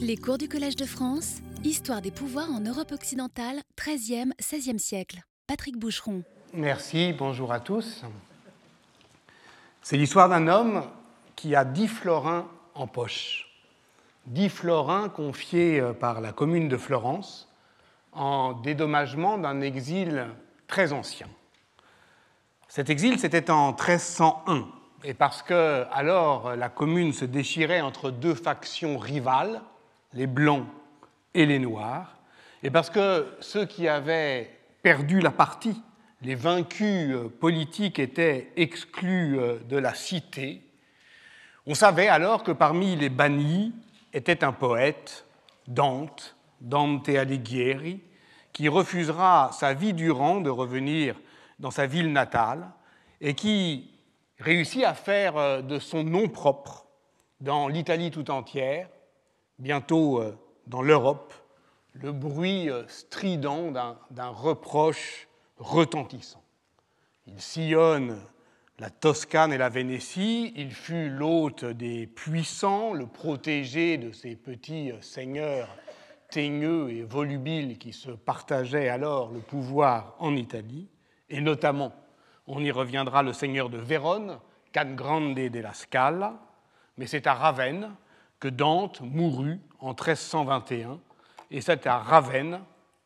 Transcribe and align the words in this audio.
Les 0.00 0.16
cours 0.16 0.38
du 0.38 0.48
Collège 0.48 0.76
de 0.76 0.84
France, 0.84 1.38
Histoire 1.64 2.00
des 2.00 2.12
pouvoirs 2.12 2.50
en 2.52 2.60
Europe 2.60 2.92
occidentale, 2.92 3.62
13e, 3.76 4.30
16e 4.40 4.78
siècle. 4.78 5.22
Patrick 5.48 5.76
Boucheron. 5.76 6.22
Merci, 6.52 7.12
bonjour 7.12 7.52
à 7.52 7.58
tous. 7.58 8.04
C'est 9.82 9.96
l'histoire 9.96 10.28
d'un 10.28 10.46
homme 10.46 10.84
qui 11.34 11.56
a 11.56 11.64
dix 11.64 11.88
florins 11.88 12.46
en 12.74 12.86
poche. 12.86 13.48
Dix 14.26 14.48
florins 14.48 15.08
confiés 15.08 15.80
euh, 15.80 15.92
par 15.92 16.20
la 16.20 16.32
commune 16.32 16.68
de 16.68 16.76
Florence 16.76 17.48
en 18.12 18.52
dédommagement 18.52 19.38
d'un 19.38 19.60
exil 19.60 20.28
très 20.68 20.92
ancien. 20.92 21.28
Cet 22.68 22.90
exil, 22.90 23.18
c'était 23.18 23.50
en 23.50 23.72
1301, 23.72 24.68
et 25.06 25.14
parce 25.14 25.40
que 25.40 25.86
alors 25.92 26.56
la 26.56 26.68
commune 26.68 27.12
se 27.12 27.24
déchirait 27.24 27.80
entre 27.80 28.10
deux 28.10 28.34
factions 28.34 28.98
rivales, 28.98 29.62
les 30.12 30.26
blancs 30.26 30.66
et 31.32 31.46
les 31.46 31.60
noirs, 31.60 32.16
et 32.64 32.70
parce 32.70 32.90
que 32.90 33.24
ceux 33.38 33.66
qui 33.66 33.86
avaient 33.86 34.50
perdu 34.82 35.20
la 35.20 35.30
partie, 35.30 35.80
les 36.22 36.34
vaincus 36.34 37.14
euh, 37.14 37.28
politiques 37.28 38.00
étaient 38.00 38.50
exclus 38.56 39.38
euh, 39.38 39.58
de 39.68 39.76
la 39.76 39.94
cité, 39.94 40.62
on 41.66 41.74
savait 41.74 42.08
alors 42.08 42.42
que 42.42 42.50
parmi 42.50 42.96
les 42.96 43.08
bannis 43.08 43.72
était 44.12 44.42
un 44.42 44.52
poète, 44.52 45.24
Dante, 45.68 46.36
Dante 46.60 47.08
Alighieri, 47.08 48.00
qui 48.52 48.68
refusera 48.68 49.50
sa 49.52 49.72
vie 49.72 49.92
durant 49.92 50.40
de 50.40 50.50
revenir 50.50 51.14
dans 51.60 51.70
sa 51.70 51.86
ville 51.86 52.12
natale 52.12 52.66
et 53.20 53.34
qui 53.34 53.90
réussit 54.38 54.84
à 54.84 54.94
faire 54.94 55.36
euh, 55.36 55.62
de 55.62 55.78
son 55.78 56.04
nom 56.04 56.28
propre 56.28 56.86
dans 57.40 57.68
l'Italie 57.68 58.10
tout 58.10 58.30
entière, 58.30 58.88
bientôt 59.58 60.20
euh, 60.20 60.36
dans 60.66 60.82
l'Europe, 60.82 61.32
le 61.94 62.12
bruit 62.12 62.70
euh, 62.70 62.86
strident 62.88 63.72
d'un 64.10 64.28
reproche 64.28 65.28
retentissant. 65.58 66.42
Il 67.26 67.40
sillonne 67.40 68.18
la 68.78 68.90
Toscane 68.90 69.52
et 69.52 69.58
la 69.58 69.70
Vénétie, 69.70 70.52
il 70.54 70.70
fut 70.70 71.08
l'hôte 71.08 71.64
des 71.64 72.06
puissants, 72.06 72.92
le 72.92 73.06
protégé 73.06 73.96
de 73.96 74.12
ces 74.12 74.36
petits 74.36 74.92
seigneurs 75.00 75.68
teigneux 76.30 76.90
et 76.90 77.02
volubiles 77.02 77.78
qui 77.78 77.92
se 77.92 78.10
partageaient 78.10 78.88
alors 78.88 79.30
le 79.32 79.40
pouvoir 79.40 80.14
en 80.18 80.36
Italie, 80.36 80.88
et 81.30 81.40
notamment 81.40 81.92
on 82.46 82.60
y 82.60 82.70
reviendra 82.70 83.22
le 83.22 83.32
seigneur 83.32 83.68
de 83.68 83.78
Vérone, 83.78 84.38
Can 84.72 84.94
Grande 84.94 85.34
della 85.34 85.72
Scala, 85.72 86.38
mais 86.96 87.06
c'est 87.06 87.26
à 87.26 87.34
Ravenne 87.34 87.94
que 88.40 88.48
Dante 88.48 89.00
mourut 89.00 89.60
en 89.80 89.88
1321, 89.88 91.00
et 91.50 91.60
c'est 91.60 91.86
à 91.86 91.98
Ravenne 91.98 92.60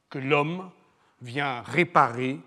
que 0.09 0.19
l'homme 0.19 0.71
vient 1.23 1.63
réparer 1.63 2.41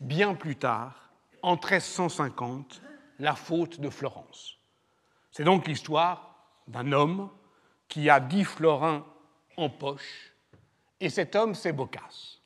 bien 0.00 0.34
plus 0.34 0.56
tard, 0.56 1.10
en 1.42 1.52
1350, 1.52 2.82
la 3.18 3.34
faute 3.34 3.80
de 3.80 3.88
Florence. 3.88 4.58
C'est 5.30 5.44
donc 5.44 5.66
l'histoire 5.66 6.34
d'un 6.68 6.92
homme 6.92 7.30
qui 7.88 8.10
a 8.10 8.20
dix 8.20 8.44
florins 8.44 9.04
en 9.56 9.70
poche, 9.70 10.32
et 11.00 11.08
cet 11.08 11.34
homme, 11.34 11.54
c'est 11.54 11.72
Boccace. 11.72 12.40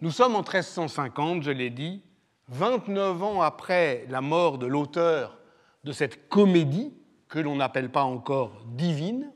Nous 0.00 0.10
sommes 0.10 0.34
en 0.36 0.42
1350, 0.42 1.42
je 1.42 1.50
l'ai 1.50 1.70
dit, 1.70 2.02
29 2.48 3.22
ans 3.22 3.42
après 3.42 4.04
la 4.08 4.20
mort 4.20 4.58
de 4.58 4.66
l'auteur 4.66 5.38
de 5.84 5.92
cette 5.92 6.28
comédie 6.28 6.92
que 7.28 7.38
l'on 7.38 7.56
n'appelle 7.56 7.90
pas 7.90 8.04
encore 8.04 8.62
divine, 8.66 9.32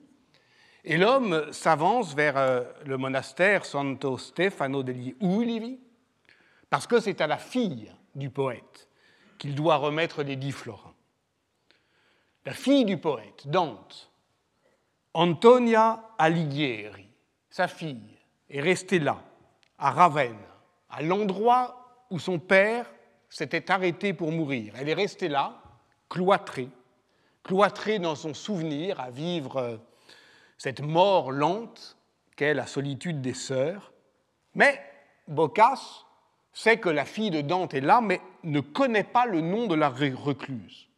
et 0.84 0.96
l'homme 0.96 1.52
s'avance 1.52 2.14
vers 2.14 2.36
euh, 2.36 2.62
le 2.86 2.96
monastère 2.96 3.64
Santo 3.64 4.16
Stefano 4.18 4.82
degli 4.82 5.14
Ulivi, 5.20 5.78
parce 6.70 6.86
que 6.86 7.00
c'est 7.00 7.20
à 7.20 7.26
la 7.26 7.38
fille 7.38 7.90
du 8.14 8.30
poète 8.30 8.88
qu'il 9.38 9.54
doit 9.54 9.76
remettre 9.76 10.22
les 10.22 10.36
dix 10.36 10.52
florins. 10.52 10.94
La 12.44 12.52
fille 12.52 12.84
du 12.84 12.98
poète, 12.98 13.47
Dante, 13.47 14.10
Antonia 15.12 16.14
Alighieri, 16.18 17.08
sa 17.50 17.68
fille, 17.68 18.18
est 18.48 18.60
restée 18.60 18.98
là, 18.98 19.22
à 19.78 19.91
Ravenne, 19.91 20.38
à 20.88 21.02
l'endroit 21.02 22.06
où 22.10 22.18
son 22.18 22.38
père 22.38 22.86
s'était 23.28 23.71
arrêtée 23.71 24.12
pour 24.12 24.33
mourir. 24.33 24.75
Elle 24.77 24.89
est 24.89 24.94
restée 24.94 25.28
là, 25.28 25.62
cloîtrée, 26.09 26.69
cloîtrée 27.44 27.99
dans 27.99 28.15
son 28.15 28.34
souvenir, 28.34 29.00
à 29.00 29.11
vivre 29.11 29.56
euh, 29.56 29.77
cette 30.56 30.81
mort 30.81 31.31
lente 31.31 31.97
qu'est 32.37 32.55
la 32.55 32.66
solitude 32.66 33.21
des 33.21 33.34
sœurs. 33.34 33.93
Mais 34.55 34.81
Boccace 35.27 36.05
sait 36.53 36.78
que 36.78 36.89
la 36.89 37.05
fille 37.05 37.31
de 37.31 37.41
Dante 37.41 37.75
est 37.75 37.81
là, 37.81 38.00
mais 38.00 38.21
ne 38.44 38.61
connaît 38.61 39.05
pas 39.05 39.27
le 39.27 39.41
nom 39.41 39.66
de 39.66 39.75
la 39.75 39.89
recluse. 39.89 40.89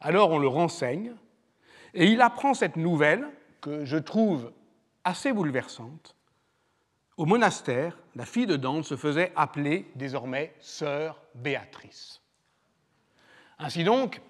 Alors 0.00 0.30
on 0.30 0.38
le 0.38 0.48
renseigne, 0.48 1.12
et 1.94 2.06
il 2.06 2.20
apprend 2.20 2.54
cette 2.54 2.76
nouvelle, 2.76 3.28
que 3.60 3.84
je 3.84 3.96
trouve 3.96 4.52
assez 5.04 5.32
bouleversante. 5.32 6.14
Au 7.18 7.26
monastère, 7.26 7.98
la 8.14 8.24
fille 8.24 8.46
de 8.46 8.54
Dante 8.54 8.84
se 8.84 8.96
faisait 8.96 9.32
appeler 9.34 9.90
désormais 9.96 10.54
sœur 10.60 11.20
Béatrice. 11.34 12.22
Ainsi 13.58 13.82
donc, 13.82 14.20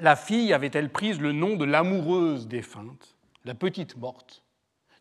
la 0.00 0.16
fille 0.16 0.54
avait-elle 0.54 0.90
prise 0.90 1.20
le 1.20 1.32
nom 1.32 1.56
de 1.56 1.66
l'amoureuse 1.66 2.48
défunte, 2.48 3.14
la 3.44 3.52
petite 3.54 3.98
morte, 3.98 4.42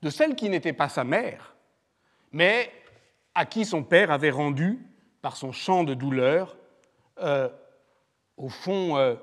de 0.01 0.09
celle 0.09 0.35
qui 0.35 0.49
n'était 0.49 0.73
pas 0.73 0.89
sa 0.89 1.05
mère, 1.05 1.55
mais 2.33 2.69
à 3.35 3.45
qui 3.45 3.63
son 3.63 3.83
père 3.83 4.11
avait 4.11 4.29
rendu, 4.29 4.85
par 5.21 5.37
son 5.37 5.53
chant 5.53 5.85
de 5.85 5.93
douleur, 5.93 6.57
euh, 7.19 7.47
au 8.35 8.49
fond, 8.49 8.97
euh, 8.97 9.15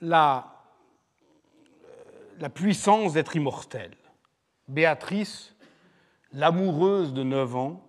la, 0.00 0.64
la 2.38 2.48
puissance 2.48 3.12
d'être 3.12 3.36
immortel. 3.36 3.97
Béatrice, 4.68 5.54
l'amoureuse 6.32 7.12
de 7.12 7.22
neuf 7.22 7.56
ans, 7.56 7.82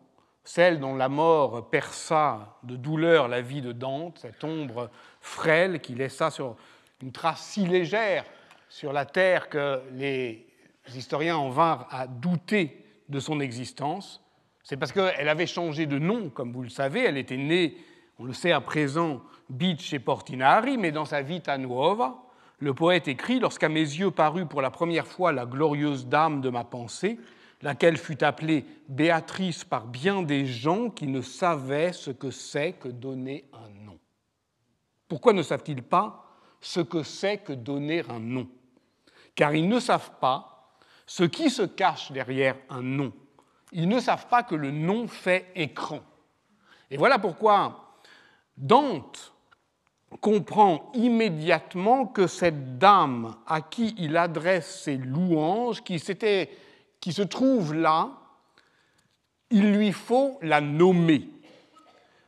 celle 0.43 0.79
dont 0.79 0.95
la 0.95 1.09
mort 1.09 1.69
perça 1.69 2.57
de 2.63 2.75
douleur 2.75 3.27
la 3.27 3.41
vie 3.41 3.61
de 3.61 3.71
Dante, 3.71 4.17
cette 4.19 4.43
ombre 4.43 4.89
frêle 5.21 5.79
qui 5.79 5.93
laissa 5.93 6.31
sur 6.31 6.55
une 7.01 7.11
trace 7.11 7.41
si 7.41 7.67
légère 7.67 8.25
sur 8.69 8.93
la 8.93 9.05
terre 9.05 9.49
que 9.49 9.81
les 9.93 10.47
historiens 10.95 11.37
en 11.37 11.49
vinrent 11.49 11.87
à 11.91 12.07
douter 12.07 12.85
de 13.09 13.19
son 13.19 13.39
existence. 13.39 14.23
C'est 14.63 14.77
parce 14.77 14.91
qu'elle 14.91 15.29
avait 15.29 15.47
changé 15.47 15.85
de 15.85 15.99
nom, 15.99 16.29
comme 16.29 16.51
vous 16.51 16.63
le 16.63 16.69
savez. 16.69 17.03
Elle 17.03 17.17
était 17.17 17.37
née, 17.37 17.77
on 18.19 18.23
le 18.23 18.33
sait 18.33 18.51
à 18.51 18.61
présent, 18.61 19.21
Bice 19.49 19.93
et 19.93 19.99
Portinari, 19.99 20.77
mais 20.77 20.91
dans 20.91 21.05
sa 21.05 21.21
Vita 21.21 21.57
Nuova, 21.57 22.23
le 22.59 22.73
poète 22.73 23.07
écrit 23.07 23.39
Lorsqu'à 23.39 23.69
mes 23.69 23.79
yeux 23.79 24.11
parut 24.11 24.45
pour 24.45 24.61
la 24.61 24.71
première 24.71 25.07
fois 25.07 25.31
la 25.31 25.45
glorieuse 25.45 26.07
dame 26.07 26.41
de 26.41 26.49
ma 26.49 26.63
pensée, 26.63 27.19
laquelle 27.61 27.97
fut 27.97 28.23
appelée 28.23 28.65
Béatrice 28.87 29.63
par 29.63 29.87
bien 29.87 30.21
des 30.21 30.45
gens 30.45 30.89
qui 30.89 31.07
ne 31.07 31.21
savaient 31.21 31.93
ce 31.93 32.11
que 32.11 32.31
c'est 32.31 32.73
que 32.73 32.87
donner 32.87 33.45
un 33.53 33.85
nom. 33.85 33.99
Pourquoi 35.07 35.33
ne 35.33 35.41
savent-ils 35.41 35.83
pas 35.83 36.25
ce 36.61 36.79
que 36.79 37.03
c'est 37.03 37.39
que 37.39 37.53
donner 37.53 38.03
un 38.09 38.19
nom? 38.19 38.47
Car 39.35 39.55
ils 39.55 39.67
ne 39.67 39.79
savent 39.79 40.11
pas 40.19 40.77
ce 41.05 41.23
qui 41.23 41.49
se 41.49 41.63
cache 41.63 42.11
derrière 42.11 42.55
un 42.69 42.81
nom. 42.81 43.13
Ils 43.71 43.87
ne 43.87 43.99
savent 43.99 44.27
pas 44.27 44.43
que 44.43 44.55
le 44.55 44.71
nom 44.71 45.07
fait 45.07 45.51
écran. 45.55 46.01
Et 46.91 46.97
voilà 46.97 47.19
pourquoi 47.19 47.99
Dante 48.57 49.33
comprend 50.21 50.91
immédiatement 50.93 52.05
que 52.05 52.27
cette 52.27 52.77
dame 52.77 53.35
à 53.47 53.61
qui 53.61 53.95
il 53.97 54.17
adresse 54.17 54.81
ses 54.81 54.97
louanges, 54.97 55.83
qui, 55.83 56.01
qui 56.99 57.13
se 57.13 57.21
trouve 57.21 57.73
là, 57.73 58.11
il 59.51 59.73
lui 59.73 59.91
faut 59.91 60.37
la 60.41 60.61
nommer, 60.61 61.29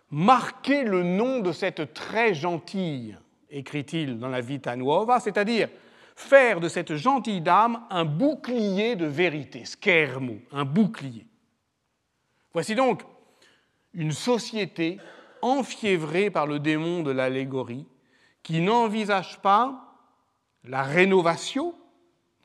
marquer 0.10 0.84
le 0.84 1.04
nom 1.04 1.40
de 1.40 1.52
cette 1.52 1.94
très 1.94 2.34
gentille, 2.34 3.18
écrit-il 3.50 4.18
dans 4.18 4.30
la 4.30 4.42
Vita 4.42 4.76
Nuova, 4.76 5.20
c'est-à-dire 5.20 5.70
faire 6.16 6.60
de 6.60 6.68
cette 6.68 6.96
gentille 6.96 7.42
dame 7.42 7.82
un 7.90 8.06
bouclier 8.06 8.96
de 8.96 9.06
vérité, 9.06 9.64
schermo, 9.66 10.38
un 10.52 10.66
bouclier. 10.66 11.26
Voici 12.54 12.76
donc 12.76 13.02
une 13.94 14.12
société 14.12 15.00
enfiévré 15.42 16.30
par 16.30 16.48
le 16.48 16.60
démon 16.60 17.04
de 17.04 17.12
l'allégorie, 17.12 17.88
qui 18.44 18.62
n'envisage 18.62 19.42
pas 19.42 19.96
la 20.64 20.84
rénovation, 20.84 21.76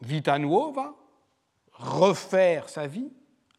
vita 0.00 0.38
nuova, 0.38 0.94
refaire 1.72 2.69
sa 2.69 2.87
vie 2.87 3.10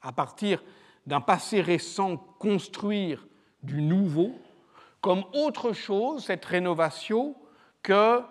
à 0.02 0.12
partir 0.12 0.64
d'un 1.06 1.22
passé 1.22 1.62
récent, 1.62 2.18
construire 2.18 3.28
du 3.64 3.82
nouveau, 3.82 4.32
comme 5.02 5.24
autre 5.34 5.74
chose, 5.74 6.26
cette 6.26 6.46
rénovation, 6.46 7.36
que 7.82 8.22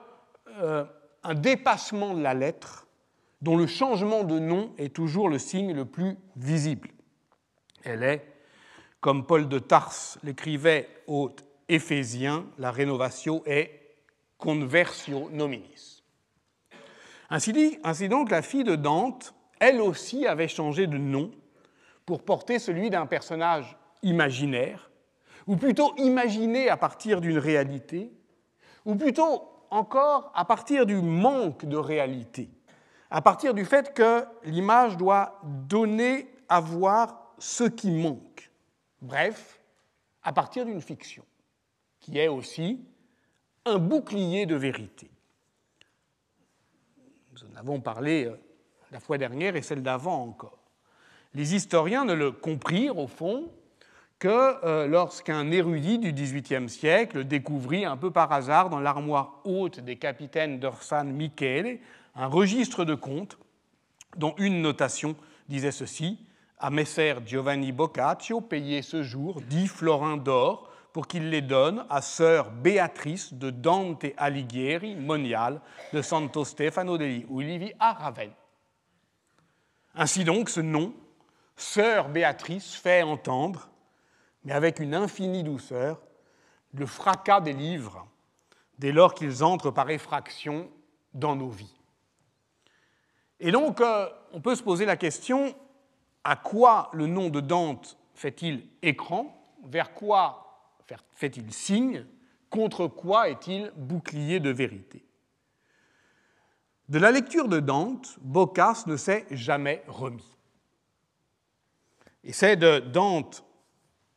euh, 0.58 0.85
un 1.23 1.35
dépassement 1.35 2.14
de 2.14 2.23
la 2.23 2.35
lettre 2.35 2.87
dont 3.43 3.56
le 3.56 3.67
changement 3.67 4.25
de 4.25 4.38
nom 4.38 4.73
est 4.79 4.94
toujours 4.94 5.29
le 5.29 5.38
signe 5.38 5.73
le 5.73 5.85
plus 5.85 6.17
visible. 6.37 6.91
Elle 7.85 8.03
est, 8.03 8.36
comme 9.00 9.26
Paul 9.26 9.48
de 9.48 9.58
Tarse 9.58 10.19
l'écrivait 10.22 10.88
aux 11.06 11.31
Éphésiens, 11.69 12.46
la 12.58 12.70
rénovation 12.70 13.43
est 13.46 13.70
conversio 14.38 15.28
nominis. 15.31 16.02
Ainsi, 17.31 17.78
ainsi 17.82 18.08
donc, 18.08 18.31
la 18.31 18.43
fille 18.43 18.64
de 18.64 18.76
Dante, 18.76 19.34
elle 19.58 19.81
aussi 19.81 20.26
avait 20.26 20.48
changé 20.48 20.87
de 20.87 20.98
nom 20.98 21.31
pour 22.04 22.22
porter 22.22 22.58
celui 22.58 22.90
d'un 22.90 23.06
personnage 23.06 23.76
imaginaire, 24.02 24.90
ou 25.46 25.56
plutôt 25.56 25.94
imaginé 25.96 26.69
à 26.69 26.76
partir 26.76 27.20
d'une 27.20 27.38
réalité, 27.38 28.12
ou 28.84 28.94
plutôt 28.94 29.43
encore 29.70 30.31
à 30.34 30.44
partir 30.44 30.87
du 30.87 30.96
manque 30.96 31.64
de 31.64 31.76
réalité, 31.76 32.50
à 33.10 33.22
partir 33.22 33.54
du 33.54 33.64
fait 33.64 33.93
que 33.93 34.25
l'image 34.44 34.96
doit 34.96 35.40
donner 35.43 36.28
à 36.48 36.60
voir 36.60 37.34
ce 37.38 37.64
qui 37.64 37.90
manque. 37.90 38.36
Bref, 39.06 39.61
à 40.25 40.32
partir 40.32 40.67
d'une 40.67 40.81
fiction, 40.81 41.25
qui 42.00 42.19
est 42.19 42.26
aussi 42.26 42.85
un 43.64 43.79
bouclier 43.79 44.47
de 44.47 44.56
vérité. 44.56 45.08
Nous 47.32 47.44
en 47.44 47.56
avons 47.56 47.81
parlé 47.81 48.25
euh, 48.25 48.37
la 48.91 48.99
fois 48.99 49.17
dernière 49.17 49.55
et 49.55 49.62
celle 49.62 49.85
d'avant 49.85 50.25
encore. 50.25 50.58
Les 51.35 51.55
historiens 51.55 52.05
ne 52.05 52.14
le 52.14 52.32
comprirent, 52.32 52.99
au 52.99 53.06
fond, 53.06 53.53
que 54.19 54.64
euh, 54.64 54.88
lorsqu'un 54.88 55.53
érudit 55.53 56.00
du 56.00 56.12
XVIIIe 56.12 56.69
siècle 56.69 57.25
découvrit 57.25 57.85
un 57.85 57.97
peu 57.97 58.11
par 58.11 58.32
hasard 58.32 58.70
dans 58.70 58.81
l'armoire 58.81 59.41
haute 59.44 59.79
des 59.79 59.97
capitaines 59.97 60.58
d'Orsan 60.58 61.05
Michele 61.05 61.79
un 62.17 62.26
registre 62.26 62.85
de 62.85 62.97
comptes 62.97 63.38
dont 64.17 64.35
une 64.38 64.62
notation 64.62 65.14
disait 65.49 65.70
ceci 65.70 66.19
à 66.58 66.70
Messer 66.70 67.14
Giovanni 67.25 67.73
Boccaccio, 67.73 68.41
payé 68.41 68.82
ce 68.82 69.03
jour 69.03 69.41
dix 69.43 69.69
florins 69.69 70.17
d'or 70.17 70.70
pour 70.93 71.06
qu'il 71.06 71.29
les 71.29 71.43
donne 71.43 71.85
à 71.91 72.00
sœur 72.00 72.50
Béatrice 72.50 73.35
de 73.35 73.50
Dante 73.50 74.06
Alighieri, 74.17 74.97
moniale 74.97 75.61
de 75.93 76.00
Santo 76.00 76.44
Stefano 76.44 76.97
degli 76.97 77.26
Ulivi 77.31 77.73
à 77.79 77.93
Ravenne. 77.93 78.32
Ainsi 79.94 80.25
donc, 80.25 80.49
ce 80.49 80.61
nom, 80.61 80.94
sœur 81.56 82.08
Béatrice, 82.08 82.75
fait 82.75 83.03
entendre 83.03 83.69
mais 84.47 84.53
avec 84.53 84.79
une 84.79 84.94
infinie 84.94 85.43
douceur, 85.43 86.00
le 86.73 86.87
fracas 86.87 87.41
des 87.41 87.53
livres 87.53 88.06
dès 88.79 88.93
lors 88.93 89.12
qu'ils 89.12 89.43
entrent 89.43 89.73
par 89.73 89.91
effraction 89.91 90.70
dans 91.12 91.35
nos 91.35 91.49
vies. 91.49 91.75
Et 93.41 93.50
donc, 93.50 93.81
euh, 93.81 94.08
on 94.32 94.41
peut 94.41 94.55
se 94.55 94.62
poser 94.62 94.87
la 94.87 94.97
question, 94.97 95.55
à 96.26 96.34
quoi 96.34 96.90
le 96.93 97.06
nom 97.06 97.31
de 97.31 97.40
Dante 97.40 97.96
fait-il 98.14 98.67
écran? 98.82 99.32
Vers 99.64 99.94
quoi 99.94 100.43
fait-il 101.12 101.52
signe? 101.52 102.05
Contre 102.50 102.88
quoi 102.88 103.28
est-il 103.28 103.73
bouclier 103.76 104.40
de 104.40 104.50
vérité? 104.50 105.05
De 106.88 106.99
la 106.99 107.12
lecture 107.12 107.49
de 107.49 107.61
Dante, 107.61 108.17
Boccace 108.20 108.87
ne 108.87 108.96
s'est 108.96 109.26
jamais 109.31 109.84
remis. 109.87 110.37
Et 112.25 112.32
c'est 112.32 112.56
de 112.56 112.81
Dante 112.81 113.44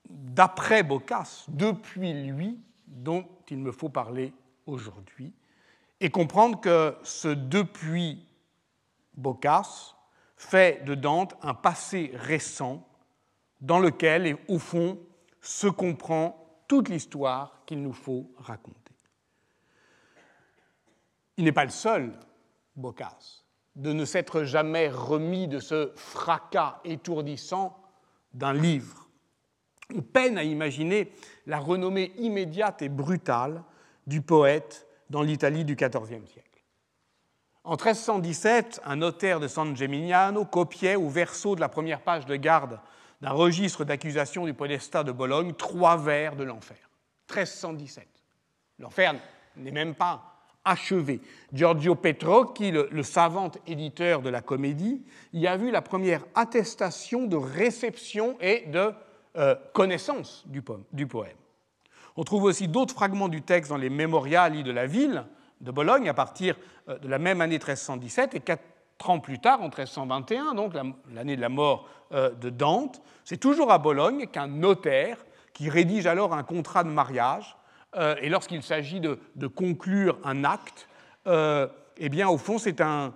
d'après 0.09 0.81
Boccace, 0.81 1.45
depuis 1.47 2.13
lui, 2.13 2.59
dont 2.87 3.27
il 3.49 3.57
me 3.59 3.71
faut 3.71 3.89
parler 3.89 4.33
aujourd'hui, 4.65 5.33
et 5.99 6.09
comprendre 6.09 6.59
que 6.59 6.95
ce 7.03 7.27
depuis 7.27 8.25
Boccace 9.15 9.95
fait 10.39 10.83
de 10.83 10.95
Dante 10.95 11.35
un 11.43 11.53
passé 11.53 12.09
récent 12.15 12.87
dans 13.61 13.77
lequel, 13.77 14.35
au 14.47 14.57
fond, 14.57 14.97
se 15.39 15.67
comprend 15.67 16.63
toute 16.67 16.89
l'histoire 16.89 17.61
qu'il 17.67 17.83
nous 17.83 17.93
faut 17.93 18.31
raconter. 18.37 18.75
Il 21.37 21.43
n'est 21.43 21.51
pas 21.51 21.65
le 21.65 21.69
seul, 21.69 22.17
Boccace, 22.75 23.45
de 23.75 23.93
ne 23.93 24.03
s'être 24.05 24.43
jamais 24.43 24.89
remis 24.89 25.47
de 25.47 25.59
ce 25.59 25.91
fracas 25.95 26.81
étourdissant 26.83 27.77
d'un 28.33 28.53
livre 28.53 29.09
on 29.95 30.01
peine 30.01 30.37
à 30.37 30.43
imaginer 30.43 31.11
la 31.47 31.59
renommée 31.59 32.13
immédiate 32.17 32.81
et 32.81 32.89
brutale 32.89 33.63
du 34.07 34.21
poète 34.21 34.87
dans 35.09 35.21
l'Italie 35.21 35.65
du 35.65 35.75
XIVe 35.75 36.25
siècle. 36.27 36.48
En 37.69 37.73
1317, 37.73 38.81
un 38.83 38.95
notaire 38.95 39.39
de 39.39 39.47
San 39.47 39.77
Gemignano 39.77 40.43
copiait 40.43 40.95
au 40.95 41.07
verso 41.07 41.55
de 41.55 41.61
la 41.61 41.69
première 41.69 42.01
page 42.01 42.25
de 42.25 42.35
garde 42.35 42.79
d'un 43.21 43.29
registre 43.29 43.85
d'accusation 43.85 44.45
du 44.45 44.55
podestat 44.55 45.03
de 45.03 45.11
Bologne 45.11 45.53
trois 45.53 45.95
vers 45.95 46.35
de 46.35 46.43
l'enfer. 46.43 46.89
1317. 47.29 48.07
L'enfer 48.79 49.13
n'est 49.55 49.69
même 49.69 49.93
pas 49.93 50.41
achevé. 50.65 51.21
Giorgio 51.53 51.93
Petrocchi, 51.93 52.71
le, 52.71 53.03
savant 53.03 53.51
éditeur 53.67 54.23
de 54.23 54.31
la 54.31 54.41
comédie, 54.41 55.05
y 55.31 55.45
a 55.45 55.55
vu 55.55 55.69
la 55.69 55.83
première 55.83 56.25
attestation 56.33 57.27
de 57.27 57.35
réception 57.35 58.35
et 58.41 58.65
de 58.65 58.91
euh, 59.37 59.53
connaissance 59.75 60.43
du 60.47 60.63
poème, 60.63 61.37
On 62.15 62.23
trouve 62.23 62.45
aussi 62.45 62.67
d'autres 62.67 62.95
fragments 62.95 63.29
du 63.29 63.43
texte 63.43 63.69
dans 63.69 63.77
les 63.77 63.91
mémoriali 63.91 64.63
de 64.63 64.71
la 64.71 64.87
ville 64.87 65.23
de 65.61 65.71
Bologne 65.71 66.09
à 66.09 66.13
partir 66.13 66.55
euh, 66.87 66.97
de 66.99 67.07
la 67.07 67.19
même 67.19 67.41
année 67.41 67.57
1317 67.57 68.35
et 68.35 68.39
quatre 68.39 68.63
ans 69.05 69.19
plus 69.19 69.39
tard, 69.39 69.61
en 69.61 69.65
1321, 69.65 70.55
donc 70.55 70.73
l'année 71.13 71.35
de 71.35 71.41
la 71.41 71.49
mort 71.49 71.87
euh, 72.11 72.31
de 72.31 72.49
Dante. 72.49 73.01
C'est 73.23 73.37
toujours 73.37 73.71
à 73.71 73.77
Bologne 73.77 74.27
qu'un 74.27 74.47
notaire, 74.47 75.17
qui 75.53 75.69
rédige 75.69 76.07
alors 76.07 76.33
un 76.33 76.43
contrat 76.43 76.83
de 76.83 76.89
mariage, 76.89 77.55
et 78.21 78.29
lorsqu'il 78.29 78.61
s'agit 78.61 78.99
de, 78.99 79.17
conclure 79.47 80.19
un 80.23 80.43
acte, 80.43 80.87
eh 81.25 82.09
bien, 82.09 82.29
au 82.29 82.37
fond, 82.37 82.59
c'est 82.59 82.81
un, 82.81 83.15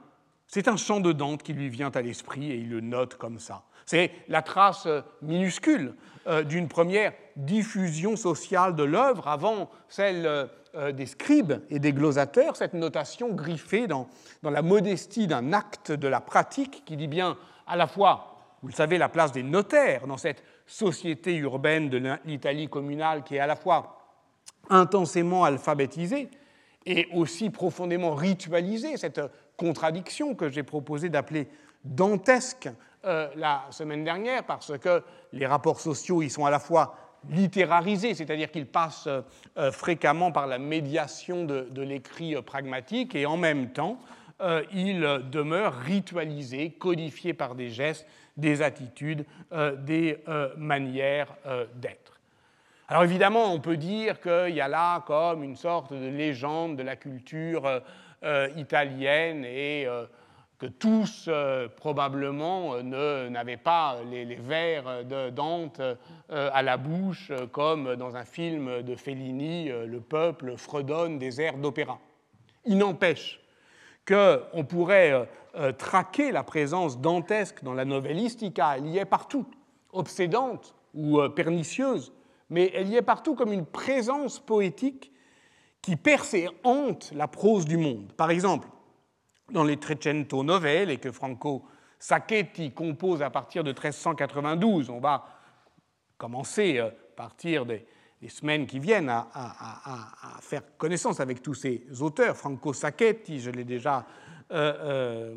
un 0.66 0.78
chant 0.78 1.00
de 1.00 1.12
Dante 1.12 1.44
qui 1.44 1.54
lui 1.54 1.70
vient 1.70 1.92
à 1.92 2.02
l'esprit 2.02 2.52
et 2.52 2.56
il 2.56 2.70
le 2.70 2.82
note 2.82 3.16
comme 3.16 3.38
ça. 3.38 3.64
C'est 3.86 4.12
la 4.28 4.42
trace 4.42 4.88
minuscule 5.22 5.94
euh, 6.28 6.44
d'une 6.44 6.68
première 6.68 7.14
diffusion 7.36 8.16
sociale 8.16 8.76
de 8.76 8.84
l'œuvre 8.84 9.28
avant 9.28 9.70
celle 9.88 10.26
euh, 10.76 10.92
des 10.92 11.06
scribes 11.06 11.54
et 11.70 11.80
des 11.80 11.94
glosateurs, 11.94 12.56
cette 12.56 12.74
notation 12.74 13.30
griffée 13.30 13.88
dans, 13.88 14.08
dans 14.42 14.50
la 14.50 14.62
modestie 14.62 15.28
d'un 15.28 15.54
acte 15.54 15.92
de 15.92 16.08
la 16.08 16.20
pratique 16.20 16.84
qui 16.86 16.98
dit 16.98 17.08
bien 17.08 17.38
à 17.68 17.76
la 17.76 17.88
fois, 17.88 18.38
vous 18.62 18.70
le 18.70 18.74
savez, 18.74 18.98
la 18.98 19.10
place 19.10 19.32
des 19.32 19.44
notaires 19.44 20.08
dans 20.08 20.18
cette 20.18 20.44
société 20.66 21.36
urbaine 21.36 21.90
de 21.90 22.02
l'Italie 22.26 22.70
communale 22.70 23.24
qui 23.24 23.36
est 23.36 23.40
à 23.40 23.48
la 23.48 23.56
fois 23.56 24.00
intensément 24.70 25.44
alphabétisée 25.44 26.30
et 26.86 27.08
aussi 27.14 27.50
profondément 27.50 28.16
ritualisée, 28.16 28.98
cette 28.98 29.22
contradiction 29.58 30.36
que 30.36 30.50
j'ai 30.50 30.64
proposé 30.64 31.10
d'appeler 31.10 31.48
dantesque 31.84 32.70
euh, 33.06 33.30
la 33.36 33.66
semaine 33.72 34.04
dernière, 34.04 34.46
parce 34.46 34.78
que 34.78 35.04
les 35.34 35.46
rapports 35.46 35.80
sociaux 35.80 36.22
y 36.22 36.30
sont 36.30 36.46
à 36.46 36.52
la 36.52 36.60
fois 36.60 36.96
littérarisés, 37.30 38.14
c'est-à-dire 38.14 38.52
qu'ils 38.52 38.66
passent 38.66 39.08
euh, 39.08 39.72
fréquemment 39.72 40.32
par 40.32 40.48
la 40.48 40.58
médiation 40.60 41.46
de, 41.46 41.82
l'écrit 41.82 42.36
pragmatique, 42.42 43.16
et 43.16 43.26
en 43.26 43.38
même 43.38 43.72
temps, 43.72 44.00
euh, 44.42 44.64
ils 44.74 45.02
demeurent 45.32 45.78
ritualisés, 45.78 46.72
codifiés 46.72 47.34
par 47.34 47.56
des 47.56 47.70
gestes, 47.70 48.06
des 48.36 48.64
attitudes, 48.64 49.26
des 49.86 50.18
manières 50.58 51.36
d'être. 51.76 52.20
Alors 52.88 53.04
évidemment, 53.04 53.54
on 53.54 53.60
peut 53.60 53.78
dire 53.78 54.20
qu'il 54.20 54.56
y 54.56 54.62
a 54.62 54.68
là 54.68 55.04
comme 55.06 55.44
une 55.44 55.56
sorte 55.56 55.94
de 55.94 56.08
légende 56.08 56.76
de 56.76 56.82
la 56.82 56.96
culture 56.96 57.84
italienne 58.58 59.46
et 59.46 59.88
tous 60.68 61.26
euh, 61.28 61.68
probablement 61.68 62.74
euh, 62.76 63.30
n'avaient 63.30 63.58
pas 63.58 63.98
les, 64.10 64.36
vers 64.36 65.06
de 65.06 65.30
Dante 65.30 65.80
euh, 65.80 65.96
à 66.30 66.62
la 66.62 66.78
bouche 66.78 67.32
comme 67.52 67.96
dans 67.96 68.16
un 68.16 68.26
film 68.26 68.82
de 68.82 68.96
Fellini, 68.96 69.70
Le 69.70 70.00
peuple 70.00 70.58
fredonne 70.58 71.20
des 71.20 71.42
airs 71.42 71.58
d'opéra. 71.58 72.00
Il 72.66 72.78
n'empêche 72.78 73.40
qu'on 74.08 74.66
pourrait 74.66 75.30
traquer 75.78 76.32
la 76.32 76.44
présence 76.44 77.00
dantesque 77.00 77.64
dans 77.64 77.74
la 77.74 77.86
novellistica, 77.86 78.76
elle 78.78 78.88
y 78.88 78.98
est 78.98 79.06
partout, 79.06 79.46
obsédante 79.94 80.76
ou 80.94 81.22
pernicieuse, 81.30 82.12
mais 82.50 82.72
elle 82.74 82.90
y 82.90 82.98
est 82.98 83.02
partout 83.02 83.36
comme 83.36 83.54
une 83.54 83.66
présence 83.66 84.40
poétique 84.40 85.14
qui 85.82 85.96
perce 85.96 86.34
et 86.34 86.50
hante 86.64 87.12
la 87.14 87.28
prose 87.28 87.66
du 87.66 87.78
monde. 87.78 88.12
Par 88.18 88.30
exemple, 88.30 88.68
dans 89.52 89.64
les 89.64 89.78
Trecento 89.78 90.44
Novelle 90.44 90.90
et 90.90 90.98
que 90.98 91.12
Franco 91.12 91.64
Sacchetti 92.00 92.72
compose 92.72 93.22
à 93.22 93.30
partir 93.30 93.64
de 93.64 93.72
1392. 93.72 94.90
On 94.90 95.00
va 95.00 95.26
commencer 96.18 96.80
à 96.80 96.86
euh, 96.86 96.92
partir 97.16 97.66
des, 97.66 97.86
semaines 98.30 98.66
qui 98.66 98.80
viennent 98.80 99.10
à, 99.10 99.28
faire 100.42 100.62
connaissance 100.78 101.20
avec 101.20 101.42
tous 101.42 101.56
ces 101.56 101.86
auteurs. 102.02 102.38
Franco 102.38 102.72
Sacchetti, 102.72 103.42
je 103.42 103.52
l'ai 103.52 103.66
déjà, 103.66 104.06
euh, 104.52 105.36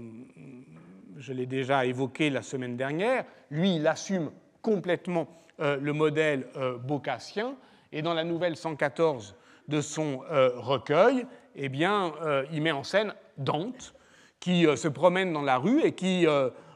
euh, 1.18 1.46
déjà, 1.46 1.84
évoqué 1.84 2.30
la 2.30 2.42
semaine 2.42 2.76
dernière, 2.76 3.24
lui, 3.50 3.74
il 3.76 3.86
assume 3.88 4.30
complètement 4.62 5.26
euh, 5.58 5.78
le 5.80 5.92
modèle 5.92 6.46
bocassien, 6.84 7.56
et 7.90 8.02
dans 8.02 8.14
la 8.14 8.22
nouvelle 8.22 8.56
114 8.56 9.34
de 9.68 9.80
son 9.80 10.20
recueil, 10.56 11.26
eh 11.54 11.68
bien, 11.68 12.12
il 12.52 12.62
met 12.62 12.72
en 12.72 12.84
scène 12.84 13.14
Dante, 13.36 13.94
qui 14.40 14.66
se 14.76 14.88
promène 14.88 15.32
dans 15.32 15.42
la 15.42 15.58
rue 15.58 15.80
et 15.82 15.92
qui 15.92 16.26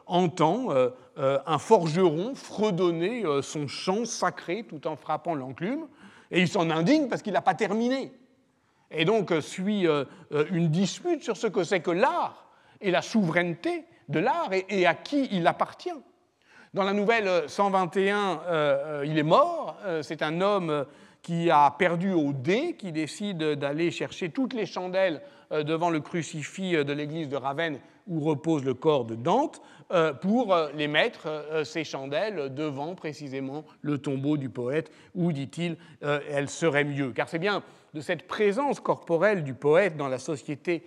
entend 0.07 0.69
un 1.17 1.59
forgeron 1.59 2.35
fredonner 2.35 3.25
son 3.43 3.69
chant 3.69 4.05
sacré 4.05 4.65
tout 4.69 4.87
en 4.87 4.97
frappant 4.97 5.35
l'enclume. 5.35 5.87
Et 6.31 6.41
il 6.41 6.49
s'en 6.49 6.71
indigne 6.71 7.09
parce 7.09 7.23
qu'il 7.23 7.33
n'a 7.33 7.43
pas 7.43 7.55
terminé. 7.55 8.13
Et 8.91 9.05
donc 9.05 9.31
euh, 9.31 9.41
suit 9.41 9.87
euh, 9.87 10.05
euh, 10.33 10.45
une 10.51 10.69
dispute 10.69 11.23
sur 11.23 11.37
ce 11.37 11.47
que 11.47 11.65
c'est 11.65 11.81
que 11.81 11.91
l'art 11.91 12.47
et 12.81 12.91
la 12.91 13.03
souveraineté 13.03 13.85
de 14.09 14.19
l'art 14.19 14.51
et, 14.53 14.87
à 14.87 14.95
qui 14.95 15.29
il 15.31 15.47
appartient. 15.47 15.91
Dans 16.75 16.83
la 16.83 16.93
nouvelle 16.93 17.49
121, 17.49 19.03
il 19.05 19.19
est 19.19 19.25
mort. 19.25 19.77
c'est 20.03 20.23
un 20.23 20.41
homme 20.41 20.87
qui 21.23 21.51
a 21.51 21.71
perdu 21.71 22.13
au 22.13 22.33
dé, 22.33 22.77
qui 22.77 22.93
décide 22.93 23.39
d'aller 23.39 23.91
chercher 23.91 24.31
toutes 24.31 24.55
les 24.55 24.67
chandelles 24.67 25.23
devant 25.51 25.91
le 25.91 26.01
crucifix 26.01 26.73
de 26.73 26.93
l'église 26.93 27.29
de 27.29 27.37
Ravenne 27.37 27.81
où 28.11 28.21
repose 28.21 28.65
le 28.65 28.75
corps 28.75 29.05
de 29.05 29.15
Dante, 29.15 29.63
euh, 29.93 30.13
pour 30.13 30.53
euh, 30.53 30.69
les 30.75 30.89
mettre, 30.89 31.27
euh, 31.27 31.65
ces 31.65 31.85
chandelles, 31.85 32.53
devant 32.55 32.95
précisément 32.95 33.65
le 33.81 33.99
tombeau 33.99 34.37
du 34.37 34.51
poète, 34.51 34.91
où, 35.15 35.33
dit-il, 35.33 35.77
elle 36.01 36.49
serait 36.49 36.85
mieux. 36.85 37.13
Car 37.13 37.29
c'est 37.29 37.39
bien 37.39 37.63
de 37.95 38.01
cette 38.01 38.27
présence 38.27 38.81
corporelle 38.81 39.43
du 39.45 39.55
poète 39.55 39.97
dans 39.97 40.09
la 40.09 40.19
société 40.19 40.85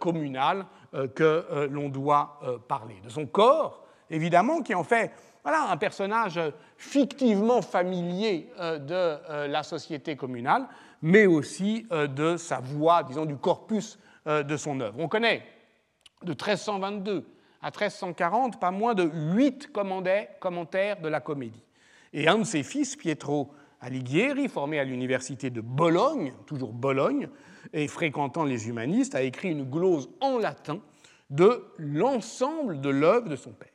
communale 0.00 0.66
que 1.14 1.68
l'on 1.70 1.88
doit 1.88 2.40
parler. 2.66 2.96
De 3.04 3.08
son 3.08 3.26
corps, 3.26 3.84
évidemment, 4.10 4.60
qui 4.60 4.74
en 4.74 4.82
fait 4.82 5.12
voilà, 5.42 5.70
un 5.70 5.76
personnage 5.76 6.40
fictivement 6.76 7.62
familier 7.62 8.50
de 8.58 9.46
la 9.46 9.62
société 9.62 10.16
communale, 10.16 10.66
mais 11.02 11.26
aussi 11.26 11.86
de 11.90 12.36
sa 12.36 12.60
voix, 12.60 13.02
disons, 13.02 13.24
du 13.24 13.36
corpus 13.36 13.98
de 14.26 14.56
son 14.56 14.80
œuvre. 14.80 14.96
On 14.98 15.08
connaît 15.08 15.42
de 16.22 16.32
1322 16.32 17.26
à 17.62 17.66
1340 17.70 18.60
pas 18.60 18.70
moins 18.70 18.94
de 18.94 19.04
huit 19.34 19.70
commentaires 19.72 21.00
de 21.00 21.08
la 21.08 21.20
comédie. 21.20 21.62
Et 22.12 22.28
un 22.28 22.38
de 22.38 22.44
ses 22.44 22.62
fils, 22.62 22.96
Pietro 22.96 23.50
Alighieri, 23.80 24.48
formé 24.48 24.78
à 24.78 24.84
l'université 24.84 25.48
de 25.48 25.62
Bologne, 25.62 26.34
toujours 26.46 26.72
Bologne, 26.72 27.28
et 27.72 27.88
fréquentant 27.88 28.44
les 28.44 28.68
humanistes, 28.68 29.14
a 29.14 29.22
écrit 29.22 29.50
une 29.50 29.64
glose 29.64 30.10
en 30.20 30.38
latin 30.38 30.80
de 31.30 31.64
l'ensemble 31.78 32.80
de 32.80 32.90
l'œuvre 32.90 33.28
de 33.28 33.36
son 33.36 33.52
père. 33.52 33.69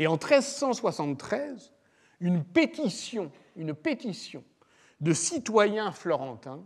Et 0.00 0.06
en 0.06 0.12
1373, 0.12 1.74
une 2.20 2.42
pétition, 2.42 3.30
de 4.98 5.12
citoyens 5.12 5.92
florentins 5.92 6.64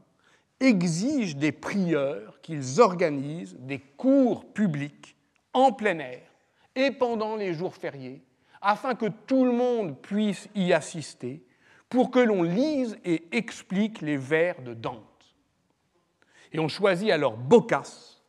exige 0.60 1.34
des 1.34 1.50
prieurs 1.50 2.40
qu'ils 2.42 2.80
organisent 2.80 3.56
des 3.58 3.80
cours 3.80 4.52
publics 4.52 5.16
en 5.52 5.72
plein 5.72 5.98
air 5.98 6.22
et 6.76 6.92
pendant 6.92 7.34
les 7.34 7.54
jours 7.54 7.74
fériés, 7.74 8.22
afin 8.62 8.94
que 8.94 9.06
tout 9.26 9.44
le 9.44 9.52
monde 9.52 10.00
puisse 10.00 10.48
y 10.54 10.72
assister, 10.72 11.44
pour 11.88 12.12
que 12.12 12.20
l'on 12.20 12.44
lise 12.44 12.96
et 13.04 13.26
explique 13.32 14.00
les 14.00 14.16
vers 14.16 14.62
de 14.62 14.74
Dante. 14.74 15.34
Et 16.52 16.60
on 16.60 16.68
choisit 16.68 17.10
alors 17.10 17.36
Boccace, 17.36 18.22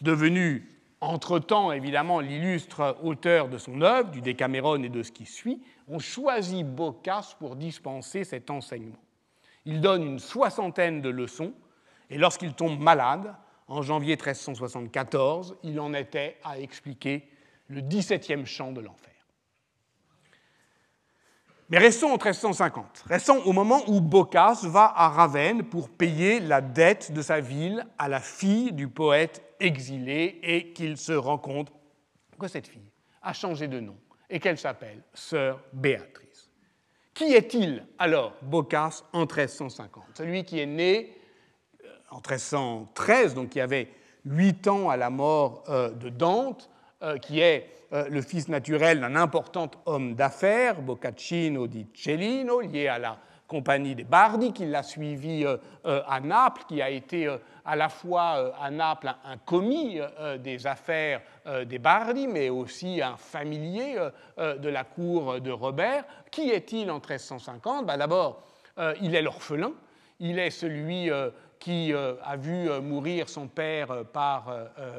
devenu 0.00 0.77
entre-temps 1.00 1.72
évidemment 1.72 2.20
l'illustre 2.20 2.96
auteur 3.02 3.48
de 3.48 3.58
son 3.58 3.80
œuvre, 3.82 4.10
du 4.10 4.20
Décameron 4.20 4.82
et 4.82 4.88
de 4.88 5.02
ce 5.02 5.12
qui 5.12 5.26
suit, 5.26 5.62
on 5.86 5.98
choisit 5.98 6.66
Boccace 6.66 7.34
pour 7.34 7.56
dispenser 7.56 8.24
cet 8.24 8.50
enseignement. 8.50 8.98
Il 9.64 9.80
donne 9.80 10.04
une 10.04 10.18
soixantaine 10.18 11.00
de 11.00 11.08
leçons, 11.08 11.52
et 12.10 12.18
lorsqu'il 12.18 12.54
tombe 12.54 12.80
malade, 12.80 13.34
en 13.68 13.82
janvier 13.82 14.16
1374, 14.16 15.56
il 15.62 15.78
en 15.78 15.92
était 15.92 16.38
à 16.42 16.58
expliquer 16.58 17.28
le 17.68 17.82
17e 17.82 18.46
chant 18.46 18.72
de 18.72 18.80
l'enfer. 18.80 19.12
Mais 21.70 21.78
restons 21.78 22.08
en 22.08 22.16
1350. 22.16 23.04
Restons 23.06 23.42
au 23.44 23.52
moment 23.52 23.82
où 23.88 24.00
Boccace 24.00 24.64
va 24.64 24.92
à 24.96 25.08
Ravenne 25.08 25.64
pour 25.64 25.90
payer 25.90 26.40
la 26.40 26.62
dette 26.62 27.12
de 27.12 27.20
sa 27.20 27.40
ville 27.40 27.86
à 27.98 28.08
la 28.08 28.20
fille 28.20 28.72
du 28.72 28.88
poète 28.88 29.42
exilé 29.60 30.38
et 30.42 30.72
qu'il 30.72 30.96
se 30.96 31.12
rend 31.12 31.36
compte 31.36 31.70
que 32.38 32.48
cette 32.48 32.68
fille 32.68 32.90
a 33.22 33.32
changé 33.34 33.68
de 33.68 33.80
nom 33.80 33.96
et 34.30 34.40
qu'elle 34.40 34.58
s'appelle 34.58 35.02
Sœur 35.12 35.60
Béatrice. 35.72 36.50
Qui 37.12 37.34
est-il 37.34 37.84
alors, 37.98 38.34
Boccace, 38.42 39.04
en 39.12 39.20
1350 39.20 40.04
Celui 40.14 40.44
qui 40.44 40.60
est 40.60 40.66
né 40.66 41.16
euh, 41.84 41.88
en 42.10 42.16
1313, 42.16 43.34
donc 43.34 43.50
qui 43.50 43.60
avait 43.60 43.92
huit 44.24 44.68
ans 44.68 44.88
à 44.88 44.96
la 44.96 45.10
mort 45.10 45.64
euh, 45.68 45.90
de 45.90 46.08
Dante, 46.08 46.70
euh, 47.02 47.18
qui 47.18 47.40
est 47.40 47.77
le 47.90 48.20
fils 48.20 48.48
naturel 48.48 49.00
d'un 49.00 49.16
important 49.16 49.70
homme 49.86 50.14
d'affaires, 50.14 50.82
Boccaccino 50.82 51.66
di 51.66 51.86
Cellino, 51.94 52.60
lié 52.60 52.88
à 52.88 52.98
la 52.98 53.18
compagnie 53.46 53.94
des 53.94 54.04
Bardi, 54.04 54.52
qui 54.52 54.66
l'a 54.66 54.82
suivi 54.82 55.44
euh, 55.44 55.56
à 56.06 56.20
Naples, 56.20 56.64
qui 56.68 56.82
a 56.82 56.90
été 56.90 57.34
à 57.64 57.76
la 57.76 57.88
fois 57.88 58.54
à 58.60 58.70
Naples 58.70 59.14
un 59.24 59.38
commis 59.38 60.00
des 60.40 60.66
affaires 60.66 61.22
des 61.66 61.78
Bardi, 61.78 62.28
mais 62.28 62.50
aussi 62.50 63.00
un 63.00 63.16
familier 63.16 63.96
de 64.38 64.68
la 64.68 64.84
cour 64.84 65.40
de 65.40 65.50
Robert. 65.50 66.04
Qui 66.30 66.50
est-il 66.50 66.90
en 66.90 66.96
1350 66.96 67.86
bah, 67.86 67.96
D'abord, 67.96 68.42
il 69.00 69.14
est 69.14 69.22
l'orphelin, 69.22 69.72
il 70.20 70.38
est 70.38 70.50
celui 70.50 71.10
qui 71.58 71.92
euh, 71.92 72.14
a 72.22 72.36
vu 72.36 72.70
euh, 72.70 72.80
mourir 72.80 73.28
son 73.28 73.48
père 73.48 73.90
euh, 73.90 74.04
par 74.04 74.54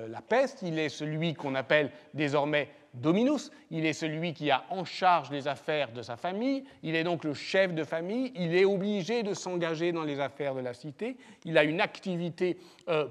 la 0.08 0.22
peste. 0.22 0.62
Il 0.62 0.79
est 0.79 0.89
celui 0.89 1.34
qu'on 1.34 1.55
appelle 1.55 1.91
désormais 2.13 2.69
Dominus. 2.93 3.51
Il 3.72 3.86
est 3.86 3.93
celui 3.93 4.34
qui 4.34 4.51
a 4.51 4.63
en 4.69 4.86
charge 4.86 5.31
les 5.31 5.48
affaires 5.48 5.91
de 5.91 6.01
sa 6.01 6.17
famille. 6.17 6.63
Il 6.84 6.96
est 6.96 7.03
donc 7.03 7.24
le 7.24 7.34
chef 7.34 7.74
de 7.74 7.84
famille. 7.84 8.31
Il 8.36 8.55
est 8.55 8.65
obligé 8.65 9.24
de 9.24 9.34
s'engager 9.34 9.91
dans 9.91 10.03
les 10.03 10.19
affaires 10.19 10.55
de 10.55 10.62
la 10.62 10.74
cité. 10.74 11.17
Il 11.46 11.58
a 11.58 11.63
une 11.63 11.81
activité 11.81 12.58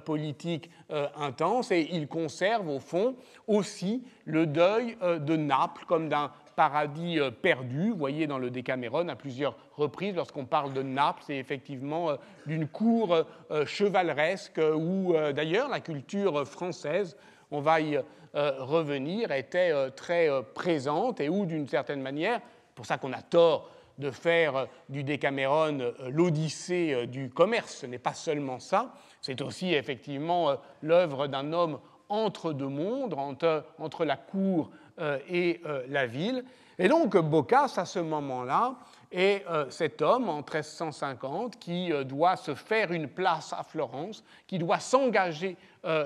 politique 0.04 0.70
intense 1.16 1.70
et 1.70 1.88
il 1.92 2.08
conserve 2.08 2.68
au 2.68 2.80
fond 2.80 3.14
aussi 3.46 4.02
le 4.24 4.46
deuil 4.46 4.96
de 5.00 5.36
Naples 5.36 5.84
comme 5.86 6.08
d'un 6.08 6.32
paradis 6.58 7.20
euh, 7.20 7.30
perdu. 7.30 7.90
Vous 7.90 7.96
voyez 7.96 8.26
dans 8.26 8.38
le 8.38 8.50
Décaméron 8.50 9.06
à 9.06 9.14
plusieurs 9.14 9.56
reprises, 9.76 10.16
lorsqu'on 10.16 10.44
parle 10.44 10.72
de 10.72 10.82
Naples, 10.82 11.22
c'est 11.24 11.36
effectivement 11.36 12.10
euh, 12.10 12.16
d'une 12.46 12.66
cour 12.66 13.14
euh, 13.14 13.64
chevaleresque 13.64 14.60
où 14.74 15.14
d'ailleurs 15.36 15.68
la 15.68 15.78
culture 15.78 16.44
française, 16.44 17.16
on 17.50 17.60
va 17.60 17.80
y 17.80 17.98
revenir, 18.34 19.32
était 19.32 19.90
très 19.92 20.28
présente 20.54 21.20
et 21.20 21.28
où 21.28 21.46
d'une 21.46 21.66
certaine 21.66 22.02
manière, 22.02 22.40
pour 22.74 22.86
ça 22.86 22.98
qu'on 22.98 23.12
a 23.12 23.22
tort 23.22 23.70
de 23.96 24.10
faire 24.10 24.66
du 24.88 25.02
Décaméron 25.02 25.92
l'odyssée 26.10 27.06
du 27.06 27.30
commerce, 27.30 27.78
ce 27.78 27.86
n'est 27.86 27.98
pas 27.98 28.12
seulement 28.12 28.60
ça, 28.60 28.94
c'est 29.20 29.40
aussi 29.40 29.74
effectivement 29.74 30.56
l'œuvre 30.82 31.26
d'un 31.26 31.52
homme 31.52 31.80
entre 32.08 32.52
deux 32.52 32.68
mondes, 32.68 33.14
entre, 33.14 33.64
entre 33.78 34.04
la 34.04 34.16
cour 34.16 34.70
euh, 35.00 35.18
et 35.28 35.60
euh, 35.66 35.84
la 35.88 36.06
ville. 36.06 36.44
Et 36.78 36.88
donc 36.88 37.16
Boccace, 37.16 37.78
à 37.78 37.84
ce 37.84 37.98
moment-là, 37.98 38.74
est 39.10 39.44
euh, 39.48 39.70
cet 39.70 40.02
homme 40.02 40.28
en 40.28 40.36
1350 40.36 41.58
qui 41.58 41.90
doit 42.04 42.36
se 42.36 42.54
faire 42.54 42.92
une 42.92 43.08
place 43.08 43.52
à 43.52 43.62
Florence, 43.62 44.24
qui 44.46 44.58
doit 44.58 44.80
s'engager 44.80 45.56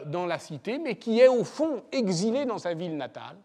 dans 0.06 0.26
la 0.26 0.38
cité, 0.38 0.78
mais 0.78 0.96
qui 0.96 1.18
est 1.18 1.28
au 1.28 1.44
fond 1.44 1.82
exilé 1.90 2.44
dans 2.44 2.58
sa 2.58 2.74
ville 2.74 2.96
natale, 2.96 3.36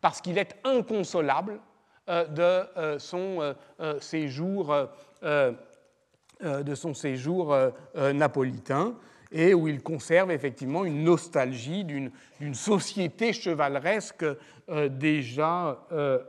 parce 0.00 0.20
qu'il 0.20 0.38
est 0.38 0.56
inconsolable 0.64 1.60
de 2.08 2.98
son 2.98 3.54
séjour, 4.00 4.74
de 5.22 6.74
son 6.74 6.94
séjour 6.94 7.54
napolitain 7.94 8.96
et 9.32 9.54
où 9.54 9.68
il 9.68 9.82
conserve 9.82 10.30
effectivement 10.30 10.84
une 10.84 11.04
nostalgie 11.04 11.84
d'une 11.84 12.10
société 12.54 13.32
chevaleresque 13.32 14.24
euh, 14.68 14.88
déjà 14.88 15.78
euh, 15.92 16.22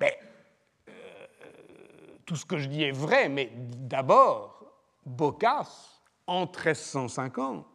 anachronique. 0.00 0.18
Euh, 0.88 1.26
tout 2.26 2.36
ce 2.36 2.44
que 2.44 2.58
je 2.58 2.68
dis 2.68 2.82
est 2.82 2.92
vrai, 2.92 3.28
mais 3.28 3.50
d'abord, 3.54 4.64
Boccace, 5.04 6.02
en 6.26 6.46
1350, 6.46 7.66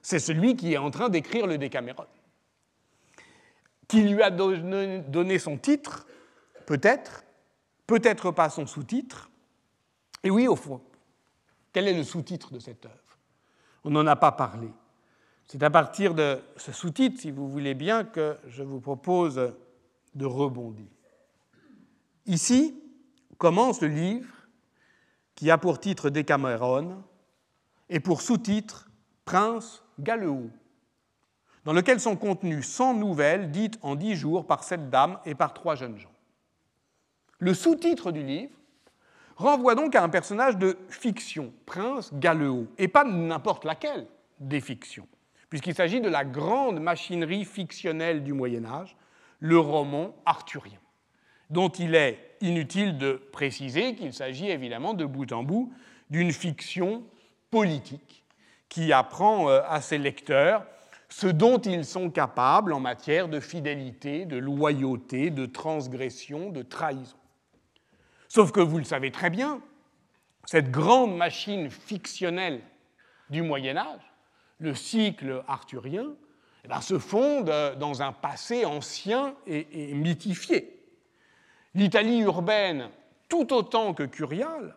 c'est 0.00 0.18
celui 0.18 0.56
qui 0.56 0.72
est 0.72 0.78
en 0.78 0.90
train 0.90 1.08
d'écrire 1.08 1.46
le 1.46 1.58
Décameron. 1.58 2.06
Qui 3.88 4.02
lui 4.02 4.22
a 4.22 4.30
donné 4.30 5.38
son 5.38 5.58
titre, 5.58 6.06
peut-être, 6.66 7.24
peut-être 7.86 8.30
pas 8.30 8.48
son 8.48 8.66
sous-titre. 8.66 9.30
Et 10.22 10.30
oui, 10.30 10.48
au 10.48 10.56
fond, 10.56 10.80
quel 11.72 11.88
est 11.88 11.94
le 11.94 12.04
sous-titre 12.04 12.52
de 12.52 12.58
cette 12.58 12.86
œuvre? 12.86 13.18
On 13.84 13.90
n'en 13.90 14.06
a 14.06 14.16
pas 14.16 14.32
parlé. 14.32 14.68
C'est 15.46 15.62
à 15.62 15.70
partir 15.70 16.14
de 16.14 16.40
ce 16.56 16.72
sous-titre, 16.72 17.20
si 17.20 17.30
vous 17.30 17.48
voulez 17.48 17.74
bien, 17.74 18.04
que 18.04 18.38
je 18.46 18.62
vous 18.62 18.80
propose 18.80 19.52
de 20.14 20.26
rebondir. 20.26 20.86
Ici 22.26 22.80
commence 23.38 23.80
le 23.80 23.88
livre 23.88 24.34
qui 25.34 25.50
a 25.50 25.58
pour 25.58 25.78
titre 25.78 26.10
Décameron 26.10 27.02
et 27.88 28.00
pour 28.00 28.22
sous-titre 28.22 28.88
Prince 29.24 29.82
Galeot, 29.98 30.50
dans 31.64 31.72
lequel 31.72 32.00
sont 32.00 32.16
contenues 32.16 32.62
100 32.62 32.94
nouvelles 32.94 33.50
dites 33.50 33.78
en 33.82 33.94
dix 33.94 34.16
jours 34.16 34.46
par 34.46 34.64
cette 34.64 34.90
dame 34.90 35.18
et 35.24 35.34
par 35.34 35.54
trois 35.54 35.74
jeunes 35.74 35.98
gens. 35.98 36.12
Le 37.38 37.52
sous-titre 37.52 38.12
du 38.12 38.22
livre 38.22 38.52
renvoie 39.36 39.74
donc 39.74 39.94
à 39.94 40.02
un 40.02 40.08
personnage 40.08 40.56
de 40.56 40.78
fiction, 40.88 41.52
Prince 41.66 42.12
Galeot, 42.14 42.68
et 42.78 42.88
pas 42.88 43.04
n'importe 43.04 43.64
laquelle 43.64 44.06
des 44.38 44.60
fictions, 44.60 45.08
puisqu'il 45.50 45.74
s'agit 45.74 46.00
de 46.00 46.08
la 46.08 46.24
grande 46.24 46.80
machinerie 46.80 47.44
fictionnelle 47.44 48.22
du 48.22 48.32
Moyen 48.32 48.64
Âge, 48.64 48.96
le 49.40 49.58
roman 49.58 50.14
arthurien, 50.24 50.78
dont 51.50 51.68
il 51.68 51.94
est 51.94 52.36
inutile 52.40 52.98
de 52.98 53.20
préciser 53.32 53.94
qu'il 53.94 54.12
s'agit 54.12 54.50
évidemment 54.50 54.94
de 54.94 55.04
bout 55.04 55.32
en 55.32 55.42
bout 55.42 55.72
d'une 56.10 56.32
fiction 56.32 57.04
politique 57.50 58.24
qui 58.68 58.92
apprend 58.92 59.48
euh, 59.48 59.60
à 59.68 59.80
ses 59.80 59.98
lecteurs 59.98 60.66
ce 61.08 61.28
dont 61.28 61.58
ils 61.58 61.84
sont 61.84 62.10
capables 62.10 62.72
en 62.72 62.80
matière 62.80 63.28
de 63.28 63.38
fidélité, 63.38 64.26
de 64.26 64.36
loyauté, 64.36 65.30
de 65.30 65.46
transgression, 65.46 66.50
de 66.50 66.62
trahison. 66.62 67.16
Sauf 68.26 68.50
que 68.50 68.60
vous 68.60 68.78
le 68.78 68.84
savez 68.84 69.12
très 69.12 69.30
bien, 69.30 69.60
cette 70.44 70.72
grande 70.72 71.16
machine 71.16 71.70
fictionnelle 71.70 72.60
du 73.30 73.42
Moyen 73.42 73.76
Âge, 73.76 74.12
le 74.58 74.74
cycle 74.74 75.44
arthurien, 75.46 76.06
eh 76.64 76.68
ben, 76.68 76.80
se 76.80 76.98
fonde 76.98 77.52
dans 77.78 78.02
un 78.02 78.12
passé 78.12 78.64
ancien 78.64 79.36
et 79.46 79.94
mythifié. 79.94 80.73
L'Italie 81.74 82.20
urbaine, 82.20 82.88
tout 83.28 83.52
autant 83.52 83.94
que 83.94 84.04
curiale, 84.04 84.76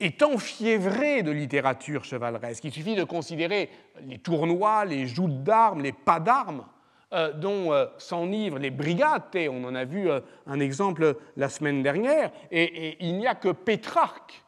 est 0.00 0.22
enfiévrée 0.22 1.22
de 1.22 1.30
littérature 1.30 2.04
chevaleresque. 2.04 2.64
Il 2.64 2.72
suffit 2.72 2.94
de 2.94 3.04
considérer 3.04 3.70
les 4.02 4.18
tournois, 4.18 4.84
les 4.84 5.06
joutes 5.06 5.42
d'armes, 5.42 5.82
les 5.82 5.92
pas 5.92 6.20
d'armes 6.20 6.66
euh, 7.12 7.32
dont 7.32 7.72
euh, 7.72 7.86
s'enivrent 7.96 8.58
les 8.58 8.70
brigades. 8.70 9.22
On 9.34 9.64
en 9.64 9.74
a 9.74 9.84
vu 9.84 10.10
euh, 10.10 10.20
un 10.46 10.60
exemple 10.60 11.16
la 11.36 11.48
semaine 11.48 11.82
dernière. 11.82 12.30
Et, 12.50 12.96
il 13.00 13.16
n'y 13.16 13.26
a 13.26 13.34
que 13.34 13.48
Pétrarque 13.48 14.42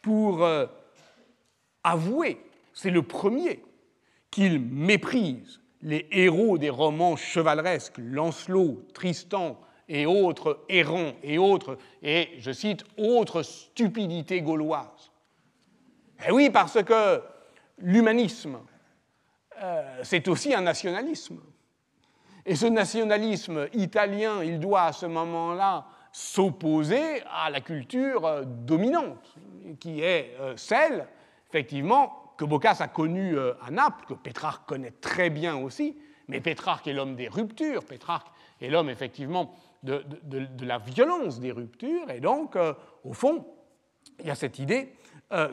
pour 0.00 0.44
avouer, 1.84 2.44
c'est 2.72 2.90
le 2.90 3.02
premier, 3.02 3.62
qu'il 4.32 4.58
méprise 4.60 5.60
les 5.80 6.08
héros 6.10 6.58
des 6.58 6.70
romans 6.70 7.14
chevaleresques, 7.14 7.98
Lancelot, 7.98 8.82
Tristan 8.94 9.60
et 9.92 10.06
autres 10.06 10.60
errants 10.70 11.12
et 11.22 11.36
autres, 11.36 11.76
et 12.02 12.30
je 12.38 12.50
cite, 12.50 12.82
autres 12.96 13.42
stupidités 13.42 14.40
gauloises. 14.40 15.12
Eh 16.26 16.32
oui, 16.32 16.48
parce 16.48 16.82
que 16.82 17.22
l'humanisme, 17.76 18.58
euh, 19.62 20.00
c'est 20.02 20.28
aussi 20.28 20.54
un 20.54 20.62
nationalisme. 20.62 21.40
Et 22.46 22.56
ce 22.56 22.64
nationalisme 22.64 23.68
italien, 23.74 24.42
il 24.42 24.58
doit 24.58 24.84
à 24.84 24.92
ce 24.94 25.04
moment-là 25.04 25.84
s'opposer 26.10 27.22
à 27.30 27.50
la 27.50 27.60
culture 27.60 28.24
euh, 28.24 28.44
dominante, 28.46 29.34
qui 29.78 30.00
est 30.00 30.34
euh, 30.40 30.56
celle, 30.56 31.06
effectivement, 31.50 32.32
que 32.38 32.46
Boccace 32.46 32.80
a 32.80 32.88
connue 32.88 33.36
à 33.38 33.70
Naples, 33.70 34.06
que 34.08 34.14
Pétrarque 34.14 34.66
connaît 34.66 34.94
très 35.02 35.28
bien 35.28 35.54
aussi, 35.56 35.98
mais 36.28 36.40
Pétrarque 36.40 36.86
est 36.86 36.94
l'homme 36.94 37.14
des 37.14 37.28
ruptures, 37.28 37.84
Pétrarque 37.84 38.28
est 38.58 38.70
l'homme, 38.70 38.88
effectivement, 38.88 39.54
de, 39.82 40.64
la 40.64 40.78
violence 40.78 41.40
des 41.40 41.52
ruptures, 41.52 42.10
et 42.10 42.20
donc, 42.20 42.56
au 43.04 43.12
fond, 43.12 43.46
il 44.20 44.26
y 44.26 44.30
a 44.30 44.34
cette 44.34 44.58
idée 44.58 44.94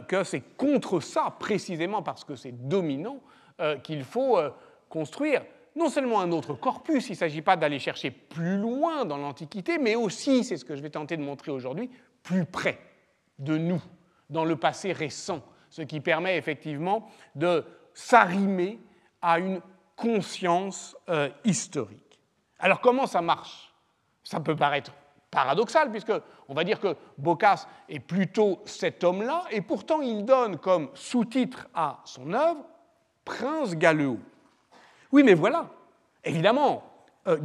que 0.07 0.23
c'est 0.23 0.41
contre 0.57 0.99
ça, 0.99 1.35
précisément 1.39 2.03
parce 2.03 2.23
que 2.23 2.35
c'est 2.35 2.67
dominant, 2.67 3.21
euh, 3.61 3.77
qu'il 3.77 4.05
faut 4.05 4.37
euh, 4.37 4.51
construire 4.87 5.43
non 5.75 5.89
seulement 5.89 6.21
un 6.21 6.31
autre 6.31 6.53
corpus, 6.53 7.09
il 7.09 7.11
ne 7.11 7.17
s'agit 7.17 7.41
pas 7.41 7.57
d'aller 7.57 7.77
chercher 7.77 8.09
plus 8.09 8.57
loin 8.57 9.03
dans 9.03 9.17
l'Antiquité, 9.17 9.77
mais 9.77 9.95
aussi, 9.95 10.45
c'est 10.45 10.55
ce 10.55 10.63
que 10.63 10.77
je 10.77 10.81
vais 10.81 10.89
tenter 10.89 11.17
de 11.17 11.21
montrer 11.21 11.51
aujourd'hui, 11.51 11.89
plus 12.23 12.45
près 12.45 12.79
de 13.37 13.57
nous, 13.57 13.81
dans 14.29 14.45
le 14.45 14.55
passé 14.55 14.93
récent, 14.93 15.43
ce 15.69 15.81
qui 15.81 15.99
permet 15.99 16.37
effectivement 16.37 17.09
de 17.35 17.65
s'arrimer 17.93 18.79
à 19.21 19.39
une 19.39 19.59
conscience 19.97 20.95
euh, 21.09 21.29
historique. 21.43 22.21
Alors 22.59 22.79
comment 22.79 23.07
ça 23.07 23.21
marche? 23.21 23.68
Ça 24.29 24.39
peut 24.39 24.55
paraître 24.55 24.91
paradoxal, 25.31 25.89
puisque 25.89 26.13
on 26.47 26.53
va 26.53 26.63
dire 26.63 26.79
que 26.79 26.95
Boccace 27.17 27.67
est 27.89 27.99
plutôt 27.99 28.61
cet 28.63 29.03
homme-là, 29.03 29.45
et 29.49 29.61
pourtant 29.61 30.01
il 30.01 30.23
donne 30.23 30.57
comme 30.57 30.91
sous-titre 30.93 31.67
à 31.73 31.99
son 32.05 32.31
œuvre 32.33 32.63
prince 33.25 33.75
Galeot. 33.75 34.19
Oui, 35.11 35.23
mais 35.23 35.33
voilà, 35.33 35.71
évidemment, 36.23 36.83
euh, 37.25 37.37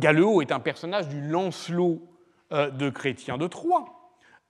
est 0.43 0.53
un 0.53 0.61
personnage 0.61 1.09
du 1.09 1.23
Lancelot 1.23 2.03
euh, 2.53 2.69
de 2.69 2.91
Chrétien 2.91 3.39
de 3.39 3.47
Troyes. 3.47 3.87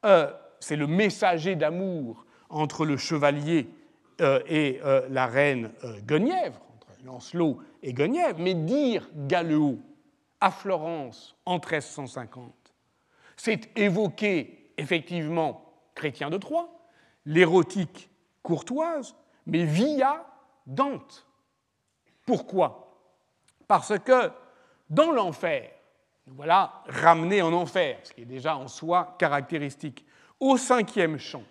Euh, 0.05 0.33
c'est 0.59 0.75
le 0.75 0.88
messager 0.88 1.55
d'amour 1.55 2.27
entre 2.51 2.85
le 2.85 2.97
chevalier 2.97 3.68
et 4.18 4.81
la 5.09 5.27
reine 5.27 5.70
Guenièvre, 6.05 6.61
entre 6.75 6.88
Lancelot 7.05 7.59
et 7.85 7.92
Guenièvre. 7.92 8.38
Mais 8.40 8.55
dire 8.55 9.09
Galeot 9.14 9.79
à 10.45 10.51
Florence 10.51 11.35
en 11.47 11.55
1350, 11.55 12.53
c'est 13.35 13.79
évoquer 13.79 14.75
effectivement 14.77 15.73
Chrétien 15.95 16.29
de 16.29 16.37
Troyes, 16.37 16.69
l'érotique 17.25 18.11
courtoise, 18.43 19.17
mais 19.47 19.65
via 19.65 20.23
Dante. 20.67 21.27
Pourquoi? 22.27 22.95
Parce 23.67 23.99
que 23.99 24.31
dans 24.91 25.13
l'enfer, 25.13 25.71
nous 26.27 26.35
voilà 26.35 26.83
ramenés 26.89 27.41
en 27.41 27.55
enfer, 27.55 28.01
ce 28.03 28.13
qui 28.13 28.21
est 28.21 28.27
déjà 28.27 28.55
en 28.55 28.69
soi 28.69 29.17
caractéristique, 29.19 30.05
au 30.41 30.59
cinquième 30.59 31.19
chant, 31.19 31.45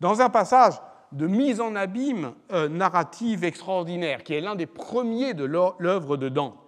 dans 0.00 0.20
un 0.20 0.28
passage 0.28 0.74
de 1.12 1.28
mise 1.28 1.60
en 1.60 1.76
abîme 1.76 2.34
euh, 2.50 2.68
narrative 2.68 3.44
extraordinaire, 3.44 4.24
qui 4.24 4.34
est 4.34 4.40
l'un 4.40 4.56
des 4.56 4.66
premiers 4.66 5.34
de 5.34 5.44
l'œuvre 5.44 6.16
de 6.16 6.28
Dante, 6.28 6.63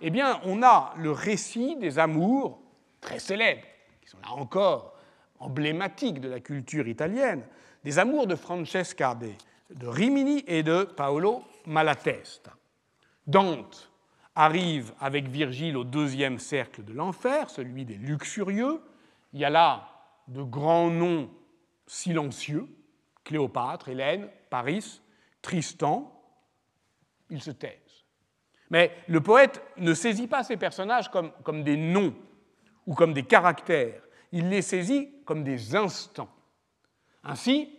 eh 0.00 0.10
bien, 0.10 0.40
on 0.44 0.62
a 0.62 0.94
le 0.98 1.10
récit 1.10 1.76
des 1.76 1.98
amours 1.98 2.60
très 3.00 3.18
célèbres, 3.18 3.66
qui 4.02 4.08
sont 4.08 4.18
là 4.22 4.32
encore 4.32 4.94
emblématiques 5.38 6.20
de 6.20 6.28
la 6.28 6.40
culture 6.40 6.88
italienne, 6.88 7.44
des 7.84 7.98
amours 7.98 8.26
de 8.26 8.34
Francesca 8.34 9.14
de 9.14 9.86
Rimini 9.86 10.44
et 10.46 10.62
de 10.62 10.84
Paolo 10.84 11.42
Malatesta. 11.66 12.52
Dante 13.26 13.90
arrive 14.34 14.92
avec 15.00 15.28
Virgile 15.28 15.76
au 15.76 15.84
deuxième 15.84 16.38
cercle 16.38 16.84
de 16.84 16.92
l'enfer, 16.92 17.50
celui 17.50 17.84
des 17.84 17.94
luxurieux. 17.94 18.80
Il 19.32 19.40
y 19.40 19.44
a 19.44 19.50
là 19.50 19.88
de 20.28 20.42
grands 20.42 20.90
noms 20.90 21.30
silencieux, 21.86 22.68
Cléopâtre, 23.24 23.88
Hélène, 23.88 24.28
Paris, 24.50 25.00
Tristan. 25.42 26.12
Ils 27.30 27.42
se 27.42 27.50
taisent. 27.50 27.85
Mais 28.70 28.92
le 29.08 29.20
poète 29.20 29.62
ne 29.76 29.94
saisit 29.94 30.26
pas 30.26 30.42
ces 30.42 30.56
personnages 30.56 31.10
comme, 31.10 31.62
des 31.62 31.76
noms 31.76 32.14
ou 32.86 32.94
comme 32.94 33.12
des 33.12 33.22
caractères, 33.22 34.02
il 34.32 34.48
les 34.48 34.62
saisit 34.62 35.10
comme 35.24 35.44
des 35.44 35.76
instants. 35.76 36.30
Ainsi, 37.22 37.70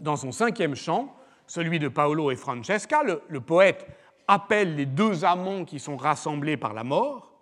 dans 0.00 0.16
son 0.16 0.32
cinquième 0.32 0.74
chant, 0.74 1.14
celui 1.46 1.78
de 1.78 1.88
Paolo 1.88 2.30
et 2.30 2.36
Francesca, 2.36 3.02
le, 3.02 3.40
poète 3.40 3.86
appelle 4.26 4.74
les 4.74 4.86
deux 4.86 5.24
amants 5.24 5.64
qui 5.64 5.78
sont 5.78 5.96
rassemblés 5.96 6.56
par 6.56 6.74
la 6.74 6.84
mort. 6.84 7.32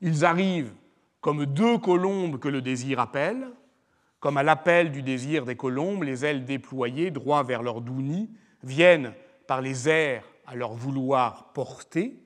Ils 0.00 0.24
arrivent 0.24 0.74
comme 1.20 1.46
deux 1.46 1.78
colombes 1.78 2.38
que 2.38 2.48
le 2.48 2.60
désir 2.60 2.98
appelle, 2.98 3.48
comme 4.18 4.36
à 4.36 4.42
l'appel 4.42 4.90
du 4.90 5.02
désir 5.02 5.44
des 5.44 5.56
colombes, 5.56 6.02
les 6.02 6.24
ailes 6.24 6.44
déployées 6.44 7.10
droit 7.10 7.42
vers 7.44 7.62
leur 7.62 7.80
doux 7.80 8.02
nid, 8.02 8.30
viennent 8.62 9.14
par 9.46 9.60
les 9.60 9.88
airs 9.88 10.24
à 10.46 10.54
leur 10.54 10.74
vouloir 10.74 11.52
porter. 11.52 12.21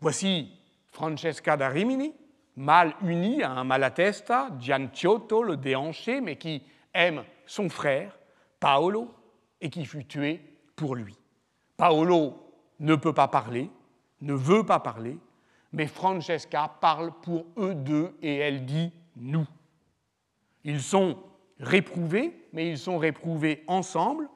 Voici 0.00 0.50
Francesca 0.90 1.56
da 1.56 1.68
Rimini, 1.68 2.12
mal 2.56 2.94
uni 3.02 3.42
à 3.42 3.50
un 3.50 3.64
malatesta, 3.64 4.50
Gianciotto, 4.58 5.42
le 5.42 5.56
déhanché, 5.56 6.20
mais 6.20 6.36
qui 6.36 6.62
aime 6.92 7.24
son 7.46 7.68
frère, 7.68 8.16
Paolo, 8.60 9.12
et 9.60 9.70
qui 9.70 9.84
fut 9.84 10.04
tué 10.04 10.40
pour 10.76 10.94
lui. 10.94 11.16
Paolo 11.76 12.34
ne 12.80 12.94
peut 12.94 13.12
pas 13.12 13.28
parler, 13.28 13.70
ne 14.20 14.34
veut 14.34 14.64
pas 14.64 14.80
parler, 14.80 15.18
mais 15.72 15.86
Francesca 15.86 16.70
parle 16.80 17.12
pour 17.22 17.46
eux 17.56 17.74
deux 17.74 18.16
et 18.22 18.36
elle 18.36 18.64
dit 18.64 18.92
nous. 19.16 19.46
Ils 20.64 20.82
sont 20.82 21.18
réprouvés, 21.58 22.48
mais 22.52 22.68
ils 22.68 22.78
sont 22.78 22.98
réprouvés 22.98 23.64
ensemble. 23.66 24.28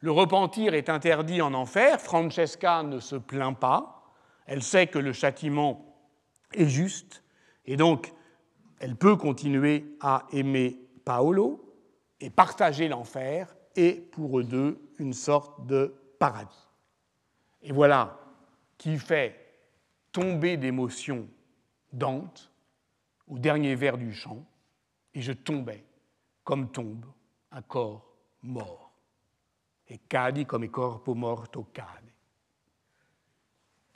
Le 0.00 0.10
repentir 0.10 0.74
est 0.74 0.88
interdit 0.88 1.42
en 1.42 1.54
enfer. 1.54 2.00
Francesca 2.00 2.82
ne 2.82 3.00
se 3.00 3.16
plaint 3.16 3.58
pas. 3.58 3.97
Elle 4.48 4.62
sait 4.62 4.86
que 4.86 4.98
le 4.98 5.12
châtiment 5.12 5.94
est 6.54 6.68
juste. 6.68 7.22
Et 7.66 7.76
donc, 7.76 8.12
elle 8.80 8.96
peut 8.96 9.14
continuer 9.14 9.94
à 10.00 10.26
aimer 10.32 10.80
Paolo 11.04 11.74
et 12.18 12.30
partager 12.30 12.88
l'enfer 12.88 13.54
et 13.76 13.92
pour 13.92 14.40
eux 14.40 14.44
deux 14.44 14.80
une 14.98 15.12
sorte 15.12 15.66
de 15.66 15.94
paradis. 16.18 16.66
Et 17.62 17.72
voilà 17.72 18.18
qui 18.78 18.96
fait 18.96 19.36
tomber 20.12 20.56
d'émotion 20.56 21.28
Dante 21.92 22.50
au 23.26 23.38
dernier 23.38 23.74
vers 23.74 23.98
du 23.98 24.12
chant, 24.12 24.44
et 25.14 25.20
je 25.20 25.32
tombais 25.32 25.84
comme 26.44 26.70
tombe 26.70 27.04
un 27.50 27.62
corps 27.62 28.14
mort. 28.42 28.92
Et 29.88 29.98
cadi 29.98 30.46
comme 30.46 30.68
corpo 30.70 31.14
morto 31.14 31.64
cade. 31.72 32.07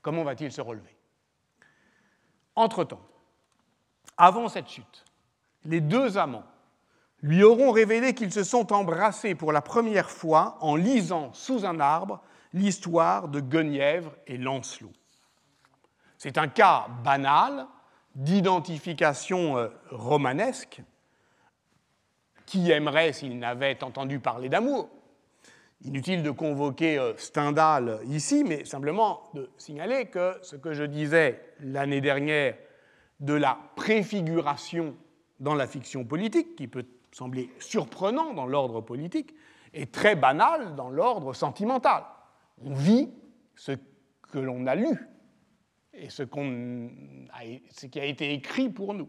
Comment 0.02 0.24
va-t-il 0.24 0.52
se 0.52 0.60
relever? 0.60 0.96
Entre-temps, 2.54 3.00
avant 4.16 4.48
cette 4.48 4.68
chute, 4.68 5.04
les 5.64 5.80
deux 5.80 6.18
amants 6.18 6.44
lui 7.22 7.44
auront 7.44 7.70
révélé 7.70 8.14
qu'ils 8.14 8.32
se 8.32 8.42
sont 8.42 8.72
embrassés 8.72 9.34
pour 9.34 9.52
la 9.52 9.62
première 9.62 10.10
fois 10.10 10.58
en 10.60 10.74
lisant 10.74 11.32
sous 11.32 11.64
un 11.64 11.78
arbre 11.80 12.20
l'histoire 12.52 13.28
de 13.28 13.40
Guenièvre 13.40 14.12
et 14.26 14.36
Lancelot. 14.36 14.92
C'est 16.18 16.36
un 16.36 16.48
cas 16.48 16.88
banal 17.04 17.66
d'identification 18.14 19.56
euh, 19.56 19.68
romanesque. 19.90 20.82
Qui 22.44 22.70
aimerait 22.70 23.12
s'il 23.12 23.38
n'avait 23.38 23.82
entendu 23.82 24.18
parler 24.18 24.48
d'amour 24.48 24.90
Inutile 25.84 26.22
de 26.22 26.30
convoquer 26.30 26.98
euh, 26.98 27.16
Stendhal 27.16 28.00
ici, 28.06 28.44
mais 28.44 28.64
simplement 28.64 29.22
de 29.34 29.50
signaler 29.56 30.06
que 30.06 30.36
ce 30.42 30.54
que 30.54 30.74
je 30.74 30.84
disais 30.84 31.40
l'année 31.60 32.00
dernière 32.00 32.54
de 33.18 33.34
la 33.34 33.58
préfiguration 33.74 34.94
dans 35.40 35.54
la 35.56 35.66
fiction 35.66 36.04
politique, 36.04 36.54
qui 36.54 36.68
peut 36.68 36.86
sembler 37.10 37.50
surprenant 37.58 38.32
dans 38.32 38.46
l'ordre 38.46 38.80
politique, 38.80 39.34
est 39.74 39.92
très 39.92 40.14
banal 40.14 40.76
dans 40.76 40.88
l'ordre 40.88 41.32
sentimental. 41.32 42.04
On 42.64 42.74
vit 42.74 43.10
ce 43.56 43.72
que 44.30 44.38
l'on 44.38 44.66
a 44.68 44.76
lu 44.76 44.96
et 45.94 46.10
ce, 46.10 46.22
ce, 46.22 47.86
qui 47.86 48.00
a 48.00 48.04
été 48.04 48.32
écrit 48.32 48.68
pour 48.68 48.94
nous. 48.94 49.08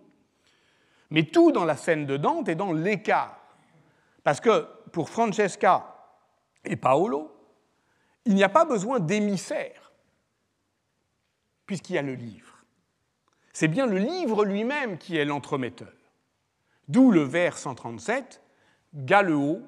Mais 1.12 1.24
tout 1.24 1.52
dans 1.52 1.66
la 1.66 1.78
scène 1.78 2.08
de 2.08 2.18
Dante 2.18 2.50
est 2.50 2.56
dans 2.56 2.74
l'écart. 2.74 3.40
Parce 4.24 4.42
que 4.42 4.68
pour 4.92 5.10
Francesca 5.10 5.93
et 6.66 6.76
Paolo, 6.76 7.32
il 8.26 8.36
n'y 8.36 8.44
a 8.44 8.50
pas 8.50 8.66
besoin 8.66 9.00
d'émissaire, 9.00 9.92
puisqu'il 11.66 11.94
y 11.94 11.98
a 11.98 12.02
le 12.02 12.16
livre. 12.16 12.64
C'est 13.52 13.68
bien 13.68 13.86
le 13.86 13.98
livre 13.98 14.46
lui-même 14.46 14.98
qui 14.98 15.18
est 15.18 15.26
l'entremetteur. 15.26 15.94
D'où 16.88 17.12
le 17.12 17.22
vers 17.22 17.58
137, 17.58 18.42
Galéo 18.94 19.62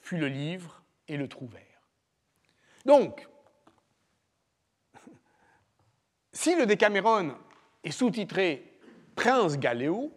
fut 0.00 0.18
le 0.18 0.28
livre 0.28 0.82
et 1.08 1.16
le 1.16 1.28
trouvèrent. 1.28 1.62
Donc, 2.84 3.28
si 6.32 6.54
le 6.54 6.66
Décameron 6.66 7.36
est 7.84 7.90
sous-titré 7.90 8.78
Prince 9.14 9.58
Galéo, 9.58 10.12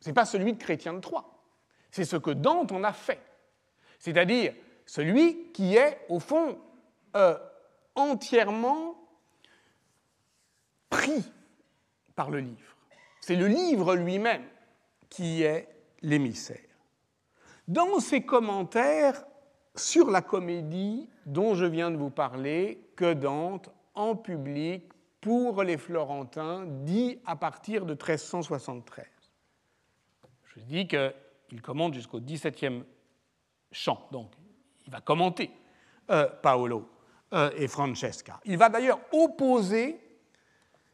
ce 0.00 0.08
n'est 0.08 0.14
pas 0.14 0.24
celui 0.24 0.52
de 0.52 0.58
Chrétien 0.58 0.94
de 0.94 1.00
Troyes. 1.00 1.28
C'est 1.90 2.04
ce 2.04 2.16
que 2.16 2.30
Dante 2.30 2.72
en 2.72 2.82
a 2.84 2.92
fait. 2.92 3.22
C'est-à-dire 3.98 4.54
celui 4.92 5.50
qui 5.52 5.74
est, 5.74 6.04
au 6.10 6.20
fond, 6.20 6.58
euh, 7.16 7.38
entièrement 7.94 8.94
pris 10.90 11.24
par 12.14 12.30
le 12.30 12.40
livre. 12.40 12.76
C'est 13.22 13.36
le 13.36 13.46
livre 13.46 13.94
lui-même 13.94 14.44
qui 15.08 15.44
est 15.44 15.66
l'émissaire. 16.02 16.58
Dans 17.68 18.00
ses 18.00 18.20
commentaires 18.20 19.24
sur 19.74 20.10
la 20.10 20.20
comédie 20.20 21.08
dont 21.24 21.54
je 21.54 21.64
viens 21.64 21.90
de 21.90 21.96
vous 21.96 22.10
parler, 22.10 22.92
que 22.94 23.14
Dante, 23.14 23.70
en 23.94 24.14
public, 24.14 24.92
pour 25.22 25.62
les 25.62 25.78
Florentins, 25.78 26.66
dit 26.66 27.18
à 27.24 27.34
partir 27.36 27.86
de 27.86 27.94
1373. 27.94 29.06
Je 30.54 30.60
dis 30.60 30.86
qu'il 30.86 31.62
commente 31.62 31.94
jusqu'au 31.94 32.20
XVIIe 32.20 32.82
chant, 33.70 34.06
donc 34.12 34.32
il 34.86 34.92
va 34.92 35.00
commenter 35.00 35.50
euh, 36.10 36.28
Paolo 36.42 36.88
euh, 37.32 37.50
et 37.56 37.68
Francesca. 37.68 38.40
Il 38.44 38.58
va 38.58 38.68
d'ailleurs 38.68 39.00
opposer 39.12 39.98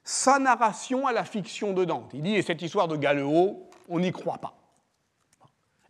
sa 0.05 0.39
narration 0.39 1.07
à 1.07 1.13
la 1.13 1.25
fiction 1.25 1.73
de 1.73 1.85
Dante. 1.85 2.11
Il 2.15 2.23
dit, 2.23 2.35
et 2.35 2.43
cette 2.43 2.63
histoire 2.63 2.89
de 2.89 2.97
Galéo, 2.97 3.69
on 3.89 4.01
n'y 4.01 4.13
croit 4.13 4.39
pas. 4.39 4.55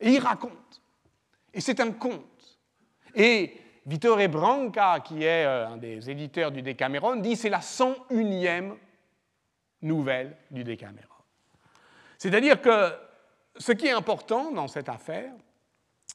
Et 0.01 0.11
il 0.11 0.21
raconte. 0.21 0.83
Et 1.53 1.61
c'est 1.61 1.81
un 1.81 1.93
conte. 1.93 2.59
Et 3.15 3.57
Vittore 3.87 4.29
Branca, 4.29 5.01
qui 5.01 5.25
est 5.25 5.45
euh, 5.47 5.69
un 5.69 5.77
des 5.77 6.11
éditeurs 6.11 6.53
du 6.53 6.63
Décameron, 6.63 7.17
dit 7.17 7.37
c'est 7.37 7.49
la 7.49 7.61
101e 7.61 8.75
nouvelle 9.83 10.37
du 10.51 10.65
Décameron. 10.65 11.07
C'est-à-dire 12.19 12.61
que 12.61 12.93
ce 13.57 13.73
qui 13.73 13.87
est 13.87 13.93
important 13.93 14.53
dans 14.53 14.69
cette 14.69 14.89
affaire, 14.89 15.33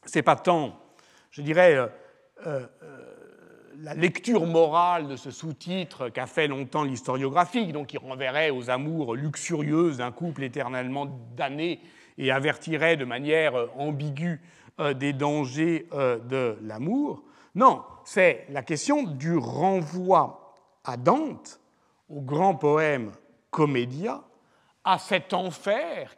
c'est 0.05 0.21
pas 0.21 0.35
tant, 0.35 0.79
je 1.33 1.41
dirais, 1.41 1.75
euh, 1.75 1.87
euh, 2.45 2.67
la 3.79 3.95
lecture 3.95 4.45
morale 4.45 5.07
de 5.07 5.15
ce 5.15 5.31
sous-titre 5.31 6.09
qu'a 6.09 6.27
fait 6.27 6.47
longtemps 6.47 6.83
l'historiographique, 6.83 7.73
donc 7.73 7.87
qui 7.87 7.97
renverrait 7.97 8.51
aux 8.51 8.69
amours 8.69 9.15
luxurieuses 9.15 9.97
d'un 9.97 10.11
couple 10.11 10.43
éternellement 10.43 11.07
damné 11.35 11.81
et 12.19 12.31
avertirait 12.31 12.97
de 12.97 13.05
manière 13.05 13.55
euh, 13.55 13.67
ambiguë 13.75 14.41
euh, 14.79 14.93
des 14.93 15.11
dangers 15.11 15.87
euh, 15.93 16.19
de 16.19 16.55
l'amour. 16.61 17.23
Non, 17.55 17.81
c'est 18.05 18.45
la 18.49 18.61
question 18.61 19.01
du 19.01 19.35
renvoi 19.35 20.55
à 20.83 20.95
Dante, 20.95 21.59
au 22.09 22.21
grand 22.21 22.53
poème 22.53 23.11
Comédia, 23.49 24.21
à 24.83 24.99
cet 24.99 25.33
enfer 25.33 26.15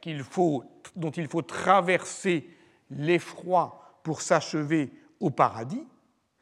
dont 0.96 1.12
il 1.12 1.28
faut 1.28 1.42
traverser 1.42 2.50
l'effroi 2.90 4.00
pour 4.04 4.22
s'achever 4.22 4.92
au 5.20 5.30
paradis, 5.30 5.86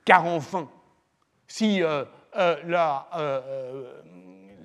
car 0.06 0.26
enfin, 0.26 0.70
si 1.48 1.84
euh, 1.84 2.04
euh, 2.36 2.56
euh, 3.16 4.02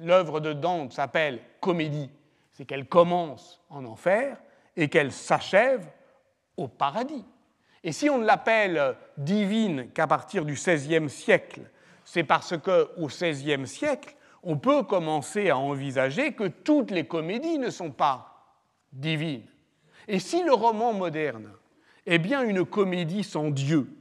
l'œuvre 0.00 0.40
de 0.40 0.52
Dante 0.52 0.92
s'appelle 0.92 1.40
comédie, 1.60 2.10
c'est 2.52 2.64
qu'elle 2.64 2.86
commence 2.86 3.60
en 3.70 3.84
enfer 3.84 4.38
et 4.76 4.88
qu'elle 4.88 5.12
s'achève 5.12 5.86
au 6.56 6.68
paradis. 6.68 7.24
Et 7.84 7.92
si 7.92 8.10
on 8.10 8.18
ne 8.18 8.24
l'appelle 8.24 8.96
divine 9.16 9.90
qu'à 9.90 10.06
partir 10.06 10.44
du 10.44 10.54
XVIe 10.54 11.08
siècle, 11.08 11.62
c'est 12.04 12.24
parce 12.24 12.56
qu'au 12.58 13.06
XVIe 13.06 13.66
siècle, 13.66 14.16
on 14.42 14.56
peut 14.56 14.82
commencer 14.82 15.50
à 15.50 15.58
envisager 15.58 16.32
que 16.32 16.48
toutes 16.48 16.90
les 16.90 17.06
comédies 17.06 17.58
ne 17.58 17.70
sont 17.70 17.90
pas 17.90 18.56
divines. 18.92 19.46
Et 20.06 20.18
si 20.18 20.42
le 20.42 20.54
roman 20.54 20.92
moderne 20.92 21.50
est 22.06 22.18
bien 22.18 22.42
une 22.42 22.64
comédie 22.64 23.24
sans 23.24 23.50
Dieu, 23.50 23.97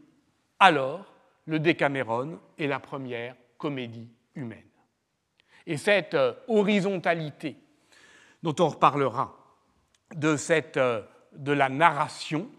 alors 0.59 1.05
le 1.45 1.59
Décameron 1.59 2.39
est 2.57 2.67
la 2.67 2.79
première 2.79 3.35
comédie 3.57 4.09
humaine. 4.35 4.63
Et 5.65 5.77
cette 5.77 6.13
euh, 6.13 6.33
horizontalité 6.47 7.57
dont 8.43 8.55
on 8.59 8.69
reparlera, 8.69 9.35
euh, 10.23 11.01
de 11.33 11.51
la 11.51 11.69
narration, 11.69 12.49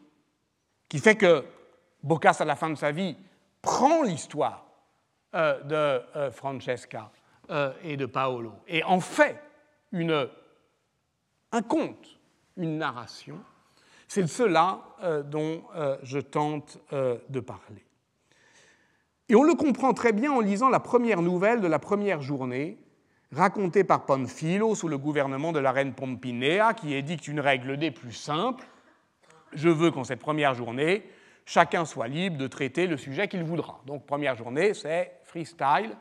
qui 0.88 0.98
fait 0.98 1.16
que 1.16 1.44
Boccace, 2.02 2.40
à 2.40 2.44
la 2.44 2.56
fin 2.56 2.70
de 2.70 2.74
sa 2.74 2.92
vie, 2.92 3.16
prend 3.62 4.02
l'histoire 4.02 4.66
euh, 5.34 5.62
de 5.62 6.30
Francesca 6.30 7.10
et 7.82 7.96
de 7.96 8.04
Paolo 8.04 8.52
et 8.66 8.84
en 8.84 9.00
fait 9.00 9.42
une, 9.92 10.28
un 11.50 11.62
conte, 11.62 12.18
une 12.58 12.76
narration, 12.76 13.40
c'est 14.06 14.20
de 14.20 14.26
cela 14.26 14.80
dont 15.24 15.64
je 16.02 16.18
tente 16.18 16.78
de 16.92 17.40
parler. 17.40 17.87
Et 19.28 19.34
on 19.34 19.42
le 19.42 19.54
comprend 19.54 19.92
très 19.92 20.12
bien 20.12 20.32
en 20.32 20.40
lisant 20.40 20.70
la 20.70 20.80
première 20.80 21.20
nouvelle 21.20 21.60
de 21.60 21.66
la 21.66 21.78
première 21.78 22.22
journée, 22.22 22.78
racontée 23.30 23.84
par 23.84 24.06
Panfilo 24.06 24.74
sous 24.74 24.88
le 24.88 24.96
gouvernement 24.96 25.52
de 25.52 25.58
la 25.58 25.70
reine 25.70 25.92
Pompinea, 25.92 26.72
qui 26.72 26.94
édicte 26.94 27.28
une 27.28 27.40
règle 27.40 27.76
des 27.76 27.90
plus 27.90 28.12
simples. 28.12 28.66
Je 29.52 29.68
veux 29.68 29.90
qu'en 29.90 30.04
cette 30.04 30.20
première 30.20 30.54
journée, 30.54 31.02
chacun 31.44 31.84
soit 31.84 32.08
libre 32.08 32.38
de 32.38 32.46
traiter 32.46 32.86
le 32.86 32.96
sujet 32.96 33.28
qu'il 33.28 33.44
voudra. 33.44 33.82
Donc 33.86 34.06
première 34.06 34.34
journée, 34.34 34.72
c'est 34.72 35.12
freestyle, 35.24 35.94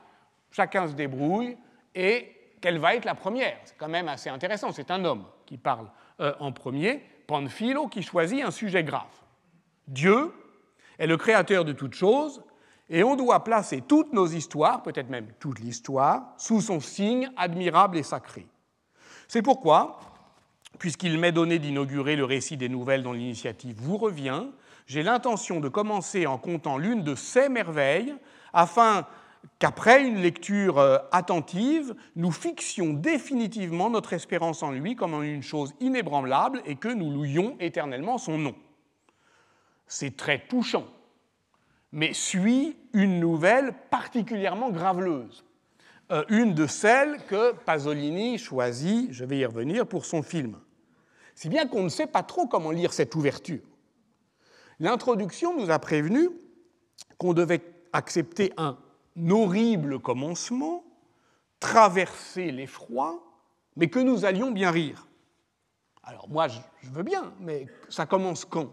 chacun 0.51 0.87
se 0.87 0.93
débrouille, 0.93 1.57
et 1.95 2.31
quelle 2.61 2.79
va 2.79 2.95
être 2.95 3.05
la 3.05 3.15
première? 3.15 3.57
C'est 3.65 3.77
quand 3.77 3.89
même 3.89 4.07
assez 4.07 4.29
intéressant, 4.29 4.71
c'est 4.71 4.89
un 4.89 5.03
homme 5.03 5.25
qui 5.45 5.57
parle 5.57 5.89
euh, 6.21 6.33
en 6.39 6.53
premier, 6.53 7.03
Panfilo 7.27 7.87
qui 7.87 8.03
choisit 8.03 8.41
un 8.41 8.51
sujet 8.51 8.85
grave. 8.85 9.03
Dieu 9.85 10.31
est 10.97 11.07
le 11.07 11.17
créateur 11.17 11.65
de 11.65 11.73
toutes 11.73 11.93
choses 11.93 12.41
et 12.89 13.03
on 13.03 13.15
doit 13.15 13.43
placer 13.43 13.81
toutes 13.87 14.13
nos 14.13 14.27
histoires, 14.27 14.83
peut-être 14.83 15.09
même 15.09 15.27
toute 15.39 15.59
l'histoire, 15.59 16.33
sous 16.37 16.61
son 16.61 16.79
signe 16.79 17.29
admirable 17.35 17.97
et 17.97 18.03
sacré. 18.03 18.47
C'est 19.27 19.41
pourquoi, 19.41 19.99
puisqu'il 20.79 21.19
m'est 21.19 21.31
donné 21.31 21.59
d'inaugurer 21.59 22.15
le 22.15 22.23
récit 22.23 22.55
des 22.55 22.69
nouvelles 22.69 23.03
dont 23.03 23.13
l'initiative 23.13 23.75
vous 23.77 23.97
revient, 23.97 24.45
j'ai 24.85 25.03
l'intention 25.03 25.59
de 25.59 25.67
commencer 25.67 26.25
en 26.27 26.37
comptant 26.37 26.77
l'une 26.77 27.03
de 27.03 27.13
ces 27.13 27.49
merveilles, 27.49 28.15
afin 28.53 29.05
qu'après 29.59 30.03
une 30.03 30.21
lecture 30.21 30.77
euh, 30.77 30.97
attentive, 31.11 31.93
nous 32.15 32.31
fixions 32.31 32.93
définitivement 32.93 33.89
notre 33.89 34.13
espérance 34.13 34.63
en 34.63 34.71
lui 34.71 34.95
comme 34.95 35.13
en 35.13 35.21
une 35.21 35.43
chose 35.43 35.73
inébranlable 35.81 36.61
et 36.65 36.75
que 36.75 36.87
nous 36.87 37.11
louions 37.11 37.57
éternellement 37.59 38.17
son 38.17 38.37
nom. 38.37 38.55
C'est 39.87 40.15
très 40.15 40.39
touchant, 40.47 40.85
mais 41.91 42.13
suit 42.13 42.75
une 42.93 43.19
nouvelle 43.19 43.73
particulièrement 43.89 44.69
graveleuse, 44.69 45.45
euh, 46.11 46.23
une 46.29 46.53
de 46.53 46.67
celles 46.67 47.23
que 47.25 47.53
Pasolini 47.53 48.37
choisit, 48.37 49.11
je 49.11 49.25
vais 49.25 49.39
y 49.39 49.45
revenir, 49.45 49.87
pour 49.87 50.05
son 50.05 50.23
film. 50.23 50.57
Si 51.35 51.49
bien 51.49 51.67
qu'on 51.67 51.83
ne 51.83 51.89
sait 51.89 52.07
pas 52.07 52.23
trop 52.23 52.47
comment 52.47 52.71
lire 52.71 52.93
cette 52.93 53.13
ouverture. 53.15 53.61
L'introduction 54.79 55.57
nous 55.57 55.69
a 55.69 55.79
prévenu 55.79 56.29
qu'on 57.17 57.33
devait 57.33 57.61
accepter 57.93 58.53
un 58.57 58.77
horrible 59.29 59.99
commencement, 59.99 60.83
traverser 61.59 62.51
l'effroi, 62.51 63.23
mais 63.75 63.89
que 63.89 63.99
nous 63.99 64.25
allions 64.25 64.51
bien 64.51 64.71
rire. 64.71 65.07
Alors 66.03 66.29
moi, 66.29 66.47
je 66.47 66.59
veux 66.89 67.03
bien, 67.03 67.33
mais 67.39 67.67
ça 67.89 68.05
commence 68.05 68.45
quand? 68.45 68.69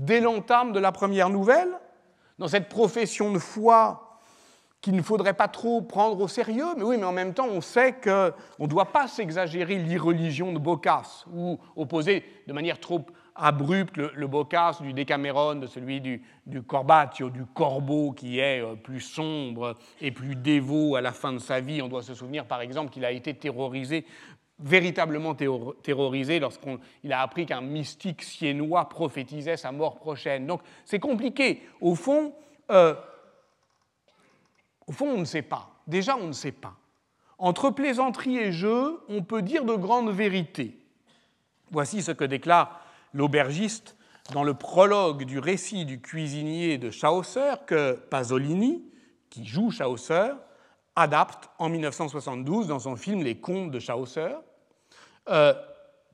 Dès 0.00 0.20
l'entame 0.20 0.72
de 0.72 0.80
la 0.80 0.92
première 0.92 1.28
nouvelle 1.28 1.68
Dans 2.38 2.48
cette 2.48 2.70
profession 2.70 3.32
de 3.32 3.38
foi 3.38 4.18
qu'il 4.80 4.96
ne 4.96 5.02
faudrait 5.02 5.34
pas 5.34 5.46
trop 5.46 5.82
prendre 5.82 6.18
au 6.18 6.26
sérieux, 6.26 6.74
mais 6.78 6.84
oui, 6.84 6.96
mais 6.96 7.04
en 7.04 7.12
même 7.12 7.34
temps, 7.34 7.48
on 7.50 7.60
sait 7.60 7.92
qu'on 8.02 8.32
ne 8.58 8.66
doit 8.66 8.92
pas 8.92 9.08
s'exagérer 9.08 9.76
l'irreligion 9.76 10.54
de 10.54 10.58
Boccace, 10.58 11.26
ou 11.34 11.58
opposer 11.76 12.24
de 12.46 12.54
manière 12.54 12.80
trop 12.80 13.04
abrupte 13.34 13.98
le, 13.98 14.10
le 14.14 14.26
Boccace 14.26 14.80
du 14.80 14.94
Décameron, 14.94 15.56
de 15.56 15.66
celui 15.66 16.00
du, 16.00 16.22
du 16.46 16.62
Corbatio, 16.62 17.28
du 17.28 17.44
Corbeau, 17.44 18.12
qui 18.12 18.38
est 18.38 18.62
euh, 18.62 18.74
plus 18.74 19.00
sombre 19.00 19.76
et 20.00 20.12
plus 20.12 20.34
dévot 20.34 20.96
à 20.96 21.02
la 21.02 21.12
fin 21.12 21.34
de 21.34 21.38
sa 21.38 21.60
vie. 21.60 21.82
On 21.82 21.88
doit 21.88 22.02
se 22.02 22.14
souvenir, 22.14 22.46
par 22.46 22.62
exemple, 22.62 22.90
qu'il 22.90 23.04
a 23.04 23.12
été 23.12 23.34
terrorisé 23.34 24.06
véritablement 24.62 25.34
terrorisé 25.34 26.38
lorsqu'il 26.38 27.12
a 27.12 27.22
appris 27.22 27.46
qu'un 27.46 27.60
mystique 27.60 28.22
siennois 28.22 28.88
prophétisait 28.88 29.56
sa 29.56 29.72
mort 29.72 29.96
prochaine. 29.96 30.46
Donc 30.46 30.60
c'est 30.84 30.98
compliqué. 30.98 31.62
Au 31.80 31.94
fond, 31.94 32.34
euh, 32.70 32.94
au 34.86 34.92
fond, 34.92 35.08
on 35.08 35.18
ne 35.18 35.24
sait 35.24 35.42
pas. 35.42 35.70
Déjà, 35.86 36.16
on 36.16 36.26
ne 36.26 36.32
sait 36.32 36.52
pas. 36.52 36.74
Entre 37.38 37.70
plaisanterie 37.70 38.38
et 38.38 38.52
jeu, 38.52 39.00
on 39.08 39.22
peut 39.22 39.42
dire 39.42 39.64
de 39.64 39.74
grandes 39.74 40.10
vérités. 40.10 40.76
Voici 41.70 42.02
ce 42.02 42.12
que 42.12 42.24
déclare 42.24 42.80
l'aubergiste 43.14 43.96
dans 44.32 44.44
le 44.44 44.54
prologue 44.54 45.24
du 45.24 45.38
récit 45.38 45.84
du 45.84 46.00
cuisinier 46.00 46.78
de 46.78 46.90
Chaucer 46.90 47.54
que 47.66 47.92
Pasolini, 47.92 48.84
qui 49.30 49.46
joue 49.46 49.70
Chaucer, 49.70 50.32
adapte 50.96 51.48
en 51.58 51.68
1972 51.68 52.66
dans 52.66 52.78
son 52.78 52.96
film 52.96 53.22
Les 53.22 53.38
Contes 53.38 53.70
de 53.70 53.78
Chaucer, 53.78 54.34
euh, 55.28 55.54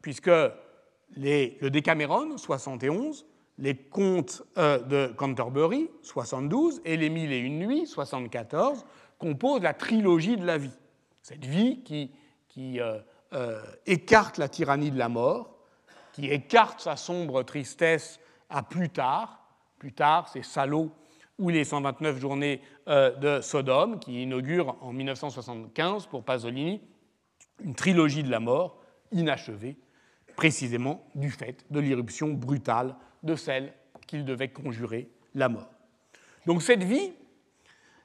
puisque 0.02 0.30
le 1.16 1.68
Décameron, 1.68 2.36
71, 2.36 3.26
les 3.58 3.74
Contes 3.74 4.42
euh, 4.58 4.78
de 4.78 5.12
Canterbury, 5.14 5.90
72, 6.02 6.82
et 6.84 6.96
Les 6.96 7.08
Mille 7.08 7.32
et 7.32 7.38
une 7.38 7.58
nuits, 7.58 7.86
74, 7.86 8.84
composent 9.18 9.62
la 9.62 9.74
trilogie 9.74 10.36
de 10.36 10.44
la 10.44 10.58
vie. 10.58 10.76
Cette 11.22 11.44
vie 11.44 11.82
qui, 11.82 12.10
euh, 12.80 13.62
écarte 13.86 14.38
la 14.38 14.48
tyrannie 14.48 14.90
de 14.90 14.98
la 14.98 15.08
mort, 15.08 15.56
qui 16.12 16.26
écarte 16.26 16.80
sa 16.80 16.96
sombre 16.96 17.42
tristesse 17.42 18.20
à 18.50 18.62
plus 18.62 18.90
tard. 18.90 19.40
Plus 19.78 19.92
tard, 19.92 20.28
c'est 20.28 20.44
Salaud 20.44 20.90
ou 21.38 21.50
les 21.50 21.64
129 21.64 22.18
journées 22.18 22.62
de 22.86 23.42
Sodome, 23.42 23.98
qui 23.98 24.22
inaugure 24.22 24.76
en 24.80 24.94
1975 24.94 26.06
pour 26.06 26.24
Pasolini 26.24 26.80
une 27.62 27.74
trilogie 27.74 28.22
de 28.22 28.30
la 28.30 28.40
mort 28.40 28.80
inachevée, 29.12 29.76
précisément 30.36 31.06
du 31.14 31.30
fait 31.30 31.64
de 31.70 31.80
l'irruption 31.80 32.28
brutale 32.28 32.94
de 33.22 33.34
celle 33.34 33.72
qu'il 34.06 34.24
devait 34.24 34.48
conjurer, 34.48 35.08
la 35.34 35.48
mort. 35.48 35.70
Donc 36.46 36.62
cette 36.62 36.84
vie, 36.84 37.12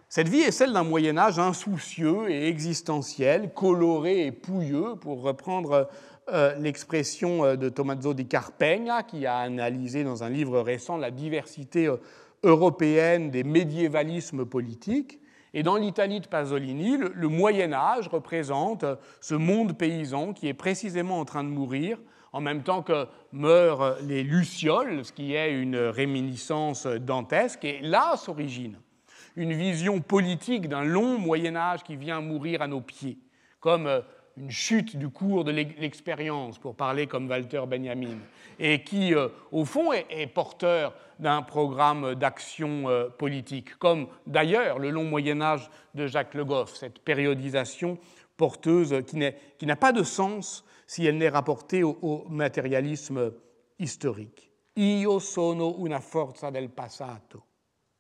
cette 0.09 0.27
vie 0.27 0.41
est 0.41 0.51
celle 0.51 0.73
d'un 0.73 0.83
Moyen 0.83 1.17
Âge 1.17 1.39
insoucieux 1.39 2.29
et 2.29 2.49
existentiel, 2.49 3.53
coloré 3.53 4.25
et 4.25 4.31
pouilleux, 4.33 4.97
pour 4.97 5.21
reprendre 5.21 5.87
euh, 6.29 6.53
l'expression 6.55 7.45
euh, 7.45 7.55
de 7.55 7.69
Tommaso 7.69 8.13
di 8.13 8.27
Carpegna, 8.27 9.03
qui 9.03 9.25
a 9.25 9.37
analysé 9.37 10.03
dans 10.03 10.23
un 10.23 10.29
livre 10.29 10.59
récent 10.59 10.97
la 10.97 11.11
diversité 11.11 11.87
euh, 11.87 11.95
européenne 12.43 13.31
des 13.31 13.43
médiévalismes 13.43 14.45
politiques. 14.45 15.20
Et 15.53 15.63
dans 15.63 15.75
l'Italie 15.75 16.21
de 16.21 16.27
Pasolini, 16.27 16.97
le, 16.97 17.27
Moyen 17.27 17.73
Âge 17.73 18.07
représente 18.07 18.85
ce 19.19 19.35
monde 19.35 19.77
paysan 19.77 20.33
qui 20.33 20.47
est 20.47 20.53
précisément 20.53 21.19
en 21.19 21.25
train 21.25 21.43
de 21.43 21.49
mourir, 21.49 21.97
en 22.31 22.39
même 22.39 22.63
temps 22.63 22.81
que 22.81 23.07
meurent 23.33 23.97
les 24.01 24.23
lucioles, 24.23 25.03
ce 25.03 25.11
qui 25.11 25.33
est 25.33 25.53
une 25.53 25.75
réminiscence 25.75 26.87
dantesque. 26.87 27.65
Et 27.65 27.81
là 27.81 28.15
s'origine 28.15 28.77
une 29.35 29.53
vision 29.53 30.01
politique 30.01 30.67
d'un 30.67 30.83
long 30.83 31.17
Moyen 31.17 31.55
Âge 31.55 31.83
qui 31.83 31.95
vient 31.95 32.21
mourir 32.21 32.61
à 32.61 32.67
nos 32.67 32.81
pieds, 32.81 33.17
comme 33.59 34.01
une 34.41 34.49
chute 34.49 34.97
du 34.97 35.10
cours 35.10 35.43
de 35.43 35.51
l'expérience, 35.51 36.58
pour 36.58 36.75
parler 36.75 37.06
comme 37.06 37.30
Walter 37.30 37.62
Benjamin, 37.67 38.17
et 38.58 38.84
qui, 38.84 39.13
euh, 39.13 39.30
au 39.51 39.65
fond, 39.65 39.93
est, 39.93 40.27
porteur 40.34 40.95
d'un 41.19 41.43
programme 41.43 42.15
d'action 42.15 42.89
euh, 42.89 43.08
politique, 43.08 43.77
comme 43.77 44.08
d'ailleurs 44.25 44.80
le 44.80 44.89
long 44.89 45.04
Moyen 45.04 45.41
Âge 45.41 45.69
de 45.93 46.08
Jacques 46.08 46.34
Le 46.34 46.43
Goff, 46.43 46.75
cette 46.75 46.99
périodisation 46.99 47.99
porteuse 48.36 49.04
qui 49.06 49.65
n'a 49.67 49.75
pas 49.75 49.91
de 49.91 50.01
sens 50.01 50.65
si 50.88 51.06
elle 51.06 51.19
n'est 51.19 51.30
rapportée 51.30 51.84
au, 51.84 51.99
au, 52.01 52.25
matérialisme 52.27 53.32
historique. 53.77 54.49
Io 54.77 55.19
sono 55.19 55.80
una 55.80 55.99
forza 55.99 56.49
del 56.49 56.69
passato, 56.69 57.43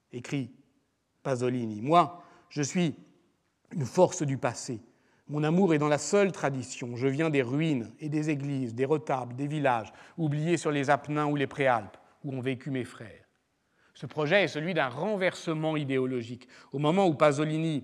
écrit 0.09 0.49
Pasolini. 1.21 1.81
Moi, 1.81 2.23
je 2.49 2.63
suis 2.63 2.95
une 3.73 3.85
force 3.85 4.23
du 4.23 4.37
passé 4.37 4.79
mon 5.27 5.43
amour 5.43 5.73
est 5.73 5.77
dans 5.77 5.87
la 5.87 5.97
seule 5.97 6.31
tradition. 6.31 6.95
Je 6.95 7.07
viens 7.07 7.29
des 7.29 7.41
ruines 7.41 7.91
et 7.99 8.09
des 8.09 8.29
églises, 8.29 8.75
des 8.75 8.85
retables, 8.85 9.35
des 9.35 9.47
villages, 9.47 9.93
oubliés 10.17 10.57
sur 10.57 10.71
les 10.71 10.89
Apennins 10.89 11.27
ou 11.27 11.35
les 11.35 11.47
Préalpes, 11.47 11.97
où 12.23 12.33
ont 12.33 12.41
vécu 12.41 12.69
mes 12.69 12.83
frères. 12.83 13.25
Ce 13.93 14.05
projet 14.05 14.43
est 14.43 14.47
celui 14.47 14.73
d'un 14.73 14.89
renversement 14.89 15.77
idéologique. 15.77 16.47
Au 16.71 16.79
moment 16.79 17.07
où 17.07 17.13
Pasolini 17.13 17.83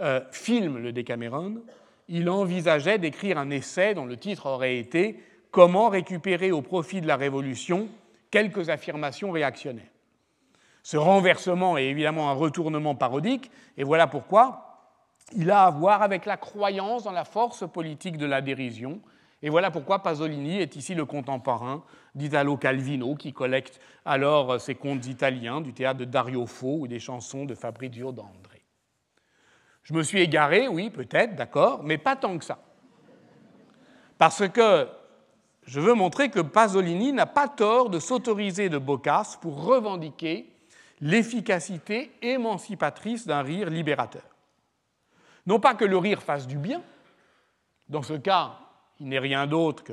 euh, 0.00 0.20
filme 0.32 0.78
le 0.78 0.92
Décameron, 0.92 1.62
il 2.08 2.28
envisageait 2.28 2.98
d'écrire 2.98 3.38
un 3.38 3.50
essai 3.50 3.94
dont 3.94 4.04
le 4.04 4.16
titre 4.16 4.46
aurait 4.46 4.78
été 4.78 5.20
Comment 5.52 5.90
récupérer 5.90 6.50
au 6.50 6.62
profit 6.62 7.02
de 7.02 7.06
la 7.06 7.16
Révolution 7.16 7.88
quelques 8.30 8.70
affirmations 8.70 9.30
réactionnaires. 9.30 9.84
Ce 10.82 10.96
renversement 10.96 11.76
est 11.76 11.84
évidemment 11.84 12.30
un 12.30 12.34
retournement 12.34 12.94
parodique, 12.94 13.50
et 13.76 13.84
voilà 13.84 14.06
pourquoi 14.06 14.71
il 15.36 15.50
a 15.50 15.64
à 15.64 15.70
voir 15.70 16.02
avec 16.02 16.26
la 16.26 16.36
croyance 16.36 17.04
dans 17.04 17.12
la 17.12 17.24
force 17.24 17.68
politique 17.68 18.16
de 18.16 18.26
la 18.26 18.40
dérision. 18.40 19.00
Et 19.42 19.50
voilà 19.50 19.70
pourquoi 19.70 20.02
Pasolini 20.02 20.58
est 20.58 20.76
ici 20.76 20.94
le 20.94 21.04
contemporain 21.04 21.82
d'Italo 22.14 22.56
Calvino, 22.56 23.14
qui 23.16 23.32
collecte 23.32 23.80
alors 24.04 24.60
ses 24.60 24.74
contes 24.74 25.06
italiens 25.06 25.60
du 25.60 25.72
théâtre 25.72 26.00
de 26.00 26.04
Dario 26.04 26.46
Fo 26.46 26.78
ou 26.80 26.86
des 26.86 27.00
chansons 27.00 27.44
de 27.44 27.54
Fabrizio 27.54 28.12
D'André. 28.12 28.62
Je 29.82 29.94
me 29.94 30.02
suis 30.02 30.20
égaré, 30.20 30.68
oui, 30.68 30.90
peut-être, 30.90 31.34
d'accord, 31.34 31.82
mais 31.82 31.98
pas 31.98 32.14
tant 32.14 32.38
que 32.38 32.44
ça. 32.44 32.60
Parce 34.16 34.48
que 34.48 34.86
je 35.64 35.80
veux 35.80 35.94
montrer 35.94 36.30
que 36.30 36.40
Pasolini 36.40 37.12
n'a 37.12 37.26
pas 37.26 37.48
tort 37.48 37.90
de 37.90 37.98
s'autoriser 37.98 38.68
de 38.68 38.78
Boccace 38.78 39.36
pour 39.36 39.64
revendiquer 39.64 40.48
l'efficacité 41.00 42.12
émancipatrice 42.22 43.26
d'un 43.26 43.42
rire 43.42 43.70
libérateur. 43.70 44.22
Non 45.46 45.58
pas 45.60 45.74
que 45.74 45.84
le 45.84 45.96
rire 45.96 46.22
fasse 46.22 46.46
du 46.46 46.56
bien, 46.56 46.82
dans 47.88 48.02
ce 48.02 48.14
cas, 48.14 48.58
il 49.00 49.08
n'est 49.08 49.18
rien 49.18 49.46
d'autre 49.46 49.84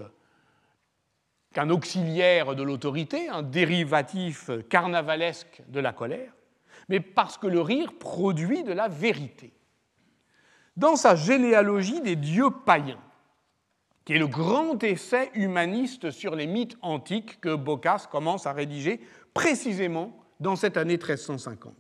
qu'un 1.54 1.70
auxiliaire 1.70 2.56
de 2.56 2.64
l'autorité, 2.64 3.30
un 3.30 3.42
dérivatif 3.42 4.52
carnavalesque 4.70 5.64
de 5.68 5.80
la 5.80 5.92
colère, 5.92 6.32
mais 6.88 7.00
parce 7.00 7.38
que 7.38 7.48
le 7.48 7.62
rire 7.62 7.94
produit 8.00 8.64
de 8.64 8.72
la 8.72 8.88
vérité. 8.88 9.52
Dans 10.78 10.96
sa 10.96 11.16
généalogie 11.16 12.02
des 12.02 12.16
dieux 12.16 12.52
païens, 12.66 13.02
qui 14.06 14.14
est 14.14 14.20
le 14.20 14.28
grand 14.28 14.82
essai 14.84 15.30
humaniste 15.34 16.10
sur 16.10 16.36
les 16.36 16.48
mythes 16.48 16.78
antiques 16.82 17.42
que 17.42 17.56
Boccace 17.56 18.08
commence 18.08 18.48
à 18.48 18.54
rédiger 18.54 19.02
précisément 19.34 20.18
dans 20.40 20.56
cette 20.56 20.78
année 20.78 20.98
1350. 20.98 21.74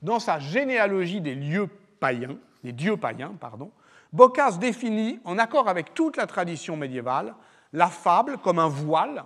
Dans 0.00 0.18
sa 0.18 0.38
généalogie 0.38 1.20
des 1.20 1.34
lieux 1.34 1.68
païens, 2.00 2.38
des 2.62 2.72
dieux 2.72 2.96
païens, 2.96 3.34
pardon, 3.40 3.70
Boccace 4.12 4.58
définit, 4.58 5.20
en 5.24 5.38
accord 5.38 5.68
avec 5.68 5.94
toute 5.94 6.16
la 6.16 6.26
tradition 6.26 6.76
médiévale, 6.76 7.34
la 7.72 7.88
fable 7.88 8.38
comme 8.38 8.58
un 8.58 8.68
voile, 8.68 9.24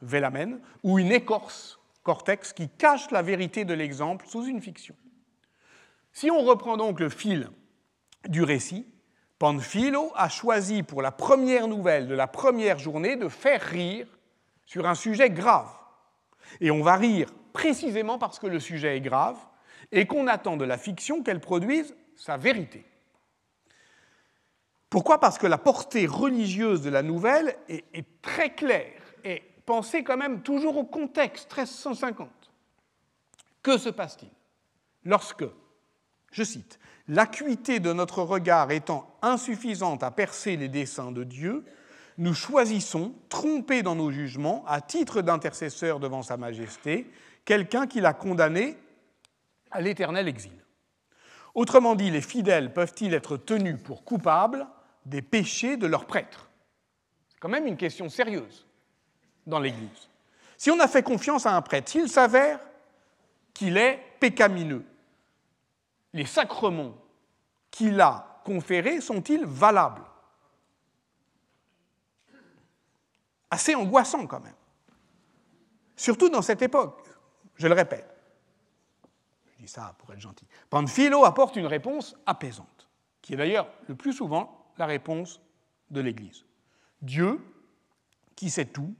vélamen, 0.00 0.60
ou 0.82 0.98
une 0.98 1.12
écorce, 1.12 1.78
cortex, 2.02 2.52
qui 2.52 2.68
cache 2.68 3.10
la 3.10 3.22
vérité 3.22 3.64
de 3.64 3.74
l'exemple 3.74 4.26
sous 4.26 4.44
une 4.46 4.62
fiction. 4.62 4.94
Si 6.12 6.30
on 6.30 6.42
reprend 6.42 6.76
donc 6.76 7.00
le 7.00 7.10
fil 7.10 7.50
du 8.28 8.42
récit, 8.42 8.86
Panfilo 9.38 10.12
a 10.14 10.28
choisi 10.28 10.82
pour 10.82 11.02
la 11.02 11.10
première 11.10 11.68
nouvelle 11.68 12.08
de 12.08 12.14
la 12.14 12.26
première 12.26 12.78
journée 12.78 13.16
de 13.16 13.28
faire 13.28 13.60
rire 13.60 14.06
sur 14.64 14.86
un 14.86 14.94
sujet 14.94 15.28
grave. 15.28 15.68
Et 16.60 16.70
on 16.70 16.82
va 16.82 16.96
rire 16.96 17.28
précisément 17.52 18.18
parce 18.18 18.38
que 18.38 18.46
le 18.46 18.60
sujet 18.60 18.96
est 18.96 19.00
grave 19.00 19.36
et 19.92 20.06
qu'on 20.06 20.28
attend 20.28 20.56
de 20.56 20.64
la 20.64 20.78
fiction 20.78 21.22
qu'elle 21.22 21.40
produise 21.40 21.94
sa 22.16 22.36
vérité. 22.36 22.84
Pourquoi? 24.90 25.18
Parce 25.18 25.38
que 25.38 25.46
la 25.46 25.58
portée 25.58 26.06
religieuse 26.06 26.82
de 26.82 26.90
la 26.90 27.02
nouvelle 27.02 27.56
est, 27.68 28.06
très 28.22 28.54
claire 28.54 29.02
et 29.24 29.42
pensée 29.66 30.04
quand 30.04 30.16
même 30.16 30.42
toujours 30.42 30.76
au 30.76 30.84
contexte 30.84 31.50
1350. 31.50 32.28
Que 33.62 33.76
se 33.76 33.88
passe-t-il? 33.88 34.30
Lorsque, 35.04 35.44
je 36.30 36.44
cite, 36.44 36.78
l'acuité 37.08 37.80
de 37.80 37.92
notre 37.92 38.22
regard 38.22 38.70
étant 38.70 39.18
insuffisante 39.20 40.02
à 40.02 40.10
percer 40.10 40.56
les 40.56 40.68
desseins 40.68 41.10
de 41.10 41.24
Dieu, 41.24 41.64
nous 42.16 42.34
choisissons, 42.34 43.14
trompés 43.28 43.82
dans 43.82 43.96
nos 43.96 44.12
jugements, 44.12 44.64
à 44.66 44.80
titre 44.80 45.22
d'intercesseur 45.22 45.98
devant 45.98 46.22
Sa 46.22 46.36
Majesté, 46.36 47.10
quelqu'un 47.44 47.86
qui 47.86 48.00
l'a 48.00 48.12
condamné 48.12 48.76
à 49.70 49.80
l'éternel 49.80 50.28
exil. 50.28 50.63
Autrement 51.54 51.94
dit, 51.94 52.10
les 52.10 52.20
fidèles 52.20 52.72
peuvent-ils 52.72 53.14
être 53.14 53.36
tenus 53.36 53.80
pour 53.82 54.04
coupables 54.04 54.66
des 55.06 55.22
péchés 55.22 55.76
de 55.76 55.86
leurs 55.86 56.06
prêtres? 56.06 56.48
C'est 57.28 57.38
quand 57.38 57.48
même 57.48 57.66
une 57.66 57.76
question 57.76 58.08
sérieuse 58.08 58.66
dans 59.46 59.60
l'Église. 59.60 60.08
Si 60.56 60.70
on 60.70 60.80
a 60.80 60.88
fait 60.88 61.02
confiance 61.02 61.46
à 61.46 61.54
un 61.54 61.62
prêtre, 61.62 61.90
s'il 61.90 62.08
s'avère 62.08 62.58
qu'il 63.52 63.76
est 63.76 64.00
pécamineux, 64.18 64.84
les 66.12 66.26
sacrements 66.26 66.94
qu'il 67.70 68.00
a 68.00 68.40
conférés 68.44 69.00
sont-ils 69.00 69.44
valables? 69.44 70.02
Assez 73.50 73.74
angoissant 73.74 74.26
quand 74.26 74.40
même. 74.40 74.54
Surtout 75.96 76.28
dans 76.28 76.42
cette 76.42 76.62
époque, 76.62 77.06
je 77.54 77.68
le 77.68 77.74
répète. 77.74 78.13
Ça 79.66 79.94
pour 79.98 80.12
être 80.12 80.20
gentil. 80.20 80.46
Panfilo 80.70 81.24
apporte 81.24 81.56
une 81.56 81.66
réponse 81.66 82.16
apaisante, 82.26 82.88
qui 83.22 83.34
est 83.34 83.36
d'ailleurs 83.36 83.68
le 83.88 83.94
plus 83.94 84.12
souvent 84.12 84.72
la 84.78 84.86
réponse 84.86 85.40
de 85.90 86.00
l'Église. 86.00 86.44
Dieu, 87.02 87.40
qui 88.36 88.50
sait 88.50 88.66
tout, 88.66 88.94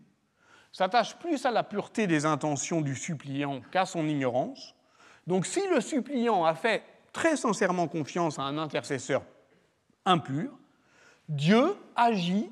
s'attache 0.72 1.16
plus 1.16 1.44
à 1.46 1.50
la 1.50 1.62
pureté 1.62 2.06
des 2.06 2.26
intentions 2.26 2.80
du 2.80 2.94
suppliant 2.94 3.60
qu'à 3.70 3.86
son 3.86 4.06
ignorance. 4.08 4.74
Donc 5.26 5.46
si 5.46 5.66
le 5.68 5.80
suppliant 5.80 6.44
a 6.44 6.54
fait 6.54 6.82
très 7.12 7.36
sincèrement 7.36 7.88
confiance 7.88 8.38
à 8.38 8.42
un 8.42 8.58
intercesseur 8.58 9.22
impur, 10.04 10.50
Dieu 11.28 11.74
agit 11.96 12.50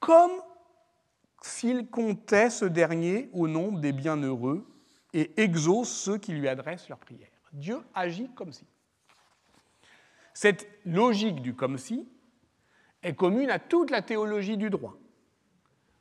comme 0.00 0.32
s'il 1.42 1.88
comptait 1.88 2.50
ce 2.50 2.64
dernier 2.64 3.30
au 3.32 3.48
nombre 3.48 3.78
des 3.80 3.92
bienheureux 3.92 4.66
et 5.12 5.30
exauce 5.40 5.90
ceux 5.90 6.18
qui 6.18 6.32
lui 6.32 6.48
adressent 6.48 6.88
leurs 6.88 6.98
prières. 6.98 7.28
Dieu 7.54 7.78
agit 7.94 8.28
comme 8.34 8.52
si. 8.52 8.66
Cette 10.34 10.68
logique 10.84 11.40
du 11.40 11.54
comme 11.54 11.78
si 11.78 12.06
est 13.02 13.14
commune 13.14 13.50
à 13.50 13.58
toute 13.58 13.90
la 13.90 14.02
théologie 14.02 14.56
du 14.56 14.70
droit. 14.70 14.96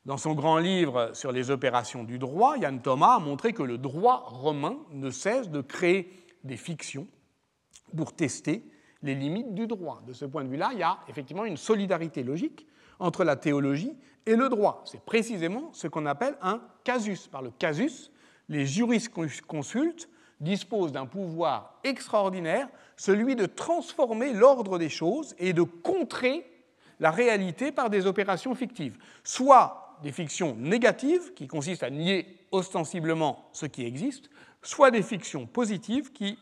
Dans 0.05 0.17
son 0.17 0.33
grand 0.33 0.57
livre 0.57 1.11
sur 1.13 1.31
les 1.31 1.51
opérations 1.51 2.03
du 2.03 2.19
droit, 2.19 2.57
Yann 2.57 2.81
Thomas 2.81 3.15
a 3.15 3.19
montré 3.19 3.53
que 3.53 3.63
le 3.63 3.77
droit 3.77 4.23
romain 4.25 4.77
ne 4.91 5.11
cesse 5.11 5.49
de 5.49 5.61
créer 5.61 6.11
des 6.43 6.57
fictions 6.57 7.07
pour 7.95 8.13
tester 8.13 8.65
les 9.03 9.15
limites 9.15 9.53
du 9.53 9.67
droit. 9.67 10.01
De 10.07 10.13
ce 10.13 10.25
point 10.25 10.43
de 10.43 10.49
vue-là, 10.49 10.71
il 10.73 10.79
y 10.79 10.83
a 10.83 10.97
effectivement 11.07 11.45
une 11.45 11.57
solidarité 11.57 12.23
logique 12.23 12.65
entre 12.99 13.23
la 13.23 13.35
théologie 13.35 13.93
et 14.25 14.35
le 14.35 14.49
droit. 14.49 14.81
C'est 14.85 15.03
précisément 15.03 15.71
ce 15.73 15.87
qu'on 15.87 16.05
appelle 16.05 16.35
un 16.41 16.61
casus. 16.83 17.27
Par 17.27 17.41
le 17.41 17.51
casus, 17.51 18.11
les 18.49 18.65
jurisconsultes 18.65 20.09
disposent 20.43 20.91
d'un 20.91 21.05
pouvoir 21.05 21.79
extraordinaire, 21.83 22.67
celui 22.97 23.35
de 23.35 23.45
transformer 23.45 24.33
l'ordre 24.33 24.77
des 24.77 24.89
choses 24.89 25.35
et 25.39 25.53
de 25.53 25.63
contrer 25.63 26.45
la 26.99 27.11
réalité 27.11 27.71
par 27.71 27.89
des 27.89 28.05
opérations 28.05 28.55
fictives, 28.55 28.97
soit 29.23 29.97
des 30.03 30.11
fictions 30.11 30.55
négatives 30.57 31.33
qui 31.33 31.47
consistent 31.47 31.83
à 31.83 31.89
nier 31.89 32.45
ostensiblement 32.51 33.49
ce 33.53 33.65
qui 33.65 33.85
existe, 33.85 34.29
soit 34.61 34.91
des 34.91 35.01
fictions 35.01 35.47
positives 35.47 36.11
qui 36.11 36.37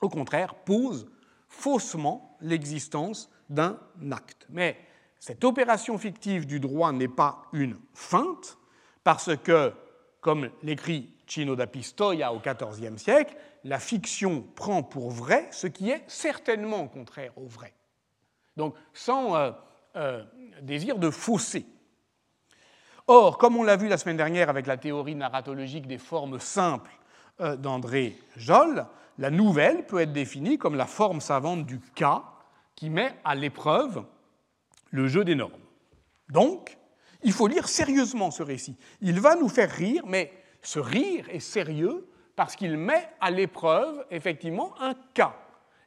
au 0.00 0.08
contraire, 0.08 0.54
pose 0.54 1.06
faussement 1.48 2.36
l'existence 2.40 3.30
d'un 3.48 3.78
acte. 4.10 4.46
Mais 4.50 4.76
cette 5.18 5.44
opération 5.44 5.98
fictive 5.98 6.46
du 6.46 6.60
droit 6.60 6.92
n'est 6.92 7.08
pas 7.08 7.42
une 7.52 7.76
feinte, 7.94 8.58
parce 9.04 9.36
que, 9.36 9.72
comme 10.20 10.50
l'écrit 10.62 11.14
Cino 11.28 11.54
da 11.54 11.66
Pistoia 11.66 12.32
au 12.32 12.40
XIVe 12.40 12.96
siècle, 12.96 13.36
la 13.64 13.78
fiction 13.78 14.42
prend 14.54 14.82
pour 14.82 15.10
vrai 15.10 15.48
ce 15.50 15.66
qui 15.66 15.90
est 15.90 16.02
certainement 16.08 16.88
contraire 16.88 17.32
au 17.36 17.46
vrai. 17.46 17.74
Donc, 18.56 18.74
sans 18.92 19.36
euh, 19.36 19.52
euh, 19.96 20.24
désir 20.62 20.98
de 20.98 21.10
fausser. 21.10 21.66
Or, 23.06 23.38
comme 23.38 23.56
on 23.56 23.62
l'a 23.62 23.76
vu 23.76 23.88
la 23.88 23.98
semaine 23.98 24.16
dernière 24.16 24.50
avec 24.50 24.66
la 24.66 24.76
théorie 24.76 25.14
narratologique 25.14 25.86
des 25.86 25.98
formes 25.98 26.40
simples 26.40 26.90
euh, 27.40 27.56
d'André 27.56 28.18
Jolle, 28.36 28.86
la 29.18 29.30
nouvelle 29.30 29.86
peut 29.86 30.00
être 30.00 30.12
définie 30.12 30.58
comme 30.58 30.74
la 30.74 30.86
forme 30.86 31.20
savante 31.20 31.66
du 31.66 31.80
cas 31.80 32.24
qui 32.74 32.90
met 32.90 33.14
à 33.24 33.34
l'épreuve 33.34 34.04
le 34.90 35.08
jeu 35.08 35.24
des 35.24 35.34
normes. 35.34 35.52
Donc, 36.30 36.76
il 37.22 37.32
faut 37.32 37.48
lire 37.48 37.68
sérieusement 37.68 38.30
ce 38.30 38.42
récit. 38.42 38.76
Il 39.00 39.20
va 39.20 39.34
nous 39.34 39.48
faire 39.48 39.70
rire, 39.70 40.04
mais 40.06 40.32
ce 40.62 40.78
rire 40.78 41.26
est 41.30 41.40
sérieux 41.40 42.08
parce 42.36 42.56
qu'il 42.56 42.76
met 42.76 43.08
à 43.20 43.30
l'épreuve 43.30 44.04
effectivement 44.10 44.74
un 44.80 44.94
cas, 45.14 45.34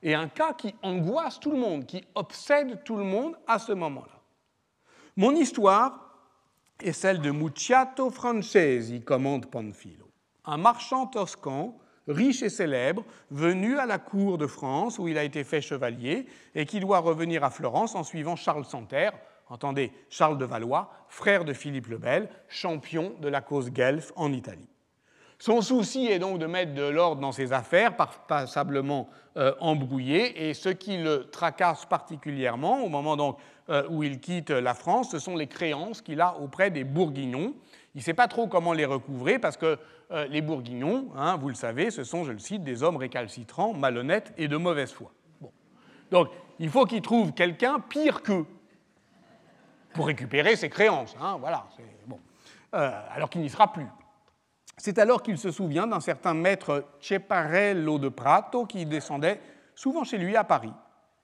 et 0.03 0.13
un 0.15 0.27
cas 0.27 0.53
qui 0.53 0.75
angoisse 0.81 1.39
tout 1.39 1.51
le 1.51 1.57
monde, 1.57 1.85
qui 1.85 2.03
obsède 2.15 2.83
tout 2.83 2.95
le 2.95 3.03
monde 3.03 3.37
à 3.47 3.59
ce 3.59 3.71
moment-là. 3.71 4.19
Mon 5.15 5.35
histoire 5.35 6.09
est 6.81 6.93
celle 6.93 7.21
de 7.21 7.31
Mucciato 7.31 8.09
Francesi, 8.09 9.01
commande 9.01 9.45
Panfilo, 9.45 10.09
un 10.45 10.57
marchand 10.57 11.07
toscan 11.07 11.77
riche 12.07 12.41
et 12.41 12.49
célèbre, 12.49 13.03
venu 13.29 13.77
à 13.77 13.85
la 13.85 13.99
cour 13.99 14.37
de 14.37 14.47
France 14.47 14.99
où 14.99 15.07
il 15.07 15.17
a 15.17 15.23
été 15.23 15.43
fait 15.43 15.61
chevalier 15.61 16.25
et 16.55 16.65
qui 16.65 16.79
doit 16.79 16.99
revenir 16.99 17.43
à 17.43 17.49
Florence 17.49 17.95
en 17.95 18.03
suivant 18.03 18.35
Charles 18.35 18.65
Santerre, 18.65 19.13
entendez 19.51 19.91
Charles 20.09 20.37
de 20.37 20.45
Valois, 20.45 20.89
frère 21.09 21.45
de 21.45 21.53
Philippe 21.53 21.87
le 21.87 21.97
Bel, 21.97 22.29
champion 22.47 23.13
de 23.21 23.27
la 23.27 23.41
cause 23.41 23.69
guelfe 23.69 24.13
en 24.15 24.31
Italie. 24.31 24.67
Son 25.39 25.61
souci 25.61 26.05
est 26.07 26.19
donc 26.19 26.39
de 26.39 26.45
mettre 26.45 26.73
de 26.73 26.83
l'ordre 26.83 27.19
dans 27.19 27.31
ses 27.31 27.51
affaires, 27.51 27.95
passablement 28.27 29.09
euh, 29.37 29.53
embrouillées, 29.59 30.49
et 30.49 30.53
ce 30.53 30.69
qui 30.69 30.97
le 30.97 31.29
tracasse 31.29 31.85
particulièrement 31.85 32.83
au 32.83 32.89
moment 32.89 33.17
donc, 33.17 33.37
euh, 33.69 33.83
où 33.89 34.03
il 34.03 34.19
quitte 34.19 34.51
la 34.51 34.73
France, 34.73 35.11
ce 35.11 35.19
sont 35.19 35.35
les 35.35 35.47
créances 35.47 36.01
qu'il 36.01 36.21
a 36.21 36.37
auprès 36.37 36.69
des 36.69 36.83
Bourguignons. 36.83 37.55
Il 37.95 37.97
ne 37.97 38.03
sait 38.03 38.13
pas 38.13 38.27
trop 38.27 38.47
comment 38.47 38.71
les 38.71 38.85
recouvrer 38.85 39.39
parce 39.39 39.57
que 39.57 39.77
euh, 40.11 40.27
les 40.27 40.41
Bourguignons, 40.41 41.09
hein, 41.15 41.37
vous 41.37 41.49
le 41.49 41.55
savez, 41.55 41.89
ce 41.89 42.03
sont, 42.03 42.23
je 42.23 42.31
le 42.31 42.39
cite, 42.39 42.63
des 42.63 42.83
hommes 42.83 42.97
récalcitrants, 42.97 43.73
malhonnêtes 43.73 44.33
et 44.37 44.47
de 44.47 44.57
mauvaise 44.57 44.91
foi. 44.91 45.11
Donc, 46.11 46.29
il 46.59 46.69
faut 46.69 46.85
qu'ils 46.85 47.01
trouvent 47.01 47.33
quelqu'un 47.33 47.79
pire 47.79 48.21
qu'eux 48.21 48.45
pour 49.93 50.07
récupérer 50.07 50.55
ses 50.55 50.69
créances. 50.69 51.15
Hein, 51.21 51.37
voilà, 51.39 51.67
bon. 52.07 52.19
Euh, 52.73 52.91
alors 53.13 53.29
qu'il 53.29 53.41
n'y 53.41 53.49
sera 53.49 53.71
plus. 53.71 53.87
C'est 54.77 54.97
alors 54.97 55.21
qu'il 55.21 55.37
se 55.37 55.51
souvient 55.51 55.87
d'un 55.87 55.99
certain 55.99 56.33
maître 56.33 56.85
Ceparello 56.99 57.99
de 57.99 58.09
Prato 58.09 58.65
qui 58.65 58.85
descendait 58.85 59.39
souvent 59.75 60.03
chez 60.03 60.17
lui 60.17 60.35
à 60.35 60.43
Paris. 60.43 60.73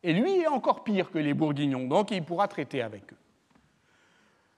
Et 0.03 0.13
lui 0.13 0.39
est 0.39 0.47
encore 0.47 0.83
pire 0.83 1.09
que 1.09 1.17
les 1.17 1.33
Bourguignons, 1.33 1.87
donc 1.87 2.11
il 2.11 2.23
pourra 2.23 2.47
traiter 2.47 2.81
avec 2.81 3.11
eux. 3.11 3.17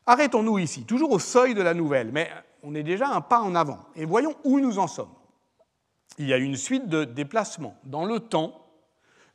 Arrêtons-nous 0.05 0.57
ici, 0.57 0.85
toujours 0.85 1.11
au 1.11 1.19
seuil 1.19 1.53
de 1.53 1.61
la 1.61 1.73
nouvelle, 1.73 2.11
mais 2.11 2.29
on 2.63 2.75
est 2.75 2.83
déjà 2.83 3.07
un 3.09 3.21
pas 3.21 3.39
en 3.39 3.55
avant. 3.55 3.79
Et 3.95 4.05
voyons 4.05 4.35
où 4.43 4.59
nous 4.59 4.79
en 4.79 4.87
sommes. 4.87 5.13
Il 6.17 6.27
y 6.27 6.33
a 6.33 6.37
une 6.37 6.55
suite 6.55 6.89
de 6.89 7.05
déplacements 7.05 7.75
dans 7.83 8.05
le 8.05 8.19
temps 8.19 8.65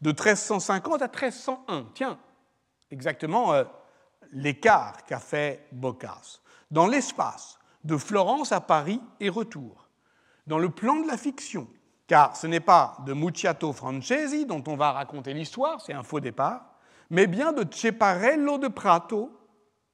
de 0.03 0.11
1350 0.11 1.01
à 1.01 1.07
1301. 1.07 1.87
Tiens, 1.95 2.19
exactement 2.91 3.55
l'écart 4.35 5.05
qu'a 5.05 5.19
fait 5.19 5.67
Boccace. 5.73 6.43
Dans 6.71 6.87
l'espace 6.87 7.59
de 7.85 7.97
Florence 7.97 8.53
à 8.53 8.61
Paris 8.61 9.01
et 9.21 9.29
retour, 9.29 9.89
dans 10.47 10.59
le 10.59 10.69
plan 10.69 10.97
de 10.97 11.07
la 11.07 11.17
fiction, 11.17 11.69
car 12.07 12.37
ce 12.37 12.47
n'est 12.47 12.61
pas 12.61 12.99
de 13.07 13.15
Mucciato 13.15 13.73
Francesi 13.73 14.45
dont 14.45 14.63
on 14.67 14.77
va 14.77 14.93
raconter 14.93 15.33
l'histoire, 15.33 15.81
c'est 15.81 15.95
un 15.95 16.03
faux 16.03 16.21
départ, 16.21 16.75
mais 17.11 17.27
bien 17.27 17.53
de 17.53 17.65
Ceparello 17.73 18.59
de 18.59 18.69
Prato, 18.69 19.31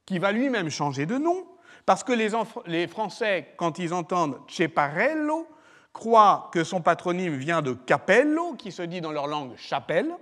qui 0.05 0.19
va 0.19 0.31
lui-même 0.31 0.69
changer 0.69 1.05
de 1.05 1.17
nom, 1.17 1.47
parce 1.85 2.03
que 2.03 2.13
les, 2.13 2.87
Français, 2.87 3.53
quand 3.57 3.79
ils 3.79 3.93
entendent 3.93 4.39
Ceparello, 4.47 5.47
croient 5.93 6.49
que 6.53 6.63
son 6.63 6.81
patronyme 6.81 7.35
vient 7.35 7.61
de 7.61 7.73
Capello, 7.73 8.53
qui 8.53 8.71
se 8.71 8.81
dit 8.81 9.01
dans 9.01 9.11
leur 9.11 9.27
langue 9.27 9.55
chapelle, 9.57 10.15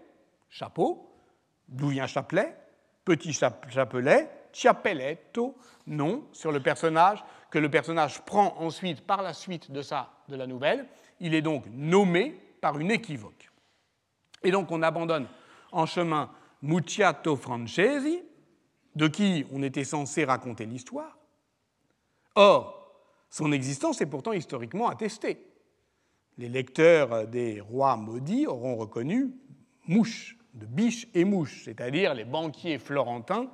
chapeau, 0.50 1.12
d'où 1.68 1.90
vient 1.90 2.08
chapelet, 2.08 2.56
petit 3.10 3.34
chapelet, 3.34 4.30
Ciappelletto, 4.54 5.58
nom 5.88 6.26
sur 6.32 6.52
le 6.52 6.60
personnage 6.60 7.24
que 7.50 7.58
le 7.58 7.68
personnage 7.68 8.22
prend 8.22 8.56
ensuite 8.60 9.02
par 9.02 9.24
la 9.24 9.34
suite 9.34 9.72
de, 9.72 9.82
de 9.82 10.36
la 10.36 10.46
nouvelle. 10.46 10.86
Il 11.20 11.34
est 11.34 11.42
donc 11.42 11.66
nommé 11.72 12.40
par 12.62 12.78
une 12.78 12.92
équivoque. 12.92 13.50
Et 14.44 14.52
donc 14.52 14.70
on 14.72 14.84
abandonne 14.84 15.28
en 15.72 15.88
chemin 15.88 16.30
Mucciato 16.62 17.36
Francesi, 17.36 18.22
de 18.96 19.08
qui 19.08 19.44
on 19.52 19.64
était 19.64 19.86
censé 19.86 20.24
raconter 20.24 20.68
l'histoire. 20.68 21.18
Or, 22.36 22.94
son 23.32 23.52
existence 23.52 24.02
est 24.02 24.06
pourtant 24.06 24.34
historiquement 24.34 24.88
attestée. 24.88 25.48
Les 26.38 26.48
lecteurs 26.48 27.28
des 27.28 27.60
rois 27.60 27.96
maudits 27.96 28.46
auront 28.46 28.76
reconnu 28.76 29.32
mouche, 29.88 30.39
de 30.54 30.66
biche 30.66 31.08
et 31.14 31.26
mouche, 31.26 31.64
c'est-à-dire 31.66 32.14
les 32.14 32.26
banquiers 32.26 32.80
florentins 32.80 33.50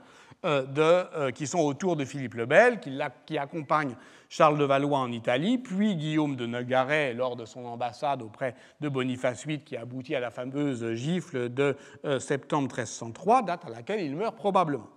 euh, 0.45 0.65
euh, 0.77 1.31
qui 1.31 1.47
sont 1.47 1.59
autour 1.59 1.95
de 1.95 2.05
Philippe 2.05 2.35
le 2.35 2.45
Bel, 2.45 2.79
qui, 2.79 2.99
qui, 3.25 3.37
accompagne 3.37 3.95
Charles 4.29 4.59
de 4.59 4.63
Valois 4.63 4.99
en 4.99 5.11
Italie, 5.11 5.57
puis 5.57 5.95
Guillaume 5.95 6.35
de 6.35 6.45
Nogaret 6.45 7.13
lors 7.13 7.35
de 7.35 7.45
son 7.45 7.65
ambassade 7.65 8.21
auprès 8.21 8.53
de 8.79 8.87
Boniface 8.87 9.47
VIII, 9.47 9.61
qui 9.61 9.75
aboutit 9.75 10.13
à 10.13 10.19
la 10.19 10.29
fameuse 10.29 10.93
gifle 10.93 11.49
de 11.49 11.75
euh, 12.05 12.19
septembre 12.19 12.67
1303, 12.67 13.41
date 13.41 13.65
à 13.65 13.69
laquelle 13.69 14.01
il 14.01 14.15
meurt 14.15 14.35
probablement. 14.35 14.89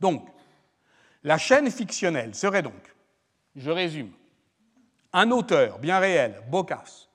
Donc, 0.00 0.28
la 1.24 1.38
chaîne 1.38 1.70
fictionnelle 1.70 2.34
serait 2.34 2.62
donc, 2.62 2.94
je 3.56 3.70
résume, 3.70 4.10
un 5.12 5.30
auteur 5.32 5.78
bien 5.78 5.98
réel, 5.98 6.42
Boccace, 6.48 7.08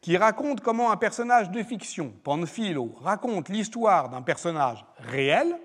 qui 0.00 0.16
raconte 0.16 0.60
comment 0.60 0.90
un 0.90 0.96
personnage 0.96 1.50
de 1.50 1.62
fiction, 1.62 2.12
Panfilo, 2.24 2.94
raconte 3.02 3.48
l'histoire 3.48 4.08
d'un 4.08 4.22
personnage 4.22 4.84
réel, 4.98 5.58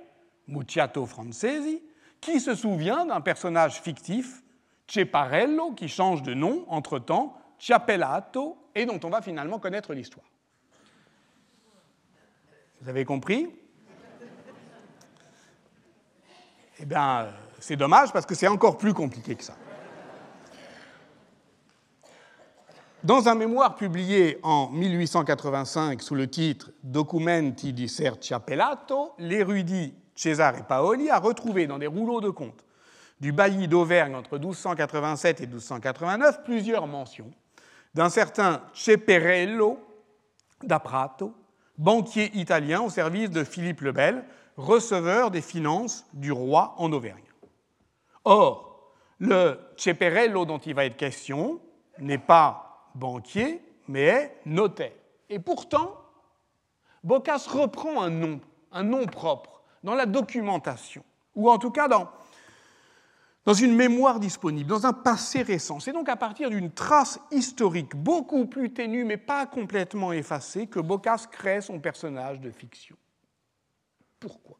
Mucciato 0.48 1.06
Francesi, 1.06 1.82
qui 2.20 2.40
se 2.40 2.54
souvient 2.56 3.06
d'un 3.06 3.22
personnage 3.22 3.82
fictif, 3.82 4.44
Ceparello, 4.88 5.72
qui 5.74 5.88
change 5.88 6.22
de 6.22 6.34
nom 6.34 6.66
entre-temps, 6.68 7.38
Ciappellato, 7.58 8.58
et 8.76 8.86
dont 8.86 9.00
on 9.04 9.10
va 9.10 9.22
finalement 9.22 9.58
connaître 9.58 9.94
l'histoire. 9.94 10.26
Vous 12.82 12.90
avez 12.90 13.06
compris? 13.06 13.48
Eh 16.78 16.86
bien, 16.86 17.30
c'est 17.60 17.78
dommage 17.78 18.12
parce 18.12 18.26
que 18.26 18.36
c'est 18.36 18.50
encore 18.50 18.78
plus 18.78 18.94
compliqué 18.94 19.36
que 19.36 19.44
ça. 19.44 19.56
Dans 23.06 23.30
un 23.30 23.36
mémoire 23.36 23.76
publié 23.76 24.39
en 24.41 24.68
1885 24.72 26.01
sous 26.01 26.16
le 26.16 26.28
titre 26.28 26.72
Documenti 26.82 27.72
di 27.72 27.88
Ser 27.88 28.14
Ciappellato, 28.20 29.14
l'érudit 29.20 29.93
Cesare 30.16 30.66
Paoli 30.66 31.12
a 31.12 31.20
retrouvé 31.20 31.68
dans 31.68 31.78
des 31.78 31.86
rouleaux 31.86 32.20
de 32.20 32.32
comptes 32.32 32.66
du 33.20 33.32
bailli 33.32 33.68
d'Auvergne 33.68 34.16
entre 34.16 34.39
1287 34.39 35.41
et 35.41 35.45
1289 35.45 36.43
plusieurs 36.45 36.88
mentions 36.88 37.30
d'un 37.93 38.10
certain 38.10 38.64
Ceperello 38.74 39.78
da 40.64 40.80
Prato, 40.80 41.32
banquier 41.78 42.36
italien 42.36 42.82
au 42.82 42.89
service 42.89 43.30
de 43.30 43.43
Philippe 43.43 43.82
le 43.82 43.91
Bel, 43.91 44.26
receveur 44.58 45.30
des 45.30 45.41
finances 45.41 46.08
du 46.14 46.32
roi 46.32 46.74
en 46.80 46.91
Auvergne. 46.91 47.22
Or, 48.24 48.95
le 49.20 49.60
Ceperello 49.78 50.45
dont 50.45 50.58
il 50.58 50.74
va 50.74 50.86
être 50.86 50.97
question 50.97 51.60
n'est 51.99 52.18
pas 52.18 52.66
banquier, 52.96 53.62
mais 53.88 54.04
est 54.04 54.38
notaire. 54.46 54.93
Et 55.30 55.39
pourtant, 55.39 55.96
Boccace 57.04 57.48
reprend 57.48 58.02
un 58.02 58.10
nom, 58.10 58.41
un 58.72 58.84
nom 58.84 59.06
propre 59.06 59.62
dans 59.84 59.96
la 59.96 60.06
documentation, 60.06 61.04
ou 61.36 61.50
en 61.50 61.60
tout 61.60 61.72
cas 61.72 61.88
dans, 61.88 63.54
une 63.54 63.76
mémoire 63.76 64.20
disponible, 64.20 64.68
dans 64.70 64.88
un 64.88 64.93
passé 64.93 65.43
récent. 65.43 65.80
C'est 65.80 65.93
donc 65.93 66.10
à 66.10 66.16
partir 66.16 66.50
d'une 66.50 66.72
trace 66.72 67.20
historique 67.32 67.96
beaucoup 67.96 68.48
plus 68.48 68.74
ténue, 68.74 69.06
mais 69.06 69.18
pas 69.18 69.46
complètement 69.46 70.12
effacée, 70.12 70.66
que 70.66 70.80
Boccace 70.80 71.28
crée 71.28 71.62
son 71.62 71.80
personnage 71.80 72.39
de 72.39 72.50
fiction. 72.50 72.96
Pourquoi? 74.20 74.58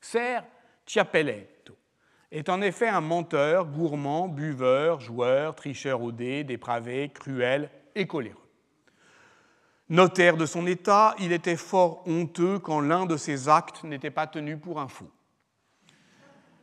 Ser 0.00 0.40
Ciappelletto 0.84 1.51
est 2.32 2.48
en 2.48 2.62
effet 2.62 2.88
un 2.88 3.02
menteur, 3.02 3.66
gourmand, 3.66 4.26
buveur, 4.26 5.00
joueur, 5.00 5.54
tricheur 5.54 6.02
au 6.02 6.10
dé, 6.10 6.44
dépravé, 6.44 7.10
cruel 7.10 7.70
et 7.94 8.06
coléreux. 8.06 8.38
Notaire 9.90 10.38
de 10.38 10.46
son 10.46 10.66
état, 10.66 11.14
il 11.18 11.32
était 11.32 11.56
fort 11.56 12.02
honteux 12.08 12.58
quand 12.58 12.80
l'un 12.80 13.04
de 13.04 13.18
ses 13.18 13.50
actes 13.50 13.84
n'était 13.84 14.10
pas 14.10 14.26
tenu 14.26 14.56
pour 14.56 14.80
un 14.80 14.88
fou. 14.88 15.04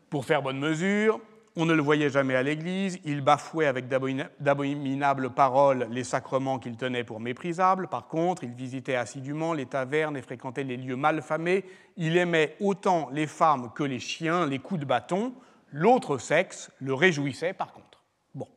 Pour 0.09 0.25
faire 0.25 0.41
bonne 0.41 0.57
mesure, 0.57 1.21
on 1.55 1.65
ne 1.65 1.73
le 1.73 1.83
voyait 1.83 2.09
jamais 2.09 2.35
à 2.35 2.41
l'église, 2.41 2.99
il 3.05 3.21
bafouait 3.21 3.67
avec 3.67 3.87
d'abominables 3.87 5.29
paroles 5.29 5.87
les 5.91 6.03
sacrements 6.03 6.57
qu'il 6.57 6.77
tenait 6.77 7.03
pour 7.03 7.19
méprisables. 7.19 7.87
Par 7.87 8.07
contre, 8.07 8.43
il 8.43 8.53
visitait 8.53 8.95
assidûment 8.95 9.53
les 9.53 9.67
tavernes 9.67 10.17
et 10.17 10.23
fréquentait 10.23 10.63
les 10.63 10.77
lieux 10.77 10.95
malfamés. 10.95 11.65
Il 11.97 12.17
aimait 12.17 12.55
autant 12.59 13.09
les 13.11 13.27
femmes 13.27 13.69
que 13.75 13.83
les 13.83 13.99
chiens, 13.99 14.47
les 14.47 14.57
coups 14.57 14.79
de 14.79 14.85
bâton. 14.85 15.33
L'autre 15.71 16.17
sexe 16.17 16.71
le 16.79 16.93
réjouissait 16.93 17.53
par 17.53 17.73
contre. 17.73 18.03
Bon. 18.33 18.47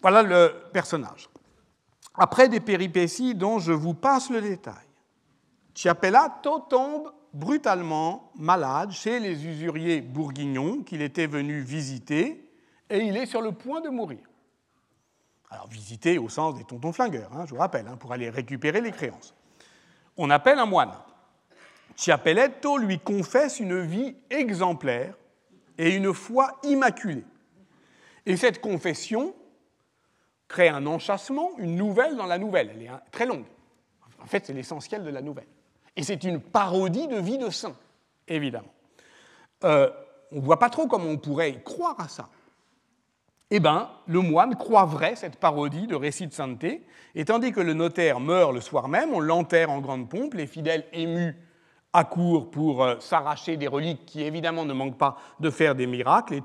Voilà 0.00 0.22
le 0.22 0.54
personnage 0.72 1.28
après 2.14 2.48
des 2.48 2.60
péripéties 2.60 3.34
dont 3.34 3.58
je 3.58 3.72
vous 3.72 3.94
passe 3.94 4.30
le 4.30 4.40
détail. 4.40 4.86
Ciappellato 5.74 6.60
tombe 6.70 7.12
brutalement 7.32 8.30
malade 8.36 8.92
chez 8.92 9.18
les 9.18 9.44
usuriers 9.44 10.00
bourguignons 10.00 10.82
qu'il 10.82 11.02
était 11.02 11.26
venu 11.26 11.60
visiter 11.60 12.48
et 12.88 12.98
il 12.98 13.16
est 13.16 13.26
sur 13.26 13.42
le 13.42 13.52
point 13.52 13.80
de 13.80 13.88
mourir. 13.88 14.20
Alors 15.50 15.66
visiter 15.68 16.18
au 16.18 16.28
sens 16.28 16.54
des 16.54 16.64
tontons 16.64 16.92
flingueurs, 16.92 17.30
hein, 17.32 17.44
je 17.46 17.50
vous 17.50 17.60
rappelle, 17.60 17.86
hein, 17.88 17.96
pour 17.96 18.12
aller 18.12 18.30
récupérer 18.30 18.80
les 18.80 18.92
créances. 18.92 19.34
On 20.16 20.30
appelle 20.30 20.58
un 20.58 20.66
moine. 20.66 20.92
Ciappelletto 21.96 22.76
lui 22.76 22.98
confesse 22.98 23.60
une 23.60 23.80
vie 23.80 24.16
exemplaire 24.30 25.14
et 25.78 25.94
une 25.94 26.12
foi 26.12 26.58
immaculée. 26.62 27.24
Et 28.26 28.36
cette 28.36 28.60
confession 28.60 29.34
crée 30.48 30.68
un 30.68 30.86
enchâssement, 30.86 31.50
une 31.58 31.76
nouvelle 31.76 32.16
dans 32.16 32.26
la 32.26 32.38
nouvelle. 32.38 32.70
Elle 32.74 32.82
est 32.82 32.90
très 33.10 33.26
longue. 33.26 33.44
En 34.22 34.26
fait, 34.26 34.46
c'est 34.46 34.52
l'essentiel 34.52 35.04
de 35.04 35.10
la 35.10 35.20
nouvelle. 35.20 35.46
Et 35.96 36.02
c'est 36.02 36.24
une 36.24 36.40
parodie 36.40 37.06
de 37.06 37.16
vie 37.16 37.38
de 37.38 37.50
saint, 37.50 37.76
évidemment. 38.26 38.72
Euh, 39.64 39.90
on 40.32 40.36
ne 40.36 40.40
voit 40.40 40.58
pas 40.58 40.70
trop 40.70 40.86
comment 40.86 41.08
on 41.08 41.18
pourrait 41.18 41.62
croire 41.62 41.98
à 42.00 42.08
ça. 42.08 42.28
Eh 43.50 43.60
bien, 43.60 43.90
le 44.06 44.20
moine 44.20 44.56
croit 44.56 44.84
vrai 44.84 45.14
cette 45.14 45.36
parodie 45.36 45.86
de 45.86 45.94
récit 45.94 46.26
de 46.26 46.32
sainteté, 46.32 46.84
et 47.14 47.24
tandis 47.24 47.52
que 47.52 47.60
le 47.60 47.74
notaire 47.74 48.18
meurt 48.18 48.52
le 48.52 48.60
soir 48.60 48.88
même, 48.88 49.12
on 49.12 49.20
l'enterre 49.20 49.70
en 49.70 49.80
grande 49.80 50.08
pompe, 50.08 50.34
les 50.34 50.46
fidèles 50.46 50.86
émus 50.92 51.36
accourent 51.94 52.50
pour 52.50 52.82
euh, 52.82 52.98
s'arracher 52.98 53.56
des 53.56 53.68
reliques 53.68 54.04
qui 54.04 54.22
évidemment 54.22 54.64
ne 54.64 54.74
manquent 54.74 54.98
pas 54.98 55.16
de 55.40 55.48
faire 55.48 55.74
des 55.74 55.86
miracles, 55.86 56.34
et 56.34 56.42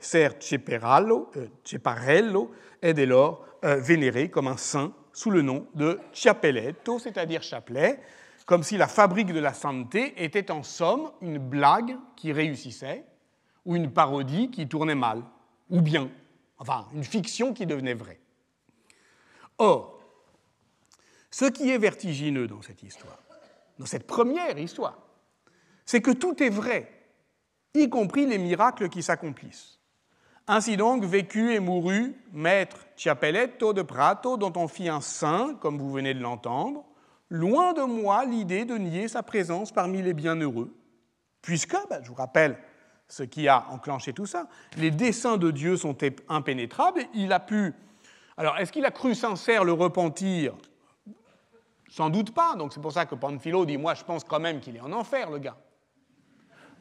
Cer 0.00 0.32
Ceparello 0.40 1.30
euh, 1.36 2.68
est 2.80 2.94
dès 2.94 3.04
lors 3.04 3.44
euh, 3.64 3.76
vénéré 3.76 4.30
comme 4.30 4.46
un 4.46 4.56
saint 4.56 4.92
sous 5.12 5.30
le 5.30 5.42
nom 5.42 5.66
de 5.74 5.98
Ciappelletto, 6.12 6.98
c'est-à-dire 6.98 7.42
chapelet, 7.42 8.00
comme 8.46 8.62
si 8.62 8.76
la 8.76 8.86
fabrique 8.86 9.32
de 9.32 9.40
la 9.40 9.52
sainteté 9.52 10.22
était 10.22 10.52
en 10.52 10.62
somme 10.62 11.10
une 11.20 11.38
blague 11.38 11.96
qui 12.14 12.32
réussissait 12.32 13.04
ou 13.64 13.74
une 13.74 13.90
parodie 13.90 14.50
qui 14.50 14.68
tournait 14.68 14.94
mal, 14.94 15.22
ou 15.68 15.80
bien, 15.80 16.08
enfin, 16.58 16.86
une 16.94 17.02
fiction 17.02 17.52
qui 17.52 17.66
devenait 17.66 17.94
vraie. 17.94 18.20
Or, 19.58 19.98
ce 21.30 21.46
qui 21.46 21.70
est 21.70 21.78
vertigineux 21.78 22.46
dans 22.46 22.62
cette 22.62 22.84
histoire, 22.84 23.18
dans 23.78 23.86
cette 23.86 24.06
première 24.06 24.58
histoire, 24.58 24.98
c'est 25.84 26.00
que 26.00 26.10
tout 26.10 26.42
est 26.42 26.50
vrai, 26.50 26.90
y 27.74 27.88
compris 27.88 28.26
les 28.26 28.38
miracles 28.38 28.88
qui 28.88 29.02
s'accomplissent. 29.02 29.78
Ainsi 30.48 30.76
donc 30.76 31.04
vécut 31.04 31.54
et 31.54 31.60
mourut 31.60 32.14
maître 32.32 32.86
Ciappelletto 32.96 33.72
de 33.72 33.82
Prato, 33.82 34.36
dont 34.36 34.52
on 34.56 34.68
fit 34.68 34.88
un 34.88 35.00
saint, 35.00 35.56
comme 35.60 35.78
vous 35.78 35.90
venez 35.90 36.14
de 36.14 36.20
l'entendre, 36.20 36.84
loin 37.28 37.72
de 37.72 37.82
moi 37.82 38.24
l'idée 38.24 38.64
de 38.64 38.76
nier 38.76 39.08
sa 39.08 39.22
présence 39.22 39.72
parmi 39.72 40.02
les 40.02 40.14
bienheureux, 40.14 40.72
puisque, 41.42 41.76
ben, 41.90 42.00
je 42.02 42.08
vous 42.08 42.14
rappelle 42.14 42.58
ce 43.08 43.22
qui 43.22 43.48
a 43.48 43.66
enclenché 43.70 44.12
tout 44.12 44.26
ça, 44.26 44.48
les 44.76 44.90
desseins 44.90 45.36
de 45.36 45.50
Dieu 45.50 45.76
sont 45.76 45.96
impénétrables, 46.28 47.02
il 47.14 47.32
a 47.32 47.40
pu... 47.40 47.74
Alors, 48.36 48.58
est-ce 48.58 48.70
qu'il 48.70 48.84
a 48.84 48.90
cru 48.90 49.14
sincère 49.14 49.64
le 49.64 49.72
repentir 49.72 50.54
Sans 51.88 52.10
doute 52.10 52.34
pas, 52.34 52.56
donc 52.56 52.72
c'est 52.72 52.80
pour 52.80 52.92
ça 52.92 53.06
que 53.06 53.14
Panfilo 53.14 53.64
dit, 53.64 53.76
moi 53.76 53.94
je 53.94 54.04
pense 54.04 54.24
quand 54.24 54.40
même 54.40 54.60
qu'il 54.60 54.76
est 54.76 54.80
en 54.80 54.92
enfer, 54.92 55.30
le 55.30 55.38
gars. 55.38 55.56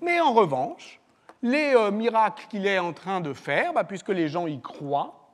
Mais 0.02 0.20
en 0.20 0.34
revanche, 0.34 1.00
les 1.42 1.74
euh, 1.76 1.92
miracles 1.92 2.48
qu'il 2.50 2.66
est 2.66 2.80
en 2.80 2.94
train 2.94 3.22
de 3.22 3.34
faire, 3.34 3.74
bah, 3.74 3.84
puisque 3.84 4.10
les 4.10 4.28
gens 4.28 4.48
y 4.48 4.60
croient, 4.62 5.32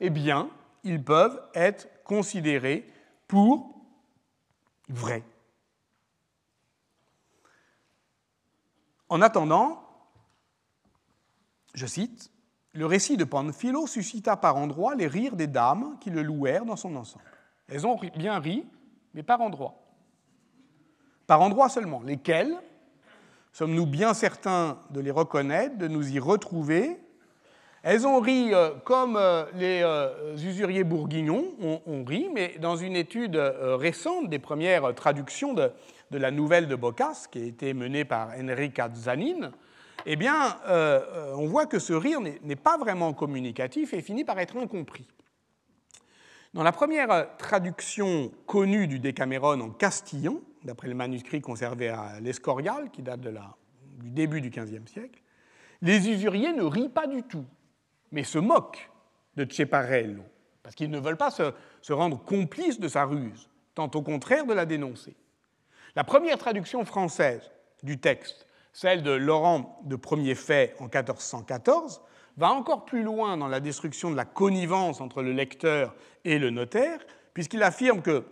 eh 0.00 0.10
bien, 0.10 0.50
ils 0.82 1.02
peuvent 1.02 1.40
être 1.54 1.88
considérés 2.04 2.88
pour 3.28 3.74
vrais. 4.88 5.22
En 9.08 9.22
attendant, 9.22 9.82
je 11.74 11.86
cite, 11.86 12.30
le 12.72 12.86
récit 12.86 13.16
de 13.16 13.24
Panfilo 13.24 13.86
suscita 13.86 14.36
par 14.36 14.56
endroits 14.56 14.96
les 14.96 15.06
rires 15.06 15.36
des 15.36 15.46
dames 15.46 15.96
qui 16.00 16.10
le 16.10 16.22
louèrent 16.22 16.64
dans 16.64 16.76
son 16.76 16.96
ensemble. 16.96 17.24
Elles 17.68 17.86
ont 17.86 17.98
bien 18.16 18.38
ri, 18.40 18.66
mais 19.14 19.22
par 19.22 19.40
endroits. 19.40 19.74
Par 21.26 21.40
endroits 21.40 21.68
seulement. 21.68 22.02
Lesquels? 22.02 22.56
Sommes-nous 23.52 23.86
bien 23.86 24.14
certains 24.14 24.78
de 24.90 25.00
les 25.00 25.12
reconnaître, 25.12 25.78
de 25.78 25.88
nous 25.88 26.12
y 26.12 26.18
retrouver? 26.18 26.98
Elles 27.84 28.06
ont 28.06 28.18
ri 28.18 28.54
euh, 28.54 28.70
comme 28.82 29.16
euh, 29.16 29.44
les 29.54 29.82
euh, 29.82 30.34
usuriers 30.36 30.84
bourguignons 30.84 31.44
ont, 31.60 32.04
ri, 32.04 32.30
mais 32.32 32.56
dans 32.58 32.76
une 32.76 32.96
étude 32.96 33.36
récente 33.36 34.30
des 34.30 34.38
premières 34.38 34.94
traductions 34.94 35.52
de, 35.52 35.70
de 36.10 36.18
la 36.18 36.30
nouvelle 36.30 36.66
de 36.66 36.76
Bocas, 36.76 37.26
qui 37.30 37.38
a 37.38 37.44
été 37.44 37.74
menée 37.74 38.06
par 38.06 38.30
Enrica 38.40 38.88
Zanin, 38.94 39.52
eh 40.06 40.16
bien, 40.16 40.56
on 41.36 41.46
voit 41.46 41.66
que 41.66 41.78
ce 41.78 41.92
rire 41.92 42.20
n'est 42.20 42.56
pas 42.56 42.76
vraiment 42.76 43.12
communicatif 43.12 43.94
et 43.94 44.02
finit 44.02 44.24
par 44.24 44.38
être 44.38 44.56
incompris. 44.56 45.06
Dans 46.54 46.62
la 46.62 46.70
première 46.70 47.36
traduction 47.36 48.30
connue 48.46 48.86
du 48.86 49.00
Décaméron 49.00 49.60
en 49.60 49.70
castillan, 49.70 50.36
d'après 50.62 50.86
le 50.86 50.94
manuscrit 50.94 51.40
conservé 51.40 51.88
à 51.88 52.20
l'Escorial, 52.20 52.92
qui 52.92 53.02
date 53.02 53.22
du 53.22 54.10
début 54.10 54.40
du 54.40 54.50
XVe 54.50 54.86
siècle, 54.86 55.20
les 55.82 56.08
usuriers 56.08 56.52
ne 56.52 56.62
rient 56.62 56.88
pas 56.88 57.08
du 57.08 57.24
tout, 57.24 57.44
mais 58.12 58.22
se 58.22 58.38
moquent 58.38 58.88
de 59.34 59.44
Ceparello, 59.52 60.22
parce 60.62 60.76
qu'ils 60.76 60.92
ne 60.92 61.00
veulent 61.00 61.16
pas 61.16 61.32
se, 61.32 61.52
se 61.82 61.92
rendre 61.92 62.22
complices 62.22 62.78
de 62.78 62.86
sa 62.86 63.04
ruse, 63.04 63.50
tant 63.74 63.90
au 63.92 64.02
contraire 64.02 64.46
de 64.46 64.54
la 64.54 64.64
dénoncer. 64.64 65.16
La 65.96 66.04
première 66.04 66.38
traduction 66.38 66.84
française 66.84 67.50
du 67.82 67.98
texte, 67.98 68.46
celle 68.72 69.02
de 69.02 69.10
Laurent 69.10 69.80
de 69.86 69.96
Premier 69.96 70.36
Fait 70.36 70.76
en 70.78 70.84
1414, 70.84 72.00
va 72.36 72.52
encore 72.52 72.84
plus 72.84 73.02
loin 73.02 73.36
dans 73.36 73.48
la 73.48 73.60
destruction 73.60 74.10
de 74.10 74.16
la 74.16 74.24
connivence 74.24 75.00
entre 75.00 75.22
le 75.22 75.32
lecteur 75.32 75.94
et 76.24 76.38
le 76.38 76.50
notaire, 76.50 77.00
puisqu'il 77.32 77.62
affirme 77.62 78.02
que 78.02 78.24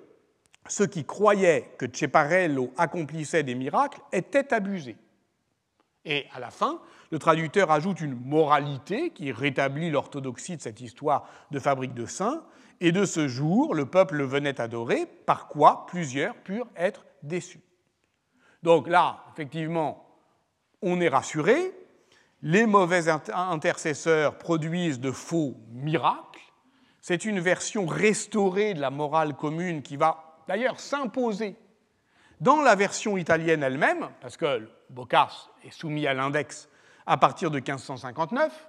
ceux 0.69 0.87
qui 0.87 1.05
croyaient 1.05 1.75
que 1.79 1.87
Ceparello 1.93 2.73
accomplissait 2.77 3.43
des 3.43 3.55
miracles 3.55 4.01
étaient 4.13 4.53
abusés. 4.55 4.97
Et 6.05 6.27
à 6.35 6.41
la 6.41 6.51
fin, 6.51 6.81
le 7.11 7.19
traducteur 7.19 7.71
ajoute 7.71 8.01
une 8.01 8.15
moralité 8.15 9.11
qui 9.11 9.31
rétablit 9.31 9.91
l'orthodoxie 9.91 10.57
de 10.57 10.63
cette 10.63 10.81
histoire 10.81 11.29
de 11.51 11.59
fabrique 11.59 11.95
de 11.95 12.07
saints. 12.07 12.43
Et 12.81 12.91
de 12.91 13.05
ce 13.05 13.29
jour, 13.29 13.75
le 13.75 13.87
peuple 13.87 14.17
le 14.17 14.25
venait 14.25 14.61
adorer, 14.61 15.07
par 15.07 15.47
quoi 15.47 15.87
plusieurs 15.87 16.35
purent 16.35 16.67
être 16.75 17.05
déçus. 17.23 17.61
Donc 18.65 18.89
là, 18.89 19.25
effectivement, 19.33 20.05
on 20.81 21.01
est 21.01 21.09
rassuré. 21.09 21.73
Les 22.43 22.67
mauvais 22.67 23.09
intercesseurs 23.09 24.37
produisent 24.37 24.99
de 24.99 25.13
faux 25.13 25.57
miracles. 25.71 26.41
C'est 27.01 27.25
une 27.25 27.39
version 27.39 27.87
restaurée 27.87 28.75
de 28.75 28.81
la 28.81 28.91
morale 28.91 29.35
commune 29.35 29.83
qui 29.83 29.97
va 29.97 30.43
d'ailleurs 30.49 30.81
s'imposer 30.81 31.57
dans 32.41 32.61
la 32.61 32.75
version 32.75 33.17
italienne 33.17 33.63
elle-même, 33.63 34.09
parce 34.21 34.37
que 34.37 34.69
Boccace 34.91 35.49
est 35.65 35.71
soumis 35.71 36.09
à 36.09 36.15
l'index 36.15 36.69
à 37.07 37.17
partir 37.17 37.51
de 37.53 37.59
1559. 37.59 38.69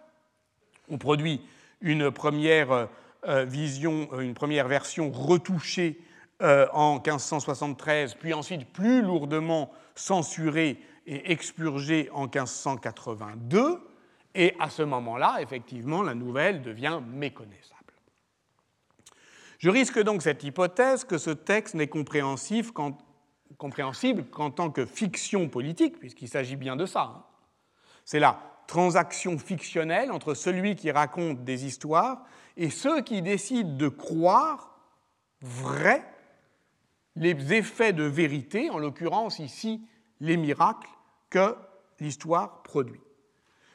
On 0.90 1.00
produit 1.00 1.42
une 1.82 2.12
première 2.12 2.88
euh, 3.28 3.46
vision, 3.46 4.08
euh, 4.14 4.20
une 4.20 4.36
première 4.36 4.68
version 4.68 5.12
retouchée 5.12 6.00
euh, 6.44 6.68
en 6.74 6.96
1573, 6.96 8.16
puis 8.16 8.34
ensuite 8.34 8.72
plus 8.72 9.02
lourdement 9.02 9.72
censurée 9.96 10.80
et 11.06 11.32
expurgée 11.32 12.10
en 12.12 12.24
1582. 12.24 13.80
Et 14.36 14.56
à 14.60 14.70
ce 14.70 14.84
moment-là, 14.84 15.38
effectivement, 15.42 16.02
la 16.02 16.16
nouvelle 16.16 16.62
devient 16.62 17.00
méconnaissable. 17.06 17.74
Je 19.60 19.70
risque 19.70 20.02
donc 20.02 20.22
cette 20.22 20.44
hypothèse 20.44 21.04
que 21.04 21.18
ce 21.18 21.30
texte 21.30 21.76
n'est 21.76 21.88
compréhensible 21.88 22.72
qu'en 22.74 24.52
tant 24.52 24.72
que 24.72 24.86
fiction 24.86 25.48
politique, 25.48 26.00
puisqu'il 26.00 26.28
s'agit 26.28 26.56
bien 26.56 26.76
de 26.76 26.86
ça. 26.86 27.14
Hein. 27.16 27.24
C'est 28.06 28.20
la 28.20 28.40
transaction 28.68 29.38
fictionnelle 29.38 30.12
entre 30.12 30.34
celui 30.34 30.76
qui 30.76 30.92
raconte 30.92 31.44
des 31.44 31.66
histoires 31.66 32.26
et 32.58 32.70
ceux 32.70 33.02
qui 33.02 33.22
décident 33.22 33.76
de 33.76 33.88
croire 33.88 34.80
vrai 35.42 36.04
les 37.16 37.54
effets 37.54 37.94
de 37.94 38.04
vérité, 38.04 38.70
en 38.70 38.80
l'occurrence 38.80 39.40
ici 39.40 39.86
les 40.24 40.38
miracles 40.38 40.88
que 41.30 41.56
l'histoire 42.00 42.64
produit. 42.64 43.02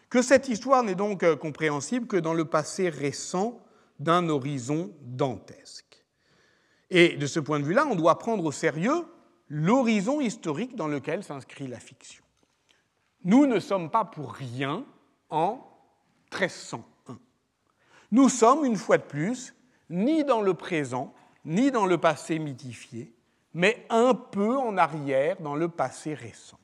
Que 0.09 0.22
cette 0.22 0.49
histoire 0.49 0.82
n'est 0.82 0.94
donc 0.94 1.22
euh, 1.22 1.36
compréhensible 1.36 2.07
que 2.07 2.16
dans 2.16 2.32
le 2.32 2.46
passé 2.46 2.88
récent 2.88 3.61
d'un 3.99 4.30
horizon 4.30 4.90
dantesque. 5.03 6.03
Et 6.88 7.16
de 7.16 7.26
ce 7.26 7.38
point 7.38 7.61
de 7.61 7.66
vue-là, 7.66 7.86
on 7.86 7.94
doit 7.94 8.18
prendre 8.18 8.46
au 8.46 8.53
sérieux 8.53 9.05
l'horizon 9.51 10.22
historique 10.22 10.74
dans 10.74 10.88
lequel 10.88 11.22
s'inscrit 11.22 11.66
la 11.66 11.78
fiction. 11.78 12.24
Nous 13.24 13.46
ne 13.46 13.61
sommes 13.61 13.90
pas 13.90 14.07
pour 14.07 14.32
rien 14.32 14.86
en 15.28 15.61
1301. 16.32 17.18
Nous 18.11 18.30
sommes, 18.30 18.64
une 18.64 18.76
fois 18.76 18.96
de 18.96 19.03
plus, 19.03 19.55
ni 19.90 20.24
dans 20.24 20.40
le 20.40 20.55
présent, 20.55 21.12
ni 21.44 21.70
dans 21.70 21.84
le 21.84 21.99
passé 21.99 22.38
mythifié, 22.38 23.14
mais 23.55 23.86
un 23.90 24.14
peu 24.14 24.57
en 24.57 24.76
arrière 24.76 25.40
dans 25.40 25.55
le 25.55 25.68
passé 25.68 26.14
récent. 26.14 26.59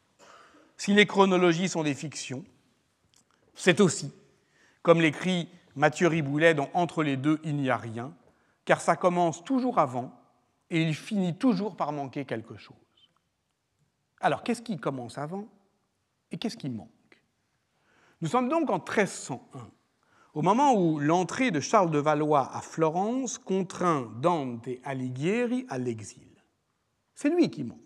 Si 0.77 0.93
les 0.93 1.07
chronologies 1.07 1.69
sont 1.69 1.83
des 1.83 1.95
fictions, 1.95 2.45
c'est 3.55 3.81
aussi, 3.81 4.13
comme 4.83 5.01
l'écrit 5.01 5.49
Mathieu 5.77 6.09
Riboulet 6.09 6.55
dont 6.55 6.71
Entre 6.75 7.03
les 7.03 7.17
deux, 7.17 7.41
il 7.45 7.57
n'y 7.57 7.71
a 7.71 7.77
rien, 7.77 8.15
car 8.65 8.81
ça 8.81 8.97
commence 8.97 9.45
toujours 9.45 9.79
avant 9.79 10.13
et 10.71 10.83
il 10.83 10.95
finit 10.95 11.37
toujours 11.37 11.77
par 11.77 11.93
manquer 11.93 12.25
quelque 12.25 12.57
chose. 12.57 12.77
Alors, 14.21 14.43
qu'est-ce 14.43 14.63
qui 14.63 14.79
commence 14.79 15.19
avant 15.19 15.47
et 16.31 16.39
qu'est-ce 16.39 16.57
qui 16.57 16.71
manque? 16.71 16.89
Nous 18.21 18.29
sommes 18.29 18.49
donc 18.49 18.71
en 18.71 18.79
1301, 18.79 19.71
au 20.33 20.43
moment 20.43 20.75
où 20.75 20.99
l'entrée 20.99 21.51
de 21.51 21.61
Charles 21.61 21.91
de 21.91 21.99
Valois 21.99 22.51
à 22.57 22.61
Florence 22.61 23.39
contraint 23.39 24.11
Dante 24.21 24.69
Alighieri 24.83 25.67
à 25.69 25.79
l'exil. 25.79 26.34
C'est 27.15 27.31
lui 27.31 27.51
qui 27.51 27.65
manque. 27.65 27.79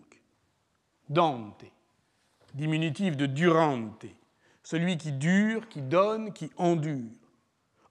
Dante, 1.09 1.64
diminutif 2.55 3.16
de 3.16 3.26
durante, 3.26 4.05
celui 4.62 4.99
qui 4.99 5.12
dure, 5.12 5.68
qui 5.68 5.81
donne, 5.81 6.33
qui 6.33 6.51
endure. 6.57 7.11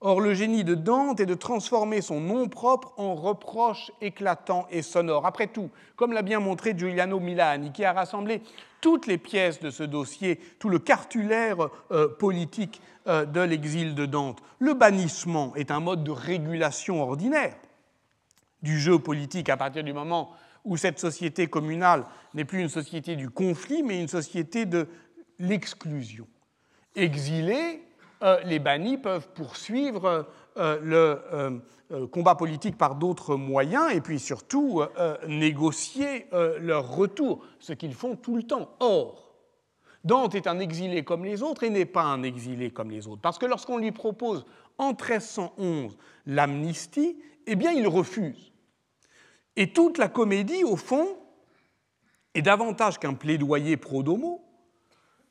Or, 0.00 0.20
le 0.20 0.32
génie 0.32 0.62
de 0.62 0.76
Dante 0.76 1.18
est 1.18 1.26
de 1.26 1.34
transformer 1.34 2.02
son 2.02 2.20
nom 2.20 2.48
propre 2.48 2.92
en 2.98 3.16
reproche 3.16 3.90
éclatant 4.00 4.68
et 4.70 4.82
sonore. 4.82 5.26
Après 5.26 5.48
tout, 5.48 5.70
comme 5.96 6.12
l'a 6.12 6.22
bien 6.22 6.38
montré 6.38 6.78
Giuliano 6.78 7.18
Milani, 7.18 7.72
qui 7.72 7.84
a 7.84 7.92
rassemblé 7.92 8.40
toutes 8.80 9.08
les 9.08 9.18
pièces 9.18 9.58
de 9.58 9.70
ce 9.70 9.82
dossier, 9.82 10.38
tout 10.60 10.68
le 10.68 10.78
cartulaire 10.78 11.68
euh, 11.90 12.06
politique 12.06 12.80
euh, 13.08 13.24
de 13.24 13.40
l'exil 13.40 13.96
de 13.96 14.06
Dante, 14.06 14.40
le 14.60 14.74
bannissement 14.74 15.52
est 15.56 15.72
un 15.72 15.80
mode 15.80 16.04
de 16.04 16.12
régulation 16.12 17.02
ordinaire 17.02 17.56
du 18.62 18.78
jeu 18.78 19.00
politique 19.00 19.48
à 19.48 19.56
partir 19.56 19.82
du 19.82 19.92
moment 19.92 20.30
où 20.68 20.76
cette 20.76 20.98
société 20.98 21.46
communale 21.46 22.04
n'est 22.34 22.44
plus 22.44 22.60
une 22.60 22.68
société 22.68 23.16
du 23.16 23.30
conflit, 23.30 23.82
mais 23.82 24.00
une 24.00 24.08
société 24.08 24.66
de 24.66 24.86
l'exclusion. 25.38 26.26
Exilé, 26.94 27.82
euh, 28.22 28.38
les 28.44 28.58
bannis 28.58 28.98
peuvent 28.98 29.28
poursuivre 29.30 30.28
euh, 30.58 30.78
le 30.82 31.22
euh, 31.32 32.06
combat 32.08 32.34
politique 32.34 32.76
par 32.76 32.96
d'autres 32.96 33.36
moyens 33.36 33.94
et 33.94 34.02
puis 34.02 34.18
surtout 34.18 34.82
négocier 35.26 36.26
leur 36.60 36.94
retour, 36.94 37.42
ce 37.60 37.72
qu'ils 37.72 37.94
font 37.94 38.14
tout 38.14 38.36
le 38.36 38.42
temps. 38.42 38.68
Or, 38.80 39.32
Dante 40.04 40.34
est 40.34 40.46
un 40.46 40.58
exilé 40.58 41.02
comme 41.02 41.24
les 41.24 41.42
autres 41.42 41.62
et 41.62 41.70
n'est 41.70 41.86
pas 41.86 42.02
un 42.02 42.22
exilé 42.22 42.70
comme 42.70 42.90
les 42.90 43.08
autres. 43.08 43.22
Parce 43.22 43.38
que 43.38 43.46
lorsqu'on 43.46 43.78
lui 43.78 43.90
propose 43.90 44.44
en 44.76 44.88
1311 44.88 45.96
l'amnistie, 46.26 47.16
eh 47.46 47.56
bien 47.56 47.72
il 47.72 47.88
refuse. 47.88 48.52
Et 49.60 49.72
toute 49.72 49.98
la 49.98 50.06
comédie, 50.06 50.62
au 50.62 50.76
fond, 50.76 51.18
est 52.32 52.42
davantage 52.42 53.00
qu'un 53.00 53.14
plaidoyer 53.14 53.76
pro 53.76 54.04
domo, 54.04 54.40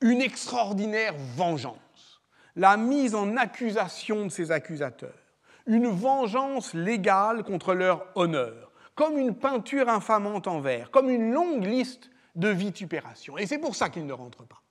une 0.02 0.22
extraordinaire 0.22 1.16
vengeance, 1.38 2.22
la 2.58 2.76
mise 2.76 3.16
en 3.16 3.38
accusation 3.38 4.26
de 4.26 4.30
ses 4.30 4.52
accusateurs, 4.52 5.38
une 5.66 5.88
vengeance 5.88 6.74
légale 6.74 7.46
contre 7.46 7.74
leur 7.74 8.06
honneur, 8.16 8.74
comme 8.96 9.18
une 9.18 9.34
peinture 9.34 9.88
infamante 9.88 10.48
en 10.48 10.60
verre, 10.60 10.92
comme 10.92 11.10
une 11.10 11.32
longue 11.32 11.64
liste 11.64 12.10
de 12.36 12.50
vitupérations. 12.50 13.38
Et 13.38 13.48
c'est 13.48 13.60
pour 13.60 13.78
ça 13.78 13.88
qu'il 13.88 14.06
ne 14.06 14.12
rentre 14.12 14.44
pas. 14.44 14.62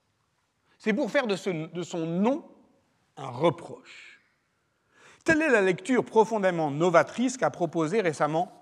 C'est 0.77 0.93
pour 0.93 1.11
faire 1.11 1.27
de 1.27 1.35
son 1.35 2.07
nom 2.07 2.45
un 3.17 3.29
reproche. 3.31 4.21
Telle 5.25 5.41
est 5.41 5.49
la 5.49 5.63
lecture 5.63 6.05
profondément 6.05 6.71
novatrice 6.71 7.39
qu'a 7.39 7.49
proposée 7.49 8.03
récemment 8.03 8.53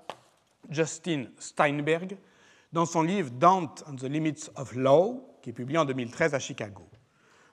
Justin 0.71 1.27
Steinberg 1.39 2.17
dans 2.73 2.87
son 2.87 3.03
livre 3.03 3.31
Dante 3.31 3.85
and 3.89 3.97
the 3.97 4.05
Limits 4.05 4.51
of 4.57 4.75
Law, 4.75 5.39
qui 5.43 5.51
est 5.51 5.53
publié 5.53 5.79
en 5.79 5.85
2013 5.85 6.35
à 6.35 6.39
Chicago. 6.39 6.83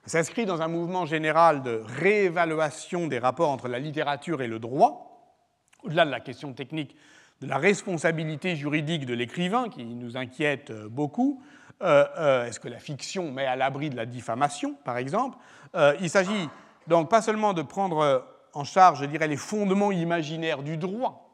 Il 0.04 0.10
s'inscrit 0.10 0.46
dans 0.46 0.62
un 0.62 0.68
mouvement 0.68 1.06
général 1.06 1.62
de 1.62 1.82
réévaluation 1.84 3.06
des 3.06 3.20
rapports 3.20 3.50
entre 3.50 3.68
la 3.68 3.78
littérature 3.78 4.42
et 4.42 4.48
le 4.48 4.58
droit, 4.58 5.36
au-delà 5.84 6.04
de 6.04 6.10
la 6.10 6.20
question 6.20 6.52
technique 6.52 6.96
de 7.40 7.46
la 7.46 7.58
responsabilité 7.58 8.56
juridique 8.56 9.06
de 9.06 9.14
l'écrivain, 9.14 9.68
qui 9.68 9.84
nous 9.84 10.16
inquiète 10.16 10.72
beaucoup. 10.72 11.42
Euh, 11.82 12.04
euh, 12.18 12.46
est-ce 12.46 12.60
que 12.60 12.68
la 12.68 12.78
fiction 12.78 13.32
met 13.32 13.46
à 13.46 13.56
l'abri 13.56 13.90
de 13.90 13.96
la 13.96 14.06
diffamation, 14.06 14.74
par 14.84 14.96
exemple? 14.96 15.38
Euh, 15.74 15.94
Il 16.00 16.08
s'agit 16.08 16.48
donc 16.86 17.10
pas 17.10 17.22
seulement 17.22 17.52
de 17.52 17.62
prendre 17.62 18.24
en 18.54 18.64
charge, 18.64 19.00
je 19.00 19.06
dirais, 19.06 19.28
les 19.28 19.36
fondements 19.36 19.92
imaginaires 19.92 20.62
du 20.62 20.76
droit, 20.76 21.31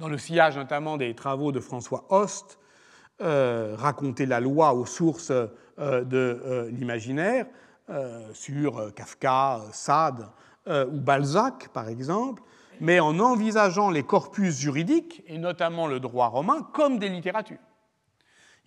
dans 0.00 0.08
le 0.08 0.18
sillage 0.18 0.56
notamment 0.56 0.96
des 0.96 1.14
travaux 1.14 1.52
de 1.52 1.60
François 1.60 2.06
Host, 2.08 2.58
euh, 3.20 3.76
raconter 3.78 4.24
la 4.24 4.40
loi 4.40 4.72
aux 4.72 4.86
sources 4.86 5.30
euh, 5.30 5.48
de 5.76 6.40
euh, 6.44 6.70
l'imaginaire, 6.70 7.46
sur 8.32 8.94
Kafka, 8.94 9.62
Sade 9.72 10.28
ou 10.68 11.00
Balzac, 11.00 11.70
par 11.70 11.88
exemple, 11.88 12.40
mais 12.78 13.00
en 13.00 13.18
envisageant 13.18 13.90
les 13.90 14.04
corpus 14.04 14.56
juridiques, 14.60 15.24
et 15.26 15.38
notamment 15.38 15.88
le 15.88 15.98
droit 15.98 16.28
romain, 16.28 16.62
comme 16.72 17.00
des 17.00 17.08
littératures. 17.08 17.58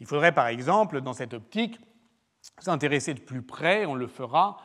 Il 0.01 0.07
faudrait, 0.07 0.33
par 0.33 0.47
exemple, 0.47 0.99
dans 0.99 1.13
cette 1.13 1.33
optique, 1.33 1.79
s'intéresser 2.59 3.13
de 3.13 3.21
plus 3.21 3.43
près, 3.43 3.85
on 3.85 3.95
le 3.95 4.07
fera, 4.07 4.57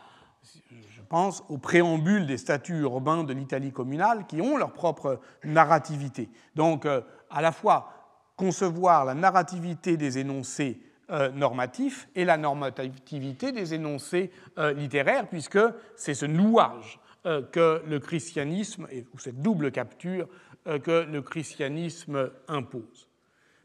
pense, 1.08 1.42
au 1.48 1.58
préambule 1.58 2.26
des 2.26 2.38
statuts 2.38 2.80
urbains 2.80 3.24
de 3.24 3.32
l'Italie 3.32 3.72
communale 3.72 4.26
qui 4.26 4.40
ont 4.40 4.56
leur 4.56 4.72
propre 4.72 5.20
narrativité. 5.44 6.28
Donc, 6.54 6.86
à 6.86 7.42
la 7.42 7.52
fois 7.52 7.90
concevoir 8.36 9.04
la 9.04 9.14
narrativité 9.14 9.96
des 9.96 10.18
énoncés 10.18 10.80
euh, 11.10 11.30
normatifs 11.30 12.08
et 12.14 12.24
la 12.24 12.36
normativité 12.36 13.50
des 13.50 13.74
énoncés 13.74 14.30
euh, 14.58 14.74
littéraires, 14.74 15.26
puisque 15.26 15.58
c'est 15.96 16.14
ce 16.14 16.26
nouage 16.26 17.00
euh, 17.26 17.42
que 17.42 17.82
le 17.86 17.98
christianisme, 17.98 18.86
ou 19.12 19.18
cette 19.18 19.42
double 19.42 19.70
capture 19.72 20.28
que 20.84 21.06
le 21.10 21.22
christianisme 21.22 22.30
impose. 22.46 23.08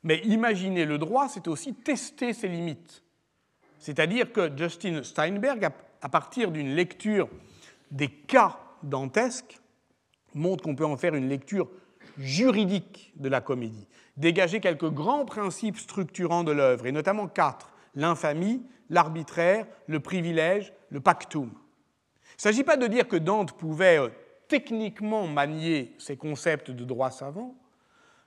Mais 0.03 0.19
imaginer 0.19 0.85
le 0.85 0.97
droit, 0.97 1.27
c'est 1.27 1.49
aussi 1.49 1.73
tester 1.73 2.31
ses 2.31 2.47
limites. 2.47 3.03
C'est-à-dire 3.77 4.31
que 4.31 4.49
Justin 4.55 5.03
Steinberg, 5.03 5.69
à 6.03 6.09
partir 6.09 6.51
d'une 6.51 6.75
lecture 6.75 7.27
des 7.89 8.09
cas 8.09 8.59
dantesques, 8.83 9.59
montre 10.35 10.63
qu'on 10.63 10.75
peut 10.75 10.85
en 10.85 10.97
faire 10.97 11.15
une 11.15 11.29
lecture 11.29 11.69
juridique 12.17 13.13
de 13.15 13.29
la 13.29 13.41
comédie 13.41 13.87
dégager 14.17 14.59
quelques 14.59 14.89
grands 14.89 15.25
principes 15.25 15.77
structurants 15.77 16.43
de 16.43 16.51
l'œuvre, 16.51 16.85
et 16.85 16.91
notamment 16.91 17.27
quatre 17.27 17.71
l'infamie, 17.95 18.63
l'arbitraire, 18.89 19.67
le 19.87 19.99
privilège, 19.99 20.73
le 20.89 20.99
pactum. 20.99 21.49
Il 21.49 22.37
ne 22.37 22.41
s'agit 22.41 22.63
pas 22.63 22.77
de 22.77 22.87
dire 22.87 23.07
que 23.07 23.15
Dante 23.15 23.53
pouvait 23.53 23.99
euh, 23.99 24.09
techniquement 24.47 25.27
manier 25.27 25.95
ces 25.99 26.17
concepts 26.17 26.71
de 26.71 26.83
droit 26.83 27.11
savant, 27.11 27.55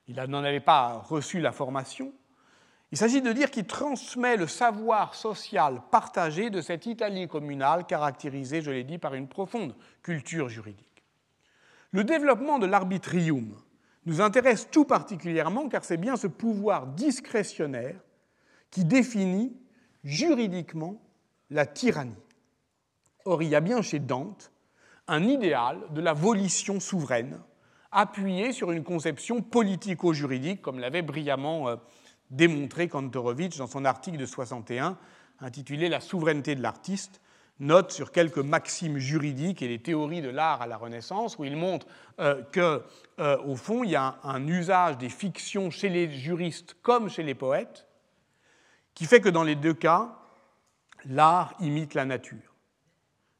il 0.08 0.16
n'en 0.16 0.44
avait 0.44 0.60
pas 0.60 1.04
reçu 1.08 1.40
la 1.40 1.50
formation. 1.50 2.12
Il 2.96 2.98
s'agit 2.98 3.20
de 3.20 3.34
dire 3.34 3.50
qu'il 3.50 3.66
transmet 3.66 4.38
le 4.38 4.46
savoir 4.46 5.14
social 5.14 5.82
partagé 5.90 6.48
de 6.48 6.62
cette 6.62 6.86
Italie 6.86 7.28
communale 7.28 7.84
caractérisée, 7.84 8.62
je 8.62 8.70
l'ai 8.70 8.84
dit, 8.84 8.96
par 8.96 9.12
une 9.12 9.28
profonde 9.28 9.74
culture 10.02 10.48
juridique. 10.48 11.04
Le 11.90 12.04
développement 12.04 12.58
de 12.58 12.64
l'arbitrium, 12.64 13.54
nous 14.06 14.22
intéresse 14.22 14.70
tout 14.70 14.86
particulièrement 14.86 15.68
car 15.68 15.84
c'est 15.84 15.98
bien 15.98 16.16
ce 16.16 16.26
pouvoir 16.26 16.86
discrétionnaire 16.86 18.00
qui 18.70 18.86
définit 18.86 19.54
juridiquement 20.02 20.98
la 21.50 21.66
tyrannie. 21.66 22.14
Or, 23.26 23.42
il 23.42 23.50
y 23.50 23.56
a 23.56 23.60
bien 23.60 23.82
chez 23.82 23.98
Dante 23.98 24.50
un 25.06 25.22
idéal 25.24 25.82
de 25.90 26.00
la 26.00 26.14
volition 26.14 26.80
souveraine, 26.80 27.42
appuyé 27.92 28.52
sur 28.52 28.72
une 28.72 28.84
conception 28.84 29.42
politico-juridique, 29.42 30.62
comme 30.62 30.78
l'avait 30.78 31.02
brillamment 31.02 31.68
euh, 31.68 31.76
démontré 32.30 32.88
Kantorowicz 32.88 33.56
dans 33.58 33.66
son 33.66 33.84
article 33.84 34.18
de 34.18 34.26
61 34.26 34.98
intitulé 35.40 35.88
La 35.88 36.00
souveraineté 36.00 36.54
de 36.54 36.62
l'artiste, 36.62 37.20
note 37.58 37.90
sur 37.92 38.12
quelques 38.12 38.38
maximes 38.38 38.98
juridiques 38.98 39.62
et 39.62 39.68
les 39.68 39.80
théories 39.80 40.22
de 40.22 40.28
l'art 40.28 40.62
à 40.62 40.66
la 40.66 40.76
Renaissance, 40.76 41.38
où 41.38 41.44
il 41.44 41.56
montre 41.56 41.86
euh, 42.20 42.42
qu'au 42.52 43.22
euh, 43.22 43.56
fond, 43.56 43.84
il 43.84 43.90
y 43.90 43.96
a 43.96 44.18
un, 44.22 44.46
usage 44.46 44.98
des 44.98 45.08
fictions 45.08 45.70
chez 45.70 45.88
les 45.88 46.10
juristes 46.10 46.76
comme 46.82 47.08
chez 47.08 47.22
les 47.22 47.34
poètes, 47.34 47.86
qui 48.94 49.04
fait 49.06 49.20
que 49.20 49.28
dans 49.28 49.42
les 49.42 49.56
deux 49.56 49.74
cas, 49.74 50.18
l'art 51.04 51.54
imite 51.60 51.94
la 51.94 52.04
nature. 52.04 52.54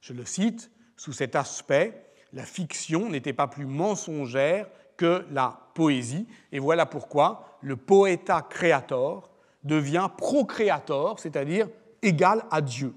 Je 0.01 0.13
le 0.13 0.25
cite, 0.25 0.71
sous 0.97 1.13
cet 1.13 1.35
aspect, 1.37 2.05
la 2.33 2.45
fiction 2.45 3.09
n'était 3.09 3.33
pas 3.33 3.49
plus 3.49 3.67
mensongère 3.67 4.67
que 4.97 5.27
la 5.31 5.59
poésie, 5.75 6.27
et 6.53 6.59
voilà 6.59 6.87
pourquoi 6.87 7.59
le 7.61 7.77
poeta 7.77 8.43
creator 8.43 9.31
devient 9.65 10.09
procreator, 10.17 11.19
c'est-à-dire 11.19 11.69
égal 12.03 12.45
à 12.51 12.61
Dieu 12.61 12.95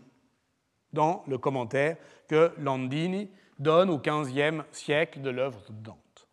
dans 0.93 1.23
le 1.27 1.37
commentaire 1.37 1.97
que 2.27 2.51
Landini 2.57 3.29
donne 3.57 3.89
au 3.89 3.97
XVe 3.97 4.63
siècle 4.71 5.21
de 5.21 5.29
l'œuvre 5.29 5.61
de 5.69 5.83
Dante. 5.83 6.27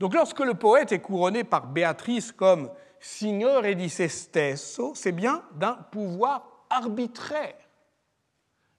Donc 0.00 0.14
lorsque 0.14 0.40
le 0.40 0.54
poète 0.54 0.92
est 0.92 0.98
couronné 0.98 1.44
par 1.44 1.66
Béatrice 1.66 2.32
comme 2.32 2.70
Signore 3.00 3.74
di 3.74 3.88
se 3.88 4.08
stesso, 4.08 4.94
c'est 4.94 5.12
bien 5.12 5.42
d'un 5.54 5.74
pouvoir 5.74 6.66
arbitraire 6.70 7.54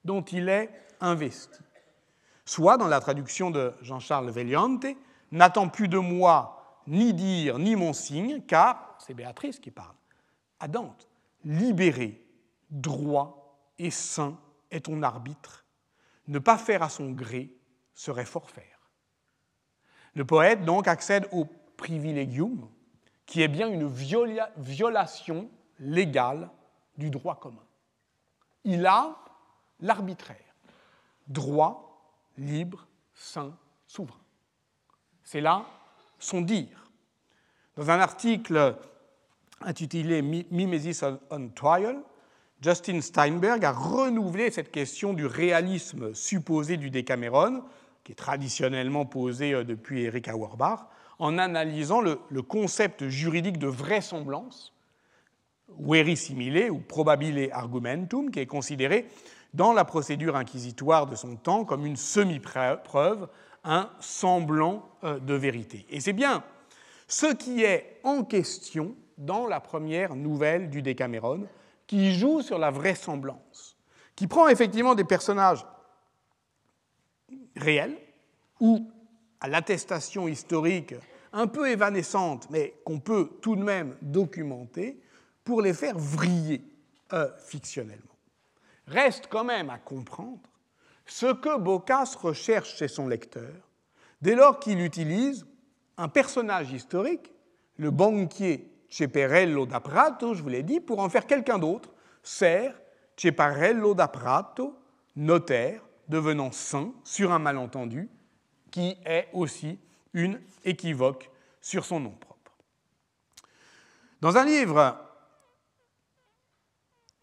dont 0.04 0.24
il 0.24 0.50
est 0.50 0.70
investi. 1.00 1.60
Soit, 2.44 2.78
dans 2.78 2.88
la 2.88 3.00
traduction 3.00 3.50
de 3.50 3.74
Jean-Charles 3.82 4.30
Vegliante, 4.30 4.86
n'attend 5.32 5.70
plus 5.70 5.88
de 5.88 5.98
moi 5.98 6.82
ni 6.88 7.14
dire 7.14 7.58
ni 7.60 7.76
mon 7.76 7.94
signe, 7.94 8.42
car 8.42 8.96
c'est 9.00 9.14
Béatrice 9.14 9.60
qui 9.60 9.72
parle. 9.72 9.96
À 10.60 10.68
Dante, 10.68 11.10
libéré, 11.44 12.26
droit 12.70 13.60
et 13.78 13.92
saint 13.92 14.38
est 14.72 14.86
ton 14.86 15.02
arbitre. 15.04 15.66
Ne 16.28 16.40
pas 16.40 16.58
faire 16.58 16.84
à 16.84 16.90
son 16.90 17.12
gré 17.12 17.52
serait 17.94 18.26
forfaire. 18.26 18.64
Le 20.14 20.26
poète 20.26 20.64
donc 20.64 20.88
accède 20.88 21.28
au 21.32 21.46
privilegium, 21.78 22.70
qui 23.26 23.42
est 23.42 23.48
bien 23.48 23.68
une 23.68 23.88
violation 23.88 25.50
légale 25.80 26.50
du 26.98 27.10
droit 27.10 27.40
commun. 27.40 27.64
Il 28.64 28.86
a 28.86 29.18
l'arbitraire, 29.82 30.56
droit, 31.28 32.16
libre, 32.38 32.88
saint, 33.14 33.58
souverain. 33.88 34.25
C'est 35.26 35.42
là 35.42 35.66
son 36.20 36.42
dire. 36.42 36.90
Dans 37.76 37.90
un 37.90 38.00
article 38.00 38.76
intitulé 39.62 40.22
Mimesis 40.22 41.02
on 41.30 41.50
Trial, 41.50 41.98
Justin 42.62 43.02
Steinberg 43.02 43.66
a 43.66 43.72
renouvelé 43.72 44.50
cette 44.50 44.72
question 44.72 45.14
du 45.14 45.26
réalisme 45.26 46.14
supposé 46.14 46.78
du 46.78 46.90
Décameron, 46.90 47.64
qui 48.04 48.14
est 48.14 48.16
traditionnellement 48.16 49.06
posé 49.06 49.54
euh, 49.54 49.64
depuis 49.64 50.04
Eric 50.04 50.30
Auerbach, 50.30 50.88
en 51.20 51.38
analysant 51.38 52.02
le, 52.02 52.18
concept 52.42 53.08
juridique 53.08 53.58
de 53.58 53.68
vraisemblance, 53.68 54.74
veri 55.80 56.16
simile 56.16 56.70
ou 56.72 56.80
probabile 56.80 57.50
argumentum, 57.52 58.32
qui 58.32 58.40
est 58.40 58.46
considéré 58.46 59.08
dans 59.54 59.74
la 59.74 59.86
procédure 59.86 60.36
inquisitoire 60.36 61.08
de 61.08 61.16
son 61.16 61.36
temps 61.36 61.66
comme 61.66 61.86
une 61.86 61.96
semi-preuve, 61.96 63.28
un 63.66 63.90
semblant 64.00 64.90
euh, 65.04 65.20
de 65.20 65.34
vérité. 65.34 65.86
Et 65.90 66.00
c'est 66.00 66.14
bien 66.14 66.44
ce 67.08 67.34
qui 67.34 67.64
est 67.64 68.00
en 68.04 68.24
question 68.24 68.96
dans 69.18 69.48
la 69.48 69.60
première 69.60 70.16
nouvelle 70.16 70.70
du 70.70 70.82
Décameron, 70.82 71.48
qui 71.88 72.16
joue 72.16 72.42
sur 72.42 72.58
la 72.58 72.72
vraisemblance, 72.72 73.78
qui 74.16 74.28
prend 74.28 74.48
effectivement 74.48 74.96
des 74.96 75.04
personnages 75.04 75.66
réels 77.56 77.98
ou 78.60 78.90
à 79.40 79.48
l'attestation 79.48 80.28
historique 80.28 80.96
un 81.32 81.48
peu 81.48 81.70
évanescente, 81.70 82.48
mais 82.50 82.76
qu'on 82.86 83.00
peut 83.00 83.30
tout 83.42 83.56
de 83.56 83.64
même 83.64 83.96
documenter, 84.02 85.00
pour 85.44 85.62
les 85.62 85.74
faire 85.74 85.98
vriller 85.98 86.64
euh, 87.14 87.30
fictionnellement. 87.38 88.16
reste 88.88 89.28
quand 89.28 89.44
même 89.44 89.70
à 89.70 89.78
comprendre 89.78 90.40
ce 91.06 91.34
que 91.34 91.58
Boccace 91.58 92.16
recherche 92.16 92.76
chez 92.76 92.88
son 92.88 93.08
lecteur 93.08 93.54
dès 94.22 94.36
lors 94.36 94.60
qu'il 94.60 94.82
utilise 94.82 95.46
un 95.98 96.08
personnage 96.08 96.72
historique, 96.72 97.32
le 97.78 97.92
banquier 97.92 98.72
Ceperello 98.90 99.66
da 99.66 99.80
Prato, 99.80 100.34
je 100.34 100.42
vous 100.42 100.50
l'ai 100.50 100.64
dit, 100.64 100.80
pour 100.80 101.00
en 101.00 101.10
faire 101.10 101.28
quelqu'un 101.28 101.60
d'autre, 101.60 101.94
Ser 102.24 102.72
Ceparello 103.18 103.94
da 103.94 104.08
Prato, 104.08 104.80
notaire, 105.16 105.82
devenant 106.08 106.52
saint 106.52 106.92
sur 107.04 107.32
un 107.32 107.40
malentendu, 107.40 108.10
qui 108.72 108.98
est 109.06 109.30
aussi 109.34 109.80
une 110.14 110.42
équivoque 110.64 111.30
sur 111.62 111.86
son 111.86 112.00
nom 112.00 112.12
propre. 112.12 112.58
Dans 114.22 114.38
un 114.38 114.46
livre 114.46 114.98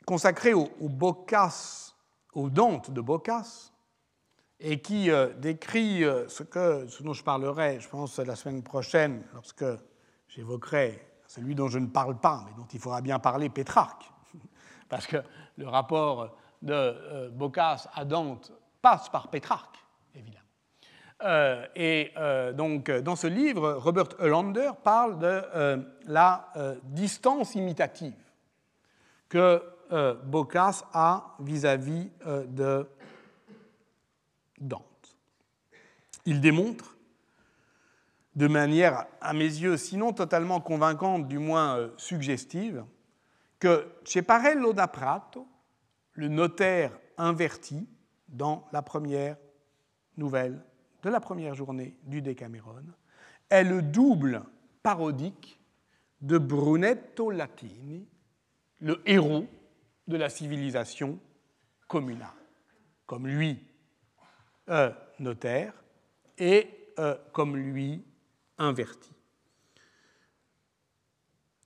consacré 0.07 0.55
au, 0.55 0.68
au 0.80 0.89
Boccace, 0.89 1.97
au 2.33 2.49
Dante 2.49 2.91
de 2.91 3.01
Boccace, 3.01 3.72
et 4.62 4.80
qui 4.80 5.10
euh, 5.10 5.32
décrit 5.34 6.04
euh, 6.04 6.28
ce, 6.28 6.44
que, 6.44 6.86
ce 6.86 7.02
dont 7.02 7.12
je 7.12 7.24
parlerai, 7.24 7.80
je 7.80 7.88
pense, 7.88 8.18
la 8.18 8.36
semaine 8.36 8.62
prochaine, 8.62 9.24
lorsque 9.34 9.64
j'évoquerai 10.28 11.04
celui 11.26 11.54
dont 11.54 11.68
je 11.68 11.80
ne 11.80 11.88
parle 11.88 12.18
pas, 12.18 12.44
mais 12.46 12.54
dont 12.56 12.68
il 12.72 12.78
faudra 12.78 13.00
bien 13.00 13.18
parler, 13.18 13.48
Pétrarque. 13.48 14.04
Parce 14.88 15.06
que 15.06 15.16
le 15.56 15.66
rapport 15.66 16.36
de 16.62 16.72
euh, 16.72 17.30
Boccace 17.30 17.88
à 17.92 18.04
Dante 18.04 18.52
passe 18.80 19.08
par 19.08 19.28
Pétrarque, 19.28 19.76
évidemment. 20.14 20.38
et 21.76 22.12
donc, 22.54 22.90
dans 22.90 23.14
ce 23.14 23.28
livre, 23.28 23.74
Robert 23.74 24.08
Hollander 24.18 24.72
parle 24.82 25.20
de 25.20 25.86
la 26.08 26.52
distance 26.82 27.54
imitative 27.54 28.16
que 29.28 29.62
Boccace 30.24 30.84
a 30.92 31.36
vis-à-vis 31.38 32.10
-vis, 32.24 32.52
de 32.52 32.88
Dante. 34.62 35.16
Il 36.24 36.40
démontre, 36.40 36.96
de 38.36 38.46
manière, 38.46 39.06
à 39.20 39.32
mes 39.32 39.40
yeux, 39.44 39.76
sinon 39.76 40.12
totalement 40.12 40.60
convaincante, 40.60 41.28
du 41.28 41.38
moins 41.38 41.76
euh, 41.76 41.90
suggestive, 41.96 42.84
que 43.58 43.86
chez 44.04 44.22
Parello 44.22 44.72
da 44.72 44.88
Prato, 44.88 45.46
le 46.14 46.28
notaire 46.28 46.98
inverti, 47.18 47.88
dans 48.28 48.66
la 48.72 48.80
première 48.82 49.36
nouvelle 50.16 50.64
de 51.02 51.10
la 51.10 51.20
première 51.20 51.54
journée 51.54 51.96
du 52.04 52.22
Decameron, 52.22 52.82
est 53.50 53.64
le 53.64 53.82
double 53.82 54.42
parodique 54.82 55.60
de 56.20 56.38
Brunetto 56.38 57.30
Latini, 57.30 58.08
le 58.78 59.02
héros 59.04 59.46
de 60.06 60.16
la 60.16 60.30
civilisation 60.30 61.18
communale. 61.88 62.28
Comme 63.06 63.26
lui, 63.26 63.58
notaire 65.18 65.72
et 66.38 66.68
euh, 66.98 67.16
comme 67.32 67.56
lui 67.56 68.04
inverti. 68.58 69.10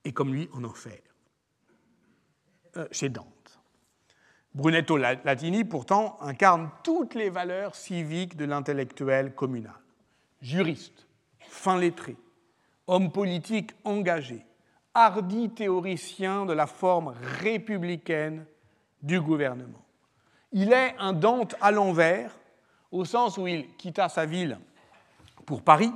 Et 0.05 0.13
comme 0.13 0.33
lui 0.33 0.49
en 0.53 0.63
enfer, 0.63 0.99
euh, 2.77 2.87
chez 2.91 3.09
Dante. 3.09 3.59
Brunetto 4.53 4.97
Latini, 4.97 5.65
pourtant, 5.65 6.17
incarne 6.21 6.71
toutes 6.83 7.13
les 7.13 7.29
valeurs 7.29 7.75
civiques 7.75 8.37
de 8.37 8.45
l'intellectuel 8.45 9.35
communal. 9.35 9.75
Juriste, 10.41 11.07
fin 11.39 11.77
lettré, 11.77 12.15
homme 12.87 13.11
politique 13.11 13.71
engagé, 13.83 14.45
hardi 14.93 15.49
théoricien 15.49 16.45
de 16.45 16.53
la 16.53 16.65
forme 16.65 17.13
républicaine 17.41 18.45
du 19.03 19.21
gouvernement. 19.21 19.85
Il 20.53 20.73
est 20.73 20.95
un 20.97 21.13
Dante 21.13 21.55
à 21.61 21.71
l'envers 21.71 22.31
au 22.91 23.05
sens 23.05 23.37
où 23.37 23.47
il 23.47 23.75
quitta 23.75 24.09
sa 24.09 24.25
ville 24.25 24.59
pour 25.45 25.61
Paris, 25.61 25.91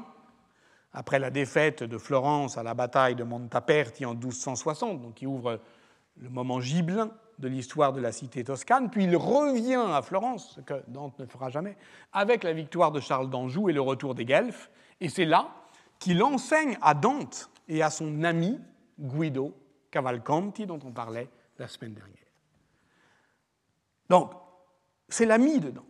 après 0.94 1.20
la 1.20 1.30
défaite 1.30 1.84
de 1.84 1.98
Florence 1.98 2.58
à 2.58 2.64
la 2.64 2.74
bataille 2.74 3.16
de 3.16 3.24
Montaperti 3.24 4.06
en 4.06 4.14
1260, 4.14 5.02
donc 5.02 5.14
qui 5.16 5.26
ouvre 5.26 5.60
le 6.18 6.30
moment 6.30 6.60
gibelin 6.60 7.12
de 7.40 7.48
l'histoire 7.48 7.94
de 7.94 8.02
la 8.02 8.12
cité 8.12 8.44
toscane, 8.44 8.90
puis 8.90 9.06
il 9.06 9.16
revient 9.16 9.84
à 9.94 10.02
Florence, 10.02 10.54
ce 10.56 10.62
que 10.62 10.84
Dante 10.88 11.18
ne 11.20 11.26
fera 11.26 11.50
jamais, 11.50 11.78
avec 12.14 12.44
la 12.44 12.54
victoire 12.54 12.92
de 12.92 13.00
Charles 13.00 13.30
d'Anjou 13.30 13.70
et 13.70 13.74
le 13.74 13.82
retour 13.82 14.16
des 14.16 14.26
Guelfes, 14.26 14.70
et 15.00 15.10
c'est 15.10 15.26
là 15.26 15.50
qu'il 16.00 16.22
enseigne 16.24 16.78
à 16.82 16.94
Dante 16.94 17.50
et 17.68 17.82
à 17.82 17.90
son 17.90 18.24
ami 18.24 18.60
Guido 19.00 19.56
Cavalcanti, 19.90 20.66
dont 20.66 20.80
on 20.86 20.92
parlait 20.92 21.30
la 21.58 21.68
semaine 21.68 21.94
dernière. 21.94 22.18
Donc, 24.10 24.34
c'est 25.08 25.26
l'ami 25.26 25.60
de 25.60 25.70
Dante 25.70 25.86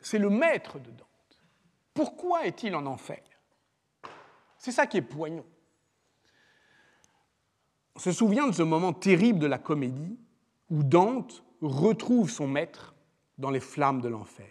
c'est 0.00 0.18
le 0.18 0.30
maître 0.30 0.78
de 0.78 0.90
Dante. 0.90 1.42
Pourquoi 1.94 2.46
est-il 2.46 2.74
en 2.74 2.86
enfer? 2.86 3.22
C'est 4.58 4.72
ça 4.72 4.86
qui 4.86 4.98
est 4.98 5.02
poignant. 5.02 5.46
On 7.96 7.98
se 7.98 8.12
souvient 8.12 8.46
de 8.46 8.52
ce 8.52 8.62
moment 8.62 8.92
terrible 8.92 9.38
de 9.38 9.46
la 9.46 9.58
comédie 9.58 10.18
où 10.70 10.82
Dante 10.82 11.44
retrouve 11.60 12.30
son 12.30 12.46
maître 12.46 12.94
dans 13.38 13.50
les 13.50 13.60
flammes 13.60 14.00
de 14.00 14.08
l'enfer. 14.08 14.50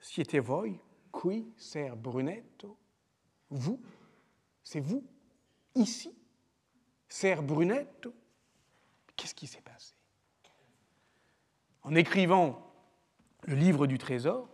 Siete 0.00 0.36
voi 0.36 0.68
qui 1.12 1.46
ser 1.56 1.90
Brunetto? 1.90 2.76
Vous? 3.50 3.80
C'est 4.64 4.80
vous? 4.80 5.04
Ici? 5.74 6.12
Ser 7.08 7.36
Brunetto 7.42 8.12
Qu'est-ce 9.16 9.34
qui 9.34 9.46
s'est 9.46 9.60
passé? 9.60 9.94
En 11.82 11.94
écrivant 11.94 12.61
le 13.46 13.54
livre 13.54 13.86
du 13.86 13.98
trésor, 13.98 14.48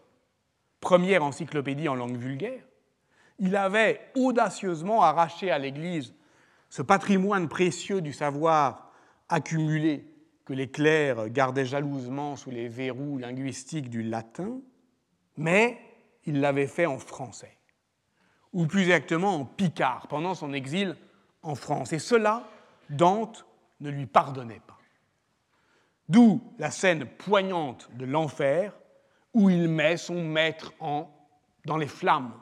première 0.81 1.25
encyclopédie 1.25 1.89
en 1.89 1.95
langue 1.95 2.17
vulgaire, 2.17 2.63
il 3.39 3.57
avait 3.57 4.01
audacieusement 4.17 5.03
arraché 5.03 5.51
à 5.51 5.59
l'Église 5.59 6.15
ce 6.71 6.83
patrimoine 6.83 7.49
précieux 7.49 8.01
du 8.01 8.13
savoir 8.13 8.93
accumulé 9.29 10.05
que 10.45 10.53
les 10.53 10.71
clercs 10.71 11.29
gardaient 11.29 11.67
jalousement 11.67 12.37
sous 12.37 12.51
les 12.51 12.69
verrous 12.69 13.19
linguistiques 13.19 13.91
du 13.91 14.03
latin, 14.03 14.61
mais 15.37 15.79
il 16.25 16.41
l'avait 16.41 16.67
fait 16.67 16.87
en 16.87 16.99
français, 16.99 17.57
ou 18.53 18.67
plus 18.67 18.83
exactement 18.83 19.35
en 19.35 19.45
picard, 19.45 20.09
pendant 20.09 20.35
son 20.35 20.53
exil 20.53 20.97
en 21.43 21.55
France. 21.55 21.93
Et 21.93 21.99
cela, 21.99 22.49
Dante 22.91 23.47
ne 23.81 23.91
lui 23.91 24.07
pardonnait 24.07 24.63
pas. 24.67 24.78
D'où 26.09 26.41
la 26.59 26.71
scène 26.71 27.05
poignante 27.05 27.91
de 27.95 28.07
l'enfer 28.07 28.73
où 29.35 29.51
il 29.51 29.69
met 29.69 29.97
son 29.97 30.23
maître 30.23 30.73
en, 30.81 31.11
dans 31.67 31.77
les 31.77 31.87
flammes, 31.87 32.33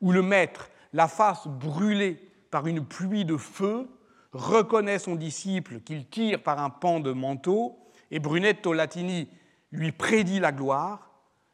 où 0.00 0.12
le 0.12 0.22
maître, 0.22 0.70
la 0.92 1.08
face 1.08 1.46
brûlée 1.46 2.14
par 2.50 2.66
une 2.66 2.84
pluie 2.84 3.24
de 3.24 3.36
feu, 3.36 3.88
reconnaît 4.32 4.98
son 4.98 5.16
disciple 5.16 5.80
qu'il 5.80 6.08
tire 6.08 6.42
par 6.42 6.62
un 6.62 6.70
pan 6.70 7.00
de 7.00 7.12
manteau, 7.12 7.78
et 8.10 8.20
Brunetto 8.20 8.72
Latini 8.72 9.28
lui 9.72 9.92
prédit 9.92 10.40
la 10.40 10.52
gloire, 10.52 11.10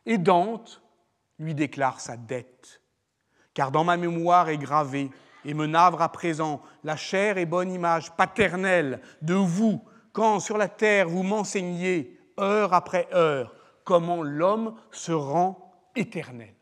et 0.06 0.18
Dante 0.18 0.82
lui 1.38 1.54
déclare 1.54 2.00
sa 2.00 2.16
dette. 2.16 2.82
Car 3.54 3.70
dans 3.70 3.84
ma 3.84 3.96
mémoire 3.96 4.48
est 4.48 4.58
gravée, 4.58 5.10
et 5.44 5.54
me 5.54 5.66
navre 5.66 6.02
à 6.02 6.10
présent 6.10 6.62
la 6.84 6.96
chère 6.96 7.38
et 7.38 7.46
bonne 7.46 7.72
image 7.72 8.12
paternelle 8.12 9.00
de 9.22 9.34
vous, 9.34 9.84
quand 10.14 10.38
sur 10.38 10.56
la 10.56 10.68
terre 10.68 11.08
vous 11.08 11.24
m'enseignez, 11.24 12.16
heure 12.38 12.72
après 12.72 13.08
heure, 13.12 13.54
comment 13.82 14.22
l'homme 14.22 14.76
se 14.92 15.12
rend 15.12 15.74
éternel. 15.96 16.54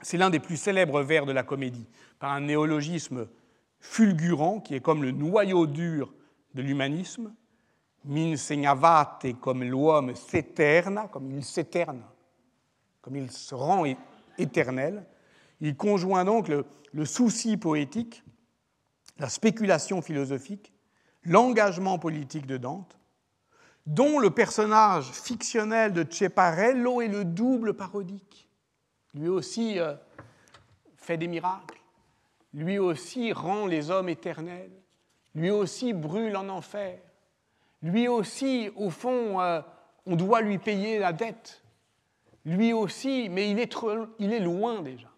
C'est 0.00 0.16
l'un 0.16 0.30
des 0.30 0.40
plus 0.40 0.56
célèbres 0.56 1.02
vers 1.02 1.26
de 1.26 1.32
la 1.32 1.42
comédie, 1.42 1.86
par 2.18 2.32
un 2.32 2.40
néologisme 2.40 3.28
fulgurant 3.78 4.58
qui 4.60 4.74
est 4.74 4.80
comme 4.80 5.02
le 5.02 5.12
noyau 5.12 5.66
dur 5.66 6.12
de 6.54 6.62
l'humanisme. 6.62 7.32
M'insegnavate 8.06 9.26
comme 9.40 9.62
l'homme 9.62 10.14
s'éterne, 10.14 11.08
comme 11.12 11.30
il 11.30 11.44
s'éterne, 11.44 12.02
comme 13.02 13.16
il 13.16 13.30
se 13.30 13.54
rend 13.54 13.84
éternel. 14.38 15.06
Il 15.60 15.76
conjoint 15.76 16.24
donc 16.24 16.48
le 16.48 17.04
souci 17.04 17.56
poétique, 17.56 18.22
la 19.18 19.28
spéculation 19.28 20.02
philosophique, 20.02 20.73
l'engagement 21.24 21.98
politique 21.98 22.46
de 22.46 22.56
Dante, 22.56 22.96
dont 23.86 24.18
le 24.18 24.30
personnage 24.30 25.10
fictionnel 25.10 25.92
de 25.92 26.04
Ceparello 26.08 27.00
est 27.00 27.08
le 27.08 27.24
double 27.24 27.74
parodique. 27.74 28.48
Lui 29.14 29.28
aussi 29.28 29.78
euh, 29.78 29.94
fait 30.96 31.16
des 31.16 31.28
miracles, 31.28 31.80
lui 32.52 32.78
aussi 32.78 33.32
rend 33.32 33.66
les 33.66 33.90
hommes 33.90 34.08
éternels, 34.08 34.72
lui 35.34 35.50
aussi 35.50 35.92
brûle 35.92 36.36
en 36.36 36.48
enfer, 36.48 36.98
lui 37.82 38.08
aussi, 38.08 38.70
au 38.76 38.88
fond, 38.88 39.40
euh, 39.40 39.60
on 40.06 40.16
doit 40.16 40.40
lui 40.40 40.58
payer 40.58 40.98
la 40.98 41.12
dette, 41.12 41.62
lui 42.46 42.72
aussi, 42.72 43.28
mais 43.28 43.50
il 43.50 43.58
est, 43.58 43.76
il 44.18 44.32
est 44.32 44.40
loin 44.40 44.80
déjà. 44.80 45.08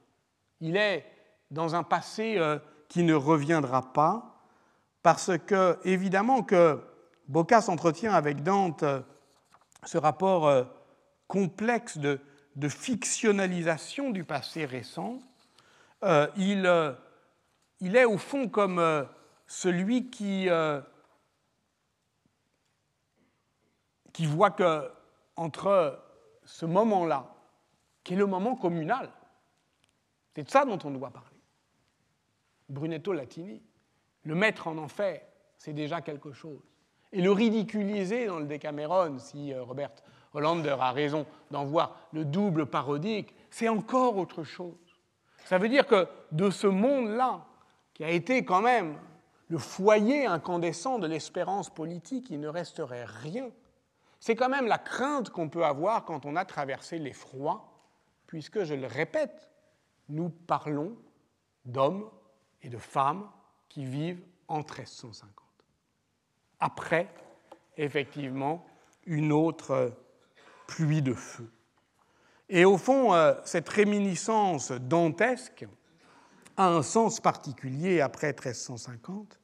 Il 0.61 0.77
est 0.77 1.05
dans 1.51 1.77
un 1.77 1.85
passé 1.85 2.35
euh, 2.39 2.59
qui 2.89 3.05
ne 3.05 3.15
reviendra 3.15 3.93
pas, 3.93 4.36
parce 5.07 5.39
que, 5.39 5.79
évidemment, 5.85 6.43
que 6.43 6.83
Boccace 7.29 7.69
entretient 7.69 8.13
avec 8.13 8.43
Dante 8.43 8.83
ce 9.85 9.99
rapport 9.99 10.67
complexe 11.29 11.97
de, 11.99 12.19
fictionnalisation 12.69 14.11
du 14.11 14.25
passé 14.25 14.65
récent. 14.65 15.21
il, 16.03 16.97
il, 17.79 17.95
est 17.95 18.05
au 18.05 18.19
fond 18.19 18.49
comme 18.49 19.07
celui 19.47 20.11
qui, 20.11 20.49
qui 24.13 24.27
voit 24.27 24.51
que 24.51 24.91
entre 25.37 26.03
ce 26.45 26.67
moment-là, 26.67 27.33
qui 28.03 28.15
est 28.15 28.17
le 28.17 28.27
moment 28.27 28.57
communal, 28.57 29.09
c'est 30.35 30.43
de 30.43 30.51
ça 30.51 30.65
dont 30.65 30.81
on 30.83 30.91
doit 30.91 31.11
parler. 31.11 31.41
Brunetto 32.69 33.13
Latini, 33.13 33.63
le 34.27 34.35
mettre 34.35 34.66
en 34.66 34.77
enfer, 34.77 35.20
c'est 35.57 35.72
déjà 35.72 36.01
quelque 36.01 36.33
chose. 36.33 36.61
Et 37.12 37.22
le 37.22 37.31
ridiculiser 37.31 38.27
dans 38.27 38.41
le 38.41 38.47
Décameron, 38.47 39.18
si 39.18 39.55
euh, 39.55 39.62
Robert 39.62 39.93
Hollander 40.35 40.77
a 40.81 40.91
raison 40.91 41.24
d'en 41.53 41.64
voir 41.64 41.97
le 42.12 42.24
double 42.24 42.66
parodique, 42.66 43.35
c'est 43.51 43.68
encore 43.68 44.16
autre 44.16 44.43
chose. 44.43 44.74
Ça 45.45 45.59
veut 45.59 45.68
dire 45.68 45.87
que 45.87 46.09
de 46.33 46.51
ce 46.51 46.66
monde-là, 46.66 47.47
qui 47.95 48.03
a 48.03 48.11
été 48.11 48.45
quand 48.45 48.61
même 48.61 48.99
le 49.49 49.59
foyer 49.59 50.27
incandescent 50.27 50.99
de 50.99 51.07
l'espérance 51.07 51.70
politique, 51.70 52.29
il 52.31 52.41
ne 52.41 52.49
resterait 52.49 53.05
rien. 53.05 53.49
C'est 54.18 54.35
quand 54.35 54.49
même 54.49 54.66
la 54.66 54.79
crainte 54.79 55.31
qu'on 55.31 55.49
peut 55.49 55.64
avoir 55.64 56.05
quand 56.05 56.27
on 56.27 56.35
a 56.35 56.45
traversé 56.45 56.99
l'effroi, 56.99 57.64
puisque, 58.27 58.64
je 58.64 58.74
le 58.74 58.89
répète, 58.89 59.49
nous 60.09 60.31
parlons 60.31 60.97
d'hommes 61.64 62.11
et 62.62 62.68
de 62.68 62.79
femmes 62.79 63.31
qui 63.77 63.85
vivent 63.85 64.24
en 64.49 64.61
1350. 64.61 65.31
Après, 66.61 67.12
effectivement, 67.77 68.66
une 69.05 69.33
autre 69.33 69.93
pluie 70.66 71.03
de 71.03 71.12
feu. 71.12 71.53
Et 72.49 72.64
au 72.64 72.79
fond, 72.79 73.12
euh, 73.12 73.35
cette 73.45 73.68
réminiscence 73.68 74.72
dantesque 74.72 75.66
a 76.57 76.68
un 76.68 76.83
sens 76.83 77.20
particulier 77.20 78.01
après 78.01 78.29
1350, 78.29 79.39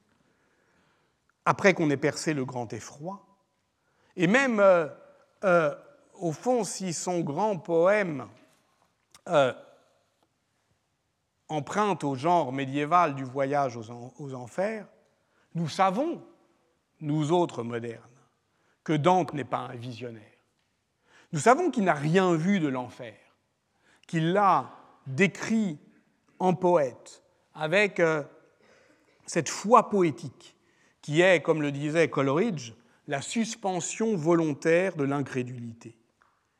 après 1.45 1.75
qu'on 1.75 1.91
ait 1.91 1.99
percé 1.99 2.33
le 2.33 2.47
grand 2.47 2.73
effroi, 2.73 3.27
et 4.17 4.27
même, 4.27 4.61
euh, 4.61 4.89
euh, 5.45 5.75
au 6.15 6.33
fond, 6.33 6.65
si 6.65 6.95
son 6.95 7.21
grand 7.21 7.59
poème 7.59 8.29
emprunte 11.53 12.03
au 12.03 12.15
genre 12.15 12.53
médiéval 12.53 13.15
du 13.15 13.25
voyage 13.25 13.77
aux, 13.77 14.35
enfers, 14.35 14.87
nous 15.55 15.69
savons, 15.69 16.23
nous 17.01 17.31
autres 17.31 17.63
modernes, 17.63 18.03
que 18.85 18.95
Dante 18.95 19.35
n'est 19.35 19.45
pas 19.45 19.59
un 19.59 19.75
visionnaire. 19.75 20.23
Nous 21.33 21.41
savons 21.41 21.71
qu'il 21.71 21.85
n'a 21.85 21.95
rien 21.95 22.35
vu 22.35 22.59
de 22.59 22.69
l'enfer, 22.69 23.15
qu'il 24.07 24.33
l'a 24.33 24.71
décrit 25.07 25.79
en 26.39 26.55
poète, 26.55 27.23
avec 27.55 28.01
euh, 28.01 28.23
cette 29.27 29.49
foi 29.49 29.91
poétique 29.91 30.57
qui 31.03 31.21
est, 31.21 31.43
comme 31.43 31.61
le 31.61 31.71
disait 31.71 32.09
Coleridge, 32.09 32.73
la 33.09 33.21
suspension 33.21 34.17
volontaire 34.17 34.97
de 34.97 35.05
l'incrédulité. 35.05 35.99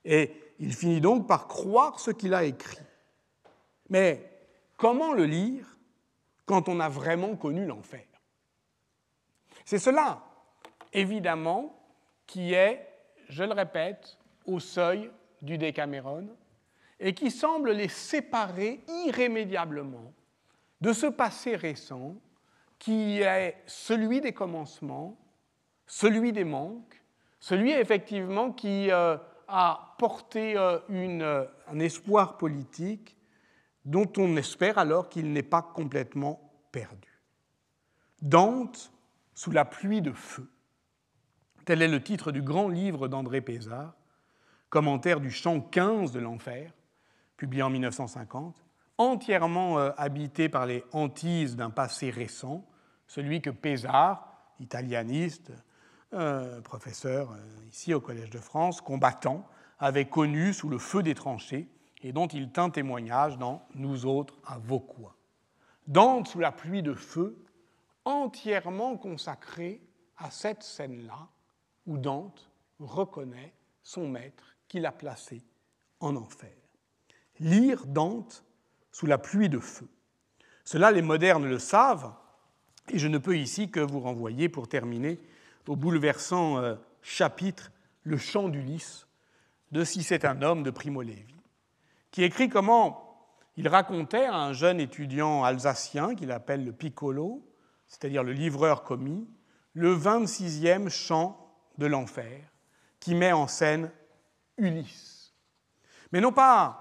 Et 0.05 0.33
il 0.59 0.75
finit 0.75 1.01
donc 1.01 1.27
par 1.27 1.47
croire 1.47 1.99
ce 1.99 2.11
qu'il 2.11 2.35
a 2.35 2.45
écrit. 2.45 2.79
Mais 3.89 4.32
Comment 4.83 5.13
le 5.13 5.27
lire 5.27 5.79
quand 6.45 6.69
on 6.69 6.81
a 6.81 6.89
vraiment 6.89 7.37
connu 7.37 7.67
l'enfer? 7.67 8.05
C'est 9.65 9.79
cela, 9.79 10.25
évidemment, 10.93 11.81
qui 12.27 12.53
est, 12.53 12.85
je 13.29 13.45
le 13.45 13.53
répète, 13.53 14.19
au 14.45 14.59
seuil 14.59 15.09
du 15.41 15.57
Décameron 15.57 16.27
et 16.99 17.15
qui 17.15 17.31
semble 17.31 17.71
les 17.71 17.87
séparer 17.87 18.81
irrémédiablement 19.07 20.13
de 20.81 20.93
ce 20.93 21.07
passé 21.07 21.55
récent 21.55 22.17
qui 22.81 23.21
est 23.21 23.63
celui 23.67 24.21
des 24.21 24.33
commencements, 24.33 25.17
celui 25.87 26.33
des 26.33 26.43
manques, 26.43 27.01
celui 27.39 27.71
effectivement 27.71 28.51
qui 28.51 28.91
euh, 28.91 29.17
a 29.47 29.95
porté 30.01 30.57
euh, 30.57 30.81
une, 30.89 31.47
un 31.69 31.79
espoir 31.79 32.37
politique 32.37 33.17
dont 33.85 34.11
on 34.17 34.37
espère 34.37 34.79
alors 34.79 35.09
qu'il 35.09 35.33
n'est 35.33 35.43
pas 35.43 35.63
complètement 35.63 36.53
perdu. 36.71 37.21
Dante 38.21 38.93
sous 39.35 39.51
la 39.51 39.65
pluie 39.65 40.03
de 40.03 40.13
feu. 40.13 40.49
Tel 41.65 41.83
est 41.83 41.89
le 41.89 42.03
titre 42.03 42.33
du 42.33 42.43
grand 42.43 42.69
livre 42.69 43.09
d'André 43.09 43.41
Pézard, 43.41 43.95
commentaire 44.69 45.21
du 45.21 45.31
chant 45.31 45.61
15 45.61 46.13
de 46.13 46.21
l'enfer, 46.21 46.73
publié 47.37 47.63
en 47.63 47.71
1950, 47.71 48.63
entièrement 48.99 49.79
euh, 49.79 49.91
habité 49.97 50.49
par 50.49 50.67
les 50.67 50.85
hantises 50.93 51.57
d'un 51.57 51.71
passé 51.71 52.11
récent, 52.11 52.65
celui 53.07 53.43
que 53.43 53.51
Pézard, 53.51 54.29
italianiste, 54.61 55.53
euh, 56.15 56.61
professeur 56.61 57.33
euh, 57.33 57.69
ici 57.71 57.95
au 57.95 58.01
Collège 58.01 58.31
de 58.31 58.39
France, 58.39 58.81
combattant, 58.81 59.47
avait 59.79 60.05
connu 60.05 60.53
sous 60.53 60.69
le 60.69 60.79
feu 60.79 61.03
des 61.03 61.15
tranchées 61.15 61.69
et 62.03 62.13
dont 62.13 62.27
il 62.27 62.51
tint 62.51 62.71
témoignage 62.71 63.39
dans 63.39 63.67
Nous 63.75 64.07
autres 64.07 64.39
à 64.45 64.59
Vauquois. 64.59 65.17
Dante 65.87 66.29
sous 66.29 66.41
la 66.41 66.53
pluie 66.53 66.83
de 66.83 66.95
feu, 66.95 67.45
entièrement 68.05 68.97
consacré 68.97 69.81
à 70.17 70.31
cette 70.31 70.63
scène-là 70.63 71.29
où 71.87 71.99
Dante 71.99 72.51
reconnaît 72.79 73.55
son 73.83 74.09
maître 74.09 74.57
qu'il 74.69 74.87
a 74.87 74.93
placé 74.93 75.43
en 76.01 76.17
enfer. 76.17 76.55
Lire 77.41 77.87
Dante 77.87 78.45
sous 78.91 79.07
la 79.07 79.19
pluie 79.19 79.49
de 79.49 79.59
feu. 79.59 79.89
Cela, 80.65 80.91
les 80.91 81.03
modernes 81.03 81.47
le 81.47 81.59
savent, 81.59 82.15
et 82.89 82.99
je 82.99 83.09
ne 83.09 83.19
peux 83.19 83.37
ici 83.37 83.71
que 83.71 83.81
vous 83.81 84.01
renvoyer, 84.01 84.49
pour 84.49 84.69
terminer, 84.69 85.21
au 85.67 85.77
bouleversant 85.77 86.59
euh, 86.59 86.75
chapitre 87.03 87.73
Le 88.05 88.17
chant 88.17 88.49
d'Ulysse 88.49 89.07
de 89.71 89.85
Si 89.85 90.03
c'est 90.03 90.25
un 90.25 90.43
homme 90.43 90.63
de 90.63 90.71
Primo 90.71 91.03
Levi 91.03 91.42
qui 92.13 92.23
écrit 92.23 92.49
comment 92.49 93.03
il 93.57 93.67
racontait 93.67 94.27
à 94.27 94.37
un 94.37 94.53
jeune 94.53 94.79
étudiant 94.79 95.43
alsacien 95.43 96.15
qu'il 96.15 96.31
appelle 96.31 96.65
le 96.65 96.73
Piccolo, 96.73 97.45
c'est-à-dire 97.89 98.23
le 98.23 98.33
livreur 98.33 98.85
commis, 98.85 99.29
le 99.75 99.97
26e 99.97 100.89
chant 100.89 101.55
de 101.79 101.87
l'enfer 101.87 102.41
qui 103.01 103.15
met 103.15 103.33
en 103.33 103.49
scène 103.49 103.91
Ulysse. 104.59 105.35
Mais 106.13 106.21
non 106.21 106.33
pas 106.33 106.79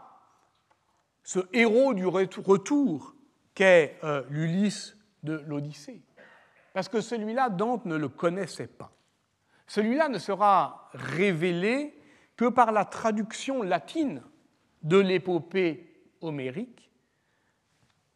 ce 1.24 1.40
héros 1.54 1.94
du 1.94 2.06
retour 2.06 3.16
qu'est 3.54 3.98
euh, 4.04 4.24
l'Ulysse 4.30 4.98
de 5.24 5.44
l'Odyssée, 5.48 6.04
parce 6.74 6.90
que 6.90 7.02
celui-là, 7.02 7.50
Dante 7.50 7.86
ne 7.86 7.96
le 7.96 8.10
connaissait 8.10 8.68
pas. 8.68 8.92
Celui-là 9.68 10.10
ne 10.10 10.20
sera 10.20 10.90
révélé 10.94 11.98
que 12.36 12.50
par 12.50 12.72
la 12.72 12.86
traduction 12.86 13.62
latine 13.62 14.22
de 14.84 14.98
l'épopée 14.98 15.92
homérique, 16.22 16.92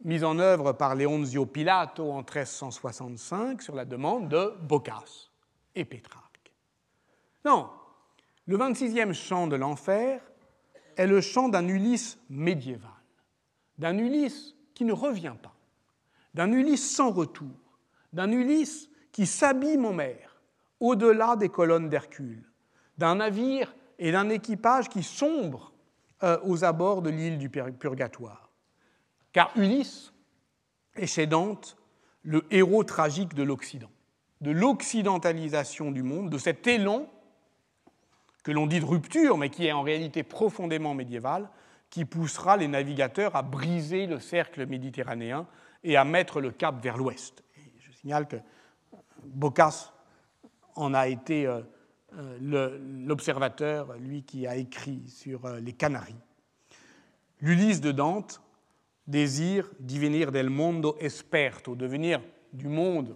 mise 0.03 0.24
en 0.24 0.39
œuvre 0.39 0.74
par 0.74 0.95
Leonzio 0.95 1.45
Pilato 1.45 2.11
en 2.11 2.20
1365 2.20 3.61
sur 3.61 3.76
la 3.76 3.86
demande 3.86 4.30
de 4.30 4.53
Boccace 4.61 5.32
et 5.74 5.86
Pétrarque. 5.86 6.53
Non, 7.43 7.70
le 8.47 8.57
26e 8.57 9.13
chant 9.13 9.47
de 9.47 9.55
l'enfer 9.55 10.22
est 10.95 11.07
le 11.07 11.22
chant 11.22 11.49
d'un 11.49 11.68
Ulysse 11.68 12.18
médiéval, 12.30 12.91
d'un 13.78 13.97
Ulysse 13.97 14.55
qui 14.74 14.86
ne 14.86 14.93
revient 14.93 15.36
pas, 15.41 15.55
d'un 16.34 16.51
Ulysse 16.51 16.95
sans 16.95 17.11
retour, 17.11 17.80
d'un 18.13 18.32
Ulysse 18.32 18.89
qui 19.11 19.26
s'abîme 19.26 19.86
en 19.86 19.93
mer, 19.93 20.41
au-delà 20.80 21.36
des 21.36 21.49
colonnes 21.49 21.89
d'Hercule, 21.89 22.43
d'un 22.97 23.16
navire 23.16 23.76
et 23.97 24.11
d'un 24.11 24.30
équipage 24.30 24.89
qui 24.89 25.03
sombrent 25.03 25.72
euh, 25.72 25.74
aux 26.43 26.63
abords 26.63 27.01
de 27.01 27.09
l'île 27.09 27.38
du 27.38 27.49
Purgatoire. 27.49 28.51
Car 29.32 29.51
Ulysse 29.55 30.13
est 30.95 31.07
chez 31.07 31.28
Dante 31.28 31.78
le 32.23 32.45
héros 32.51 32.84
tragique 32.84 33.36
de 33.36 33.43
l'Occident, 33.43 33.91
de 34.41 34.51
l'occidentalisation 34.51 35.91
du 35.91 36.03
monde, 36.03 36.30
de 36.30 36.38
cet 36.38 36.65
élan 36.67 37.07
que 38.43 38.51
l'on 38.51 38.67
dit 38.67 38.80
de 38.80 38.86
rupture, 38.86 39.38
mais 39.38 39.49
qui 39.49 39.65
est 39.65 39.71
en 39.71 39.82
réalité 39.82 40.21
profondément 40.21 40.93
médiéval, 40.93 41.49
qui 41.89 42.05
poussera 42.05 42.57
les 42.57 42.67
navigateurs 42.67 43.36
à 43.36 43.41
briser 43.41 44.05
le 44.05 44.19
cercle 44.19 44.67
méditerranéen 44.67 45.47
et 45.84 45.97
à 45.97 46.03
mettre 46.03 46.41
le 46.41 46.51
cap 46.51 46.82
vers 46.82 46.97
l'ouest. 46.97 47.43
Je 47.80 47.91
signale 47.91 48.28
que 48.28 48.36
Boccace 49.23 49.93
en 50.76 50.93
a 50.93 51.07
été 51.07 51.47
euh, 51.47 51.61
euh, 51.61 51.63
l'observateur, 52.41 53.93
lui 53.97 54.24
qui 54.24 54.47
a 54.47 54.55
écrit 54.55 55.03
sur 55.07 55.45
euh, 55.45 55.59
les 55.59 55.74
Canaries. 55.74 56.16
L'Ulysse 57.41 57.82
de 57.82 57.91
Dante 57.91 58.41
désire 59.07 59.70
divenir 59.80 60.32
del 60.32 60.49
mondo 60.49 60.95
esperto, 60.99 61.76
devenir 61.76 62.22
du 62.53 62.68
monde 62.68 63.16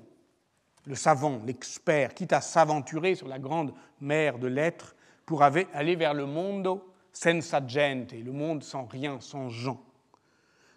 le 0.86 0.96
savant, 0.96 1.42
l'expert, 1.46 2.14
quitte 2.14 2.34
à 2.34 2.42
s'aventurer 2.42 3.16
sur 3.16 3.28
la 3.28 3.40
grande 3.40 3.74
mer 4.02 4.40
de 4.40 4.48
l'être 4.48 4.96
pour 5.26 5.44
aller 5.44 5.96
vers 5.96 6.14
le 6.14 6.26
monde 6.26 6.82
senza 7.14 7.66
gente, 7.66 8.14
le 8.14 8.32
monde 8.32 8.64
sans 8.64 8.86
rien, 8.86 9.20
sans 9.20 9.50
gens. 9.50 9.84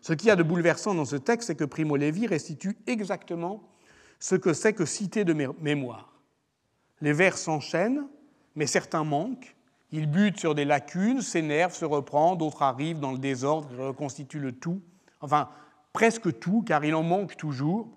Ce 0.01 0.13
qu'il 0.13 0.29
y 0.29 0.31
a 0.31 0.37
de 0.37 0.43
bouleversant 0.43 0.95
dans 0.95 1.05
ce 1.05 1.17
texte, 1.17 1.47
c'est 1.47 1.55
que 1.55 1.65
Primo 1.65 1.97
Levi 1.97 2.27
restitue 2.27 2.77
exactement 2.87 3.63
ce 4.19 4.35
que 4.35 4.53
c'est 4.53 4.73
que 4.73 4.85
citer 4.85 5.25
de 5.25 5.33
mémoire. 5.33 6.12
Les 7.03 7.13
vers 7.13 7.37
s'enchaînent, 7.37 8.07
mais 8.55 8.67
certains 8.67 9.03
manquent. 9.03 9.57
Ils 9.91 10.09
butent 10.09 10.39
sur 10.39 10.55
des 10.55 10.65
lacunes, 10.65 11.21
s'énervent, 11.21 11.75
se 11.75 11.85
reprend, 11.85 12.37
d'autres 12.37 12.63
arrivent 12.63 13.01
dans 13.01 13.11
le 13.11 13.19
désordre, 13.19 13.69
reconstituent 13.89 14.39
le 14.39 14.53
tout. 14.53 14.81
Enfin, 15.21 15.49
presque 15.93 16.39
tout, 16.39 16.63
car 16.63 16.85
il 16.85 16.95
en 16.95 17.03
manque 17.03 17.37
toujours. 17.37 17.89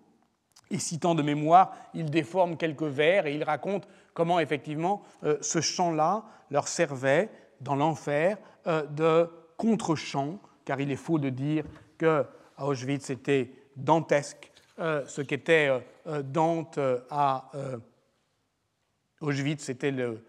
Et 0.72 0.80
citant 0.80 1.14
de 1.14 1.22
mémoire, 1.22 1.76
il 1.94 2.10
déforme 2.10 2.58
quelques 2.58 2.82
vers 2.82 3.28
et 3.28 3.36
il 3.36 3.44
raconte 3.44 3.88
comment 4.16 4.40
effectivement 4.40 5.04
euh, 5.24 5.38
ce 5.40 5.62
chant-là 5.62 6.26
leur 6.50 6.68
servait 6.68 7.30
dans 7.62 7.76
l'enfer 7.76 8.38
euh, 8.66 8.88
de 8.88 9.30
contre-chant, 9.58 10.40
car 10.66 10.82
il 10.82 10.92
est 10.92 10.96
faux 10.96 11.20
de 11.20 11.30
dire 11.30 11.64
que 12.00 12.26
Auschwitz 12.58 13.12
était 13.12 13.52
dantesque, 13.76 14.52
euh, 14.80 15.06
ce 15.06 15.22
qu'était 15.22 15.70
Dante 16.24 16.80
à 17.12 17.52
Auschwitz, 19.26 19.64
c'était 19.64 19.92
le, 19.92 20.24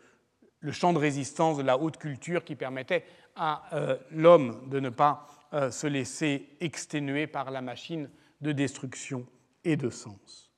le, 0.61 0.73
champ 0.73 0.93
de 0.93 0.99
résistance 0.99 1.59
de 1.59 1.63
la 1.63 1.79
haute 1.79 1.97
culture 1.97 2.45
qui 2.45 2.57
permettait 2.57 3.05
à 3.37 3.63
l'homme 4.11 4.69
de 4.69 4.81
ne 4.81 4.89
pas 4.89 5.27
se 5.71 5.87
laisser 5.87 6.49
exténuer 6.61 7.27
par 7.27 7.51
la 7.51 7.61
machine 7.61 8.09
de 8.41 8.53
destruction 8.53 9.27
et 9.65 9.77
de 9.77 9.91
sens. 9.91 10.51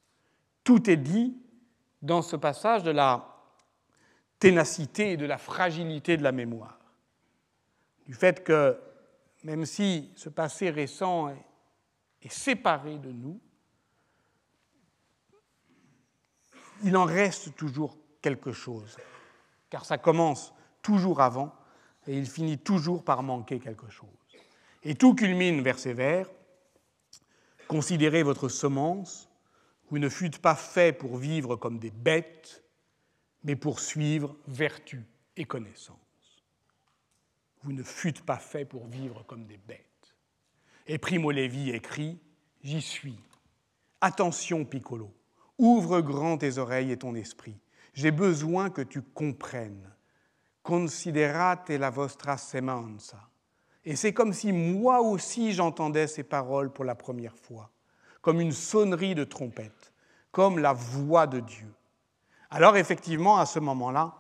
Tout 0.65 0.89
est 0.89 0.97
dit 0.97 1.37
dans 2.03 2.23
ce 2.23 2.37
passage 2.37 2.83
de 2.83 2.91
la 2.91 3.39
ténacité 4.39 5.13
et 5.13 5.17
de 5.17 5.27
la 5.27 5.39
fragilité 5.39 6.17
de 6.17 6.23
la 6.23 6.33
mémoire, 6.33 6.79
du 8.07 8.15
fait 8.15 8.45
que 8.45 8.79
même 9.45 9.67
si 9.67 10.11
ce 10.17 10.29
passé 10.29 10.71
récent 10.71 11.29
est, 11.29 11.45
séparé 12.29 12.99
de 12.99 13.11
nous, 13.11 13.41
il 16.85 16.97
en 16.97 17.05
reste 17.05 17.55
toujours 17.57 17.97
quelque 18.21 18.53
chose, 18.53 18.97
car 19.71 19.85
ça 19.85 19.99
commence 19.99 20.53
toujours 20.83 21.21
avant 21.21 21.55
et 22.07 22.17
il 22.17 22.27
finit 22.27 22.59
toujours 22.59 23.05
par 23.05 23.23
manquer 23.23 23.59
quelque 23.59 23.89
chose. 23.91 24.09
Et 24.83 24.95
tout 24.95 25.15
culmine 25.15 25.61
vers 25.61 25.79
ces 25.79 25.93
vers. 25.93 26.29
Considérez 27.67 28.23
votre 28.23 28.49
semence, 28.49 29.29
vous 29.91 29.99
ne 29.99 30.09
fûtes 30.09 30.39
pas 30.39 30.55
fait 30.55 30.93
pour 30.93 31.17
vivre 31.17 31.57
comme 31.57 31.79
des 31.79 31.91
bêtes, 31.91 32.63
mais 33.45 33.57
pour 33.57 33.81
suivre 33.81 34.37
vertu 34.47 35.05
et 35.37 35.45
connaissance. 35.45 35.97
Vous 37.63 37.73
ne 37.73 37.83
fûtes 37.83 38.23
pas 38.23 38.39
fait 38.39 38.65
pour 38.65 38.87
vivre 38.87 39.23
comme 39.25 39.45
des 39.47 39.59
bêtes. 39.59 39.85
Et 40.87 40.99
Primo 40.99 41.31
Levi 41.31 41.71
écrit 41.71 42.19
J'y 42.63 42.83
suis. 42.83 43.19
Attention, 44.01 44.65
Piccolo, 44.65 45.13
ouvre 45.59 46.01
grand 46.01 46.39
tes 46.39 46.59
oreilles 46.59 46.93
et 46.93 46.97
ton 46.97 47.15
esprit. 47.15 47.59
J'ai 47.99 48.13
besoin 48.13 48.71
que 48.71 48.83
tu 48.83 49.03
comprennes. 49.03 49.93
Considerate 50.63 51.71
la 51.71 51.91
vostra 51.91 52.37
semenza. 52.37 53.19
Et 53.85 53.97
c'est 53.97 54.13
comme 54.13 54.33
si 54.33 54.53
moi 54.53 55.01
aussi 55.01 55.53
j'entendais 55.53 56.07
ces 56.07 56.23
paroles 56.23 56.73
pour 56.73 56.85
la 56.85 56.95
première 56.95 57.35
fois, 57.35 57.73
comme 58.21 58.41
une 58.41 58.53
sonnerie 58.53 59.17
de 59.17 59.25
trompette, 59.25 59.93
comme 60.31 60.61
la 60.61 60.75
voix 60.75 61.27
de 61.27 61.41
Dieu. 61.41 61.75
Alors 62.51 62.77
effectivement, 62.77 63.39
à 63.39 63.47
ce 63.47 63.59
moment-là, 63.59 64.15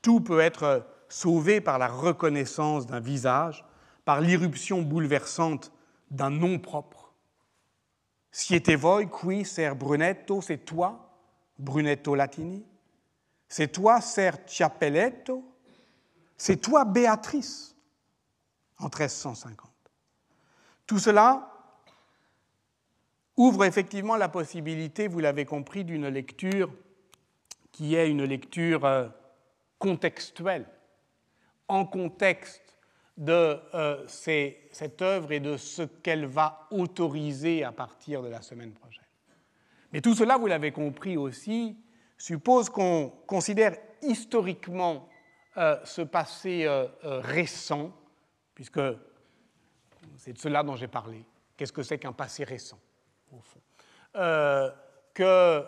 tout 0.00 0.22
peut 0.22 0.40
être 0.40 0.86
sauvé 1.10 1.60
par 1.60 1.78
la 1.78 1.88
reconnaissance 1.88 2.86
d'un 2.86 3.00
visage, 3.00 3.66
par 4.06 4.22
l'irruption 4.22 4.80
bouleversante 4.80 5.74
d'un 6.10 6.30
nom 6.30 6.58
propre. 6.58 7.12
Siete 8.30 8.70
voi 8.76 9.04
qui, 9.04 9.44
ser 9.44 9.74
Brunetto, 9.74 10.40
c'est 10.40 10.64
toi, 10.64 11.18
Brunetto 11.58 12.14
Latini? 12.14 12.64
C'est 13.50 13.72
toi, 13.72 14.00
ser 14.00 14.30
Ciappelletto 14.46 15.44
C'est 16.36 16.58
toi, 16.58 16.84
Béatrice, 16.84 17.76
en 18.78 18.84
1350. 18.84 19.68
Tout 20.86 21.00
cela 21.00 21.52
ouvre 23.36 23.64
effectivement 23.64 24.16
la 24.16 24.28
possibilité, 24.28 25.08
vous 25.08 25.18
l'avez 25.18 25.44
compris, 25.44 25.84
d'une 25.84 26.06
lecture 26.06 26.72
qui 27.72 27.96
est 27.96 28.08
une 28.08 28.24
lecture 28.24 28.84
euh, 28.84 29.08
contextuelle, 29.78 30.66
en 31.66 31.84
contexte 31.84 32.76
de 33.16 33.58
euh, 33.74 34.06
cette 34.06 35.02
œuvre 35.02 35.32
et 35.32 35.40
de 35.40 35.56
ce 35.56 35.82
qu'elle 35.82 36.26
va 36.26 36.68
autoriser 36.70 37.64
à 37.64 37.72
partir 37.72 38.22
de 38.22 38.28
la 38.28 38.42
semaine 38.42 38.72
prochaine. 38.72 39.04
Mais 39.92 40.00
tout 40.00 40.14
cela, 40.14 40.38
vous 40.38 40.46
l'avez 40.46 40.70
compris 40.70 41.16
aussi, 41.16 41.76
suppose 42.22 42.68
qu'on 42.68 43.12
considère 43.26 43.76
historiquement 44.02 45.08
euh, 45.56 45.78
ce 45.84 46.02
passé 46.02 46.66
récent, 47.02 47.92
puisque 48.54 48.80
c'est 50.16 50.32
de 50.32 50.38
cela 50.38 50.62
dont 50.62 50.76
j'ai 50.76 50.88
parlé. 50.88 51.24
Qu'est-ce 51.56 51.72
que 51.72 51.82
c'est 51.82 51.98
qu'un 51.98 52.12
passé 52.12 52.44
récent, 52.44 52.78
au 53.32 53.40
fond? 53.40 53.60
Que 55.14 55.64